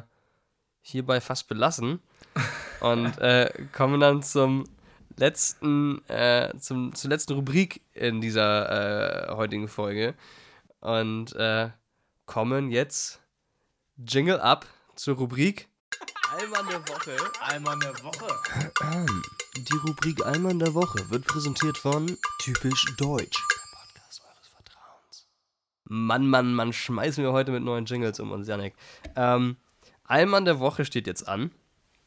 hierbei 0.81 1.19
fast 1.19 1.49
belassen 1.49 1.99
und 2.79 3.17
äh, 3.17 3.51
kommen 3.73 3.99
dann 3.99 4.23
zum 4.23 4.63
letzten, 5.21 6.03
äh, 6.09 6.51
zum, 6.59 6.93
zur 6.95 7.09
letzten 7.11 7.33
Rubrik 7.33 7.81
in 7.93 8.21
dieser 8.21 9.29
äh, 9.29 9.35
heutigen 9.35 9.67
Folge 9.67 10.15
und 10.79 11.33
äh, 11.35 11.69
kommen 12.25 12.71
jetzt 12.71 13.21
Jingle 13.97 14.41
up 14.41 14.65
zur 14.95 15.15
Rubrik 15.15 15.69
Allmann 16.31 16.67
der 16.69 16.87
Woche. 16.87 17.17
Allmann 17.39 17.79
der 17.81 17.93
Woche. 18.03 18.27
Die 19.57 19.77
Rubrik 19.85 20.25
Allmann 20.25 20.59
der 20.59 20.73
Woche 20.73 21.09
wird 21.11 21.25
präsentiert 21.25 21.77
von 21.77 22.17
Typisch 22.39 22.85
Deutsch. 22.97 23.37
Der 23.37 23.77
Podcast 23.77 24.21
eures 24.25 24.47
Vertrauens. 24.47 25.27
Mann, 25.83 26.27
Mann, 26.27 26.53
Mann, 26.55 26.73
schmeißen 26.73 27.23
wir 27.23 27.31
heute 27.31 27.51
mit 27.51 27.63
neuen 27.63 27.85
Jingles 27.85 28.19
um 28.19 28.31
uns, 28.31 28.47
Janik. 28.47 28.73
Ähm, 29.15 29.57
Allmann 30.03 30.45
der 30.45 30.59
Woche 30.59 30.85
steht 30.85 31.05
jetzt 31.05 31.27
an. 31.27 31.51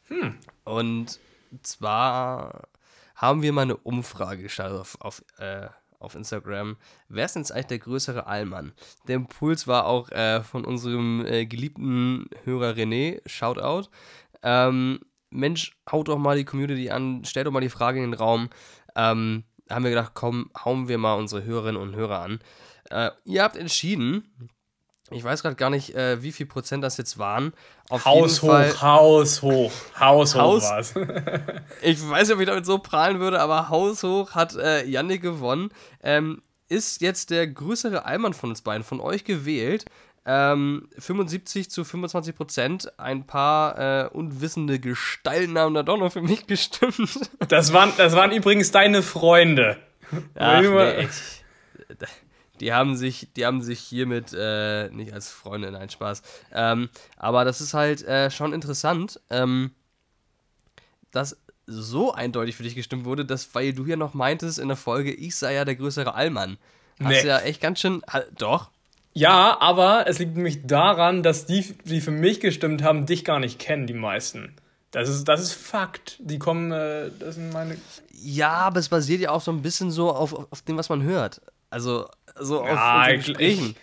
Hm. 0.08 0.38
Und 0.64 1.20
zwar 1.62 2.68
haben 3.14 3.42
wir 3.42 3.52
mal 3.52 3.62
eine 3.62 3.76
Umfrage 3.76 4.42
gestartet 4.42 4.80
auf, 4.80 4.96
auf 5.00 5.24
äh, 5.38 5.68
auf 6.04 6.14
Instagram, 6.14 6.76
wer 7.08 7.24
ist 7.24 7.34
denn 7.34 7.42
jetzt 7.42 7.50
eigentlich 7.50 7.66
der 7.66 7.78
größere 7.78 8.26
Allmann? 8.26 8.72
Der 9.08 9.16
Impuls 9.16 9.66
war 9.66 9.86
auch 9.86 10.10
äh, 10.10 10.42
von 10.42 10.64
unserem 10.64 11.24
äh, 11.26 11.46
geliebten 11.46 12.28
Hörer 12.44 12.74
René, 12.74 13.20
Shoutout. 13.26 13.88
Ähm, 14.42 15.00
Mensch, 15.30 15.76
haut 15.90 16.08
doch 16.08 16.18
mal 16.18 16.36
die 16.36 16.44
Community 16.44 16.90
an, 16.90 17.24
stellt 17.24 17.46
doch 17.46 17.52
mal 17.52 17.60
die 17.60 17.68
Frage 17.68 18.02
in 18.02 18.10
den 18.10 18.18
Raum. 18.18 18.50
Ähm, 18.94 19.44
haben 19.70 19.82
wir 19.82 19.90
gedacht, 19.90 20.12
komm, 20.14 20.50
hauen 20.64 20.88
wir 20.88 20.98
mal 20.98 21.14
unsere 21.14 21.42
Hörerinnen 21.42 21.80
und 21.80 21.96
Hörer 21.96 22.20
an. 22.20 22.38
Äh, 22.90 23.10
ihr 23.24 23.42
habt 23.42 23.56
entschieden, 23.56 24.52
ich 25.10 25.22
weiß 25.22 25.42
gerade 25.42 25.56
gar 25.56 25.70
nicht, 25.70 25.94
äh, 25.94 26.22
wie 26.22 26.32
viel 26.32 26.46
Prozent 26.46 26.82
das 26.82 26.96
jetzt 26.96 27.18
waren. 27.18 27.52
Auf 27.90 28.04
Haus 28.04 28.42
hoch, 28.42 28.48
Fall, 28.48 28.80
Haus 28.80 29.42
hoch, 29.42 29.72
Haus 30.00 30.34
hoch 30.34 30.62
war's. 30.62 30.94
ich 31.82 32.08
weiß 32.08 32.28
nicht, 32.28 32.34
ob 32.34 32.40
ich 32.40 32.46
damit 32.46 32.64
so 32.64 32.78
prahlen 32.78 33.20
würde, 33.20 33.40
aber 33.40 33.68
Haus 33.68 34.02
hoch 34.02 34.32
hat 34.32 34.56
äh, 34.56 34.84
Yannick 34.86 35.20
gewonnen. 35.20 35.70
Ähm, 36.02 36.42
ist 36.68 37.02
jetzt 37.02 37.30
der 37.30 37.46
größere 37.46 38.06
Allmann 38.06 38.32
von 38.32 38.50
uns 38.50 38.62
beiden, 38.62 38.82
von 38.82 39.00
euch 39.00 39.24
gewählt. 39.24 39.84
Ähm, 40.26 40.88
75 40.98 41.70
zu 41.70 41.84
25 41.84 42.34
Prozent. 42.34 42.98
Ein 42.98 43.26
paar 43.26 43.78
äh, 43.78 44.08
unwissende 44.08 44.80
Gestalten 44.80 45.58
haben 45.58 45.74
da 45.74 45.82
doch 45.82 45.98
noch 45.98 46.12
für 46.12 46.22
mich 46.22 46.46
gestimmt. 46.46 47.30
Das 47.48 47.74
waren, 47.74 47.92
das 47.98 48.16
waren 48.16 48.32
übrigens 48.32 48.70
deine 48.70 49.02
Freunde. 49.02 49.76
Ach, 50.34 50.62
nee, 50.62 51.08
die 52.60 52.72
haben 52.72 52.96
sich, 52.96 53.28
die 53.36 53.46
haben 53.46 53.62
sich 53.62 53.80
hiermit 53.80 54.32
äh, 54.32 54.88
nicht 54.90 55.12
als 55.12 55.30
Freunde, 55.30 55.70
nein, 55.70 55.90
Spaß. 55.90 56.22
Ähm, 56.52 56.88
aber 57.16 57.44
das 57.44 57.60
ist 57.60 57.74
halt 57.74 58.02
äh, 58.02 58.30
schon 58.30 58.52
interessant, 58.52 59.20
ähm, 59.30 59.72
dass 61.10 61.36
so 61.66 62.12
eindeutig 62.12 62.56
für 62.56 62.62
dich 62.62 62.74
gestimmt 62.74 63.04
wurde, 63.04 63.24
dass, 63.24 63.54
weil 63.54 63.72
du 63.72 63.86
ja 63.86 63.96
noch 63.96 64.14
meintest 64.14 64.58
in 64.58 64.68
der 64.68 64.76
Folge, 64.76 65.12
ich 65.12 65.36
sei 65.36 65.54
ja 65.54 65.64
der 65.64 65.76
größere 65.76 66.14
Allmann. 66.14 66.58
Hast 67.00 67.08
nee. 67.08 67.22
du 67.22 67.28
ja 67.28 67.40
echt 67.40 67.60
ganz 67.60 67.80
schön. 67.80 68.02
Doch. 68.36 68.70
Ja, 69.14 69.60
aber 69.60 70.06
es 70.06 70.18
liegt 70.18 70.36
nämlich 70.36 70.66
daran, 70.66 71.22
dass 71.22 71.46
die, 71.46 71.74
die 71.84 72.00
für 72.00 72.10
mich 72.10 72.40
gestimmt 72.40 72.82
haben, 72.82 73.06
dich 73.06 73.24
gar 73.24 73.38
nicht 73.38 73.58
kennen, 73.58 73.86
die 73.86 73.94
meisten. 73.94 74.54
Das 74.90 75.08
ist, 75.08 75.24
das 75.24 75.40
ist 75.40 75.52
Fakt. 75.52 76.18
Die 76.20 76.38
kommen, 76.38 76.70
äh, 76.70 77.10
das 77.18 77.36
sind 77.36 77.52
meine. 77.52 77.76
Ja, 78.12 78.52
aber 78.52 78.80
es 78.80 78.88
basiert 78.88 79.20
ja 79.20 79.30
auch 79.30 79.40
so 79.40 79.50
ein 79.50 79.62
bisschen 79.62 79.90
so 79.90 80.10
auf, 80.12 80.34
auf 80.34 80.62
dem, 80.62 80.76
was 80.76 80.88
man 80.88 81.02
hört. 81.02 81.40
Also, 81.74 82.08
so 82.38 82.60
auf 82.60 82.68
ja, 82.68 83.12
Gesprächen. 83.16 83.74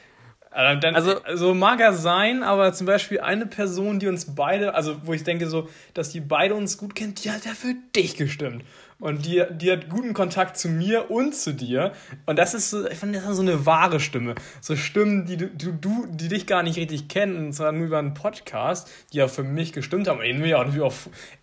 Also, 0.50 0.80
dann, 0.80 0.96
also, 0.96 1.16
so 1.34 1.54
mag 1.54 1.82
er 1.82 1.92
sein, 1.92 2.42
aber 2.42 2.72
zum 2.72 2.88
Beispiel 2.88 3.20
eine 3.20 3.46
Person, 3.46 4.00
die 4.00 4.08
uns 4.08 4.34
beide, 4.34 4.76
also 4.76 4.96
wo 5.04 5.14
ich 5.14 5.24
denke 5.24 5.50
so, 5.50 5.68
dass 5.94 6.10
die 6.10 6.22
beide 6.22 6.56
uns 6.56 6.78
gut 6.78 6.96
kennt, 6.96 7.24
die 7.24 7.32
hat 7.32 7.46
ja 7.46 7.52
für 7.52 7.76
dich 7.96 8.16
gestimmt. 8.16 8.64
Und 9.02 9.26
die, 9.26 9.44
die 9.52 9.72
hat 9.72 9.90
guten 9.90 10.14
Kontakt 10.14 10.58
zu 10.58 10.70
mir 10.70 11.10
und 11.12 11.36
zu 11.36 11.54
dir. 11.54 11.92
Und 12.28 12.38
das 12.38 12.54
ist 12.54 12.70
so, 12.70 12.88
ich 12.88 12.98
finde, 12.98 13.20
das 13.20 13.30
ist 13.30 13.36
so 13.38 13.42
eine 13.42 13.66
wahre 13.66 14.00
Stimme. 14.00 14.36
So 14.62 14.76
Stimmen, 14.76 15.26
die 15.26 15.38
du, 15.38 15.48
du, 15.48 16.06
die 16.08 16.28
dich 16.28 16.48
gar 16.48 16.64
nicht 16.64 16.78
richtig 16.78 17.08
kennen, 17.08 17.52
sondern 17.52 17.80
nur 17.80 17.88
über 17.88 18.00
einen 18.00 18.14
Podcast, 18.14 18.90
die 19.12 19.18
ja 19.18 19.28
für 19.28 19.44
mich 19.44 19.74
gestimmt 19.74 20.08
haben. 20.08 20.22
Ich 20.22 20.40
will 20.40 20.50
ja, 20.50 20.62
auch, 20.62 20.94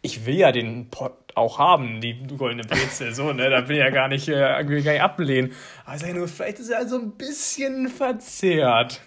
ich 0.00 0.24
will 0.24 0.36
ja 0.36 0.52
den 0.52 0.88
Pod 0.88 1.12
auch 1.38 1.58
haben, 1.58 2.00
die 2.00 2.16
goldene 2.36 2.64
Brezel, 2.64 3.14
so, 3.14 3.32
ne? 3.32 3.50
Da 3.50 3.68
will 3.68 3.76
ich 3.76 3.82
ja 3.82 3.90
gar 3.90 4.08
nicht, 4.08 4.28
äh, 4.28 4.32
gar 4.34 4.64
nicht 4.64 5.00
ablehnen. 5.00 5.52
Aber 5.84 5.94
ich 5.94 6.00
sage 6.02 6.14
nur, 6.14 6.28
vielleicht 6.28 6.58
ist 6.58 6.70
er 6.70 6.86
so 6.88 6.98
ein 6.98 7.12
bisschen 7.12 7.88
verzerrt. 7.88 9.00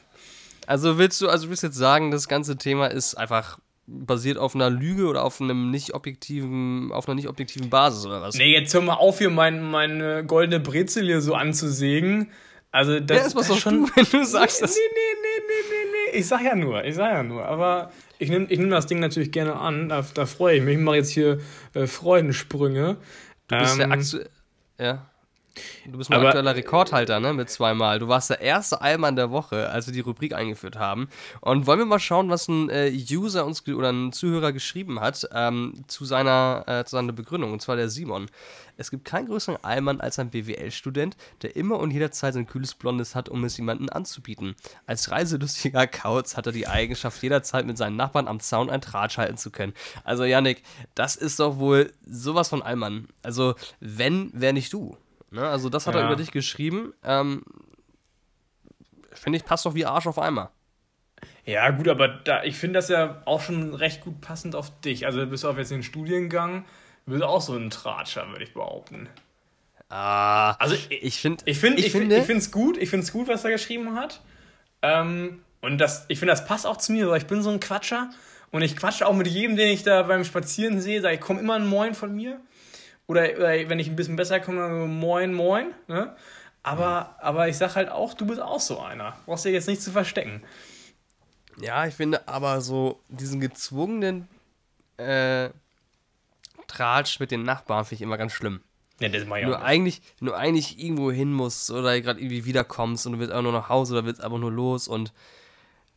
Also 0.67 0.97
willst 0.97 1.21
du, 1.21 1.27
also 1.27 1.49
willst 1.49 1.63
jetzt 1.63 1.75
sagen, 1.75 2.11
das 2.11 2.27
ganze 2.27 2.57
Thema 2.57 2.87
ist 2.87 3.15
einfach 3.15 3.59
basiert 3.87 4.37
auf 4.37 4.55
einer 4.55 4.69
Lüge 4.69 5.07
oder 5.07 5.23
auf 5.23 5.41
einem 5.41 5.69
nicht 5.69 5.93
objektiven, 5.93 6.91
auf 6.91 7.07
einer 7.07 7.15
nicht 7.15 7.27
objektiven 7.27 7.69
Basis 7.69 8.05
oder 8.05 8.21
was? 8.21 8.35
Nee, 8.35 8.53
jetzt 8.53 8.73
hör 8.73 8.81
mal 8.81 8.93
auf, 8.93 9.17
hier 9.17 9.29
mein, 9.29 9.61
meine 9.61 10.25
goldene 10.25 10.59
Brezel 10.59 11.05
hier 11.05 11.21
so 11.21 11.33
anzusägen. 11.33 12.31
Also 12.71 12.99
das, 13.01 13.17
ja, 13.17 13.25
ist 13.25 13.35
was 13.35 13.47
das 13.49 13.59
schon, 13.59 13.85
du, 13.85 13.91
wenn 13.95 14.05
du 14.05 14.25
sagst 14.25 14.61
nee, 14.61 14.67
das. 14.67 14.75
Nee, 14.75 14.81
nee, 14.93 15.19
nee, 15.21 15.43
nee, 15.47 15.69
nee, 15.69 16.11
nee. 16.13 16.19
Ich 16.19 16.27
sag 16.27 16.41
ja 16.41 16.55
nur, 16.55 16.83
ich 16.85 16.95
sag 16.95 17.11
ja 17.11 17.23
nur. 17.23 17.45
Aber 17.45 17.91
ich 18.17 18.29
nehme 18.29 18.45
ich 18.49 18.59
nehm 18.59 18.69
das 18.69 18.87
Ding 18.87 18.99
natürlich 18.99 19.31
gerne 19.31 19.55
an. 19.55 19.89
Da, 19.89 20.05
da 20.13 20.25
freue 20.25 20.57
ich 20.57 20.63
mich. 20.63 20.77
Ich 20.77 20.81
mache 20.81 20.95
jetzt 20.95 21.09
hier 21.09 21.39
äh, 21.73 21.85
Freudensprünge. 21.85 22.97
Du 23.47 23.57
bist 23.57 23.73
ähm, 23.73 23.79
der 23.79 23.91
aktuelle. 23.91 24.29
Ja. 24.79 25.10
Du 25.85 25.97
bist 25.97 26.09
mein 26.09 26.19
aber, 26.19 26.29
aktueller 26.29 26.55
Rekordhalter, 26.55 27.19
ne? 27.19 27.33
Mit 27.33 27.49
zweimal. 27.49 27.99
Du 27.99 28.07
warst 28.07 28.29
der 28.29 28.41
erste 28.41 28.81
Allmann 28.81 29.15
der 29.15 29.31
Woche, 29.31 29.69
als 29.69 29.87
wir 29.87 29.93
die 29.93 29.99
Rubrik 29.99 30.33
eingeführt 30.33 30.77
haben. 30.77 31.09
Und 31.41 31.67
wollen 31.67 31.79
wir 31.79 31.85
mal 31.85 31.99
schauen, 31.99 32.29
was 32.29 32.47
ein 32.47 32.69
äh, 32.69 32.91
User 33.11 33.45
uns 33.45 33.67
oder 33.67 33.91
ein 33.91 34.11
Zuhörer 34.13 34.53
geschrieben 34.53 34.99
hat 34.99 35.27
ähm, 35.33 35.83
zu, 35.87 36.05
seiner, 36.05 36.63
äh, 36.67 36.85
zu 36.85 36.91
seiner 36.91 37.13
Begründung, 37.13 37.51
und 37.51 37.61
zwar 37.61 37.75
der 37.75 37.89
Simon. 37.89 38.27
Es 38.77 38.89
gibt 38.89 39.05
keinen 39.05 39.27
größeren 39.27 39.63
Allmann 39.63 40.01
als 40.01 40.17
ein 40.17 40.31
BWL-Student, 40.31 41.15
der 41.41 41.55
immer 41.55 41.77
und 41.77 41.91
jederzeit 41.91 42.33
sein 42.33 42.47
kühles 42.47 42.73
Blondes 42.73 43.13
hat, 43.13 43.29
um 43.29 43.43
es 43.43 43.57
jemandem 43.57 43.89
anzubieten. 43.89 44.55
Als 44.87 45.11
reiselustiger 45.11 45.85
Kauz 46.01 46.37
hat 46.37 46.47
er 46.47 46.51
die 46.51 46.67
Eigenschaft, 46.67 47.21
jederzeit 47.21 47.65
mit 47.65 47.77
seinen 47.77 47.95
Nachbarn 47.95 48.27
am 48.27 48.39
Zaun 48.39 48.69
ein 48.69 48.81
Tratsch 48.81 49.17
halten 49.17 49.37
zu 49.37 49.51
können. 49.51 49.73
Also, 50.03 50.23
Yannick, 50.23 50.63
das 50.95 51.15
ist 51.15 51.39
doch 51.39 51.59
wohl 51.59 51.93
sowas 52.07 52.49
von 52.49 52.61
Allmann. 52.61 53.07
Also, 53.21 53.55
wenn, 53.79 54.31
wer 54.33 54.53
nicht 54.53 54.73
du. 54.73 54.97
Ne? 55.31 55.47
Also 55.47 55.69
das 55.69 55.87
hat 55.87 55.95
ja. 55.95 56.01
er 56.01 56.07
über 56.07 56.15
dich 56.15 56.31
geschrieben. 56.31 56.93
Ähm, 57.03 57.43
Finde 59.13 59.37
ich, 59.37 59.45
passt 59.45 59.65
doch 59.65 59.73
wie 59.75 59.85
Arsch 59.85 60.07
auf 60.07 60.19
Eimer. 60.19 60.51
Ja, 61.45 61.69
gut, 61.71 61.87
aber 61.87 62.07
da, 62.07 62.43
ich 62.43 62.55
finde 62.57 62.77
das 62.77 62.89
ja 62.89 63.21
auch 63.25 63.41
schon 63.41 63.73
recht 63.73 64.01
gut 64.01 64.21
passend 64.21 64.55
auf 64.55 64.79
dich. 64.81 65.05
Also 65.05 65.25
bist 65.25 65.43
du 65.43 65.49
auf 65.49 65.57
jetzt 65.57 65.71
den 65.71 65.83
Studiengang, 65.83 66.65
bist 67.05 67.21
du 67.21 67.27
auch 67.27 67.41
so 67.41 67.55
ein 67.55 67.69
Tratscher, 67.69 68.27
würde 68.29 68.43
ich 68.43 68.53
behaupten. 68.53 69.09
Ah, 69.89 70.51
Also 70.53 70.75
ich 70.89 71.19
finde, 71.19 71.43
Ich, 71.45 71.59
find, 71.59 71.77
ich, 71.79 71.87
ich, 71.87 71.91
finde, 71.91 72.17
ich 72.17 72.23
finde 72.25 72.41
es 72.41 72.51
gut, 72.51 72.77
ich 72.77 72.89
finde 72.89 73.03
es 73.03 73.11
gut, 73.11 73.27
was 73.27 73.43
er 73.43 73.51
geschrieben 73.51 73.95
hat. 73.95 74.21
Ähm, 74.81 75.41
und 75.61 75.77
das, 75.79 76.05
ich 76.07 76.19
finde, 76.19 76.31
das 76.31 76.45
passt 76.45 76.65
auch 76.65 76.77
zu 76.77 76.91
mir, 76.93 77.09
weil 77.09 77.17
ich 77.17 77.27
bin 77.27 77.41
so 77.41 77.49
ein 77.49 77.59
Quatscher. 77.59 78.09
Und 78.51 78.61
ich 78.61 78.75
quatsche 78.75 79.07
auch 79.07 79.13
mit 79.13 79.27
jedem, 79.27 79.55
den 79.55 79.69
ich 79.69 79.83
da 79.83 80.03
beim 80.03 80.23
Spazieren 80.23 80.81
sehe, 80.81 81.01
sage 81.01 81.15
ich, 81.15 81.21
komm 81.21 81.39
immer 81.39 81.55
ein 81.55 81.67
Moin 81.67 81.93
von 81.93 82.13
mir. 82.15 82.39
Oder, 83.11 83.35
oder 83.35 83.69
wenn 83.69 83.77
ich 83.77 83.89
ein 83.89 83.97
bisschen 83.97 84.15
besser 84.15 84.39
komme, 84.39 84.61
dann 84.61 84.79
so 84.79 84.87
Moin, 84.87 85.33
Moin. 85.33 85.73
Ne? 85.89 86.15
Aber, 86.63 87.17
aber 87.19 87.49
ich 87.49 87.57
sag 87.57 87.75
halt 87.75 87.89
auch, 87.89 88.13
du 88.13 88.25
bist 88.25 88.41
auch 88.41 88.61
so 88.61 88.79
einer. 88.79 89.17
Brauchst 89.25 89.43
dir 89.43 89.51
jetzt 89.51 89.67
nicht 89.67 89.81
zu 89.81 89.91
verstecken. 89.91 90.43
ja, 91.59 91.85
ich 91.85 91.93
finde 91.93 92.25
aber 92.29 92.61
so 92.61 93.01
diesen 93.09 93.41
gezwungenen 93.41 94.29
äh, 94.95 95.49
Tratsch 96.67 97.19
mit 97.19 97.31
den 97.31 97.43
Nachbarn 97.43 97.83
finde 97.83 97.95
ich 97.95 98.01
immer 98.03 98.17
ganz 98.17 98.31
schlimm. 98.31 98.61
Ne, 99.01 99.09
das 99.09 99.25
mach 99.25 99.35
ich 99.35 99.43
Wenn 99.43 99.51
du 99.51 99.59
eigentlich, 99.59 100.01
wenn 100.19 100.27
du 100.27 100.33
eigentlich 100.33 100.79
irgendwo 100.81 101.11
hin 101.11 101.33
musst 101.33 101.69
oder 101.69 101.99
gerade 101.99 102.21
irgendwie 102.21 102.45
wiederkommst 102.45 103.05
und 103.05 103.11
du 103.11 103.19
willst 103.19 103.33
einfach 103.33 103.43
nur 103.43 103.51
nach 103.51 103.67
Hause 103.67 103.93
oder 103.93 104.05
willst 104.05 104.23
einfach 104.23 104.37
nur 104.37 104.53
los 104.53 104.87
und 104.87 105.11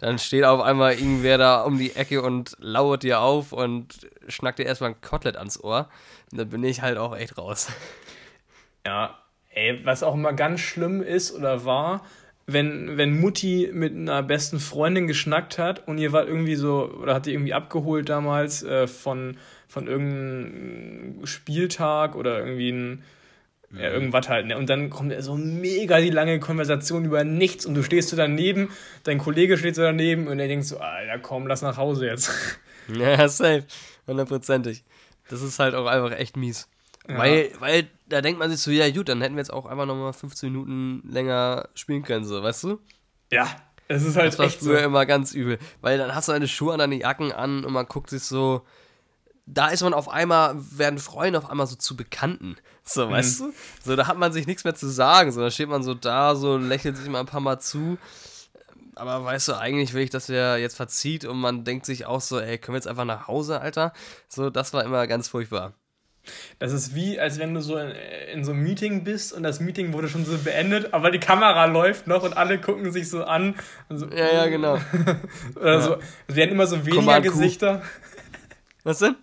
dann 0.05 0.19
steht 0.19 0.45
auf 0.45 0.61
einmal 0.61 0.93
irgendwer 0.93 1.39
da 1.39 1.63
um 1.63 1.79
die 1.79 1.97
Ecke 1.97 2.21
und 2.21 2.59
lauert 2.61 3.05
dir 3.05 3.23
auf 3.23 3.55
und 3.55 4.07
schnackt 4.29 4.59
dir 4.59 4.67
erstmal 4.67 4.91
ein 4.91 5.01
Kotelett 5.01 5.39
ans 5.39 5.59
Ohr. 5.59 5.89
Und 6.31 6.39
dann 6.39 6.51
bin 6.51 6.63
ich 6.63 6.83
halt 6.83 6.99
auch 6.99 7.17
echt 7.17 7.39
raus. 7.39 7.69
Ja, 8.85 9.19
ey, 9.49 9.81
was 9.85 10.03
auch 10.03 10.13
immer 10.13 10.35
ganz 10.35 10.61
schlimm 10.61 11.03
ist 11.03 11.35
oder 11.35 11.65
war, 11.65 12.05
wenn, 12.47 12.99
wenn 12.99 13.19
Mutti 13.19 13.71
mit 13.73 13.95
einer 13.95 14.23
besten 14.23 14.61
Freundin 14.61 15.07
geschnackt 15.07 15.57
hat 15.57 15.89
und 15.89 15.97
ihr 15.97 16.13
war 16.13 16.29
irgendwie 16.29 16.57
so, 16.57 16.93
oder 17.01 17.15
hat 17.15 17.25
die 17.25 17.33
irgendwie 17.33 17.55
abgeholt 17.55 18.11
damals 18.11 18.63
äh, 18.63 18.87
von, 18.87 19.39
von 19.69 19.87
irgendeinem 19.87 21.25
Spieltag 21.25 22.15
oder 22.15 22.41
irgendwie 22.41 22.73
ein, 22.73 23.05
ja, 23.77 23.91
irgendwas 23.91 24.29
halt, 24.29 24.47
ne? 24.47 24.57
Und 24.57 24.69
dann 24.71 24.91
kommt 24.91 25.13
so 25.23 25.37
mega 25.37 26.01
die 26.01 26.11
lange 26.11 26.41
Konversation 26.41 27.05
über 27.05 27.25
nichts 27.25 27.67
und 27.67 27.75
du 27.75 27.83
stehst 27.83 28.09
so 28.11 28.17
daneben, 28.17 28.71
dein 29.05 29.19
Kollege 29.19 29.59
steht 29.59 29.75
so 29.75 29.83
daneben 29.83 30.27
und 30.29 30.39
er 30.39 30.49
denkt 30.49 30.67
so, 30.67 30.79
Alter, 30.79 31.19
komm, 31.19 31.47
lass 31.47 31.63
nach 31.63 31.77
Hause 31.77 32.07
jetzt. 32.07 32.31
Ja, 32.95 33.27
safe. 33.29 33.65
Hundertprozentig. 34.07 34.85
Das 35.31 35.41
ist 35.41 35.59
halt 35.59 35.75
auch 35.75 35.87
einfach 35.87 36.13
echt 36.19 36.37
mies. 36.37 36.69
Ja. 37.09 37.17
Weil, 37.17 37.51
weil 37.59 37.89
da 38.11 38.21
denkt 38.21 38.39
man 38.39 38.51
sich 38.51 38.61
so, 38.61 38.71
ja 38.71 38.91
gut, 38.91 39.09
dann 39.09 39.23
hätten 39.23 39.37
wir 39.37 39.41
jetzt 39.41 39.53
auch 39.53 39.65
einfach 39.65 39.87
nochmal 39.87 40.13
15 40.13 40.53
Minuten 40.53 41.03
länger 41.11 41.69
spielen 41.75 42.03
können, 42.03 42.27
so, 42.27 42.43
weißt 42.43 42.65
du? 42.65 42.81
Ja, 43.33 43.49
es 43.89 44.05
ist 44.05 44.17
halt 44.17 44.29
Das 44.33 44.39
war 44.39 44.47
echt 44.47 44.61
so. 44.61 44.71
früher 44.71 44.83
immer 44.83 45.07
ganz 45.07 45.33
übel. 45.33 45.59
Weil 45.81 45.97
dann 45.97 46.15
hast 46.15 46.29
du 46.29 46.33
deine 46.33 46.47
Schuhe 46.47 46.75
an, 46.75 46.79
deine 46.79 46.97
Jacken 46.97 47.33
an 47.33 47.65
und 47.65 47.73
man 47.73 47.87
guckt 47.87 48.11
sich 48.11 48.23
so. 48.23 48.67
Da 49.47 49.69
ist 49.69 49.83
man 49.83 49.93
auf 49.93 50.09
einmal, 50.09 50.55
werden 50.57 50.99
Freunde 50.99 51.39
auf 51.39 51.51
einmal 51.51 51.67
so 51.67 51.77
zu 51.77 51.97
Bekannten. 51.97 52.57
So, 52.83 53.11
weißt 53.11 53.41
du? 53.41 53.53
So, 53.85 53.95
da 53.95 54.07
hat 54.07 54.17
man 54.17 54.33
sich 54.33 54.47
nichts 54.47 54.65
mehr 54.65 54.75
zu 54.75 54.89
sagen. 54.89 55.33
So, 55.33 55.41
da 55.41 55.51
steht 55.51 55.69
man 55.69 55.83
so 55.83 55.95
da, 55.95 56.35
so 56.35 56.57
lächelt 56.57 56.97
sich 56.97 57.09
mal 57.09 57.21
ein 57.21 57.27
paar 57.27 57.41
Mal 57.41 57.59
zu. 57.59 57.99
Aber 58.95 59.25
weißt 59.25 59.49
du, 59.49 59.55
eigentlich 59.55 59.93
will 59.93 60.03
ich, 60.03 60.11
dass 60.11 60.27
der 60.27 60.59
jetzt 60.59 60.77
verzieht 60.77 61.25
und 61.25 61.39
man 61.39 61.65
denkt 61.65 61.85
sich 61.85 62.07
auch 62.07 62.21
so, 62.21 62.39
ey, 62.39 62.59
können 62.59 62.75
wir 62.75 62.79
jetzt 62.79 62.87
einfach 62.87 63.05
nach 63.05 63.27
Hause, 63.27 63.61
Alter? 63.61 63.93
So, 64.29 64.51
das 64.51 64.73
war 64.73 64.85
immer 64.85 65.07
ganz 65.07 65.29
furchtbar. 65.29 65.75
Das 66.59 66.73
ist 66.73 66.95
wie, 66.95 67.21
als 67.21 67.39
wenn 67.39 67.53
du 67.53 67.61
so 67.61 67.77
in, 67.77 67.91
in 68.33 68.45
so 68.45 68.53
einem 68.53 68.63
Meeting 68.63 69.05
bist 69.05 69.33
und 69.33 69.43
das 69.43 69.61
Meeting 69.61 69.93
wurde 69.93 70.09
schon 70.09 70.25
so 70.25 70.39
beendet, 70.39 70.95
aber 70.95 71.11
die 71.11 71.19
Kamera 71.21 71.67
läuft 71.67 72.07
noch 72.07 72.23
und 72.23 72.37
alle 72.37 72.59
gucken 72.61 72.93
sich 72.93 73.11
so 73.11 73.25
an. 73.25 73.57
So, 73.91 74.09
Ja, 74.09 74.33
ja, 74.33 74.47
genau. 74.47 74.79
Oder 75.57 75.81
so. 75.83 75.97
Es 76.29 76.37
werden 76.37 76.53
immer 76.53 76.67
so 76.67 76.87
weniger. 76.87 77.21
Gesichter. 77.21 77.83
Was 78.85 79.01
denn? 79.01 79.17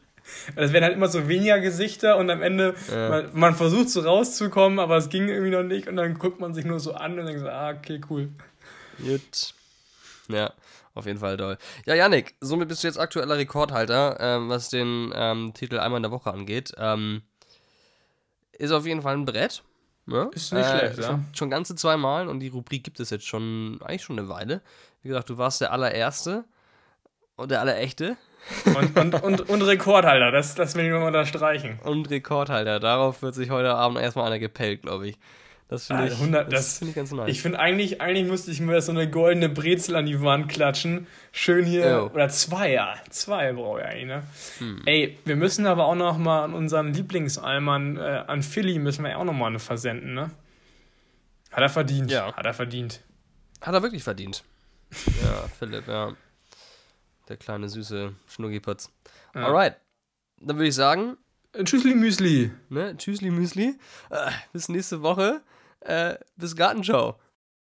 Es 0.56 0.74
werden 0.74 0.84
halt 0.84 0.94
immer 0.96 1.08
so 1.08 1.28
weniger 1.28 1.60
Gesichter 1.60 2.18
und 2.18 2.30
am 2.30 2.42
Ende, 2.42 2.76
Ja. 2.92 3.10
man, 3.10 3.30
man 3.34 3.56
versucht 3.56 3.90
so 3.90 4.02
rauszukommen, 4.02 4.80
aber 4.80 4.98
es 4.98 5.10
ging 5.10 5.28
irgendwie 5.28 5.52
noch 5.52 5.64
nicht 5.64 5.88
und 5.88 5.96
dann 5.96 6.18
guckt 6.18 6.40
man 6.40 6.54
sich 6.54 6.66
nur 6.66 6.80
so 6.80 6.94
an 6.94 7.18
und 7.20 7.26
denkt 7.26 7.42
so, 7.42 7.50
ah, 7.50 7.72
okay, 7.72 8.02
cool. 8.10 8.30
Gut. 8.98 9.54
Ja, 10.28 10.54
auf 10.94 11.06
jeden 11.06 11.20
Fall 11.20 11.38
toll. 11.38 11.58
Ja, 11.86 11.96
Yannick, 11.96 12.36
somit 12.42 12.68
bist 12.68 12.84
du 12.84 12.88
jetzt 12.88 13.00
aktueller 13.00 13.38
Rekordhalter, 13.38 14.18
ähm, 14.20 14.50
was 14.50 14.70
den 14.70 15.12
ähm, 15.16 15.54
Titel 15.54 15.80
einmal 15.80 15.98
in 15.98 16.04
der 16.04 16.12
Woche 16.12 16.32
angeht. 16.32 16.74
Ähm, 16.78 17.22
ist 18.58 18.72
auf 18.72 18.86
jeden 18.86 19.02
Fall 19.02 19.16
ein 19.16 19.26
Brett. 19.26 19.64
Ne? 20.06 20.30
Ist 20.34 20.52
nicht 20.52 20.68
schlecht, 20.68 20.98
ja. 20.98 21.04
schon, 21.04 21.26
schon 21.34 21.50
ganze 21.50 21.76
zweimal 21.76 22.28
und 22.28 22.40
die 22.40 22.48
Rubrik 22.48 22.84
gibt 22.84 23.00
es 23.00 23.10
jetzt 23.12 23.26
schon, 23.28 23.80
eigentlich 23.84 24.04
schon 24.04 24.18
eine 24.18 24.30
Weile. 24.30 24.62
Wie 25.04 25.10
gesagt, 25.10 25.30
du 25.30 25.38
warst 25.38 25.62
der 25.62 25.72
allererste 25.72 26.44
und 27.36 27.52
der 27.52 27.62
allerechte 27.62 28.18
Und, 28.66 28.98
und, 29.00 29.24
und, 29.24 29.50
und 29.50 29.62
Rekordhalter, 29.62 30.32
das, 30.32 30.56
das 30.56 30.76
will 30.76 30.86
ich 30.86 30.92
nochmal 30.92 31.08
unterstreichen. 31.08 31.80
und 31.84 32.10
Rekordhalter. 32.10 32.80
Darauf 32.80 33.22
wird 33.22 33.36
sich 33.36 33.50
heute 33.50 33.74
Abend 33.76 34.00
erstmal 34.00 34.26
einer 34.28 34.40
gepellt, 34.40 34.82
glaube 34.82 35.08
ich. 35.10 35.18
Das 35.70 35.88
finde 35.88 36.04
Ah, 36.04 36.08
ich, 36.08 36.14
100 36.16 36.48
das 36.52 36.66
das- 36.66 36.78
finde 36.80 36.90
ich 36.90 36.96
ganz 36.98 37.12
nice. 37.14 37.30
Ich 37.30 37.42
finde 37.42 37.60
eigentlich, 37.60 38.02
eigentlich 38.02 38.28
müsste 38.28 38.52
ich 38.52 38.60
mir 38.60 38.82
so 38.82 38.92
eine 38.92 39.10
goldene 39.10 39.48
Brezel 39.48 39.96
an 39.96 40.06
die 40.06 40.22
Wand 40.22 40.50
klatschen. 40.50 41.08
Schön 41.32 41.64
hier. 41.66 41.90
Jo. 41.90 42.06
Oder 42.14 42.28
zwei, 42.28 42.72
ja. 42.74 42.96
Zwei 43.10 43.54
brauche 43.54 43.80
ich 43.80 43.86
eigentlich, 43.86 44.06
ne? 44.06 44.24
Hm. 44.58 44.82
Ey, 44.86 45.18
wir 45.24 45.38
müssen 45.38 45.66
aber 45.66 45.86
auch 45.86 45.96
noch 45.96 46.18
mal 46.18 46.44
an 46.44 46.54
unseren 46.54 46.94
Lieblingsalmern, 46.94 47.96
äh, 47.96 48.24
an 48.28 48.44
Philly, 48.44 48.80
müssen 48.80 49.04
wir 49.04 49.12
ja 49.12 49.18
auch 49.18 49.24
noch 49.24 49.32
mal 49.34 49.48
eine 49.48 49.60
versenden, 49.60 50.14
ne? 50.14 50.32
Hat 51.52 51.62
er 51.62 51.70
verdient. 51.70 52.12
Ja. 52.12 52.34
Hat 52.34 52.46
er 52.46 52.54
verdient. 52.54 53.00
Hat 53.62 53.74
er 53.74 53.82
wirklich 53.82 54.04
verdient. 54.04 54.44
ja, 55.24 55.46
Philipp, 55.58 55.88
ja. 55.88 56.12
Der 57.32 57.38
kleine, 57.38 57.70
süße 57.70 58.14
Schnuggiputz. 58.28 58.92
Ja. 59.34 59.46
Alright. 59.46 59.78
Dann 60.42 60.58
würde 60.58 60.68
ich 60.68 60.76
sagen, 60.76 61.16
Äh, 61.54 61.64
Tschüssli 61.64 61.96
Müsli. 61.96 62.52
ne, 62.68 62.98
Tschüssli 62.98 63.32
Müsli. 63.32 63.80
Äh, 64.10 64.32
bis 64.52 64.68
nächste 64.68 65.02
Woche. 65.02 65.42
Äh, 65.80 66.16
bis 66.36 66.58
Gartenschau. 66.58 67.18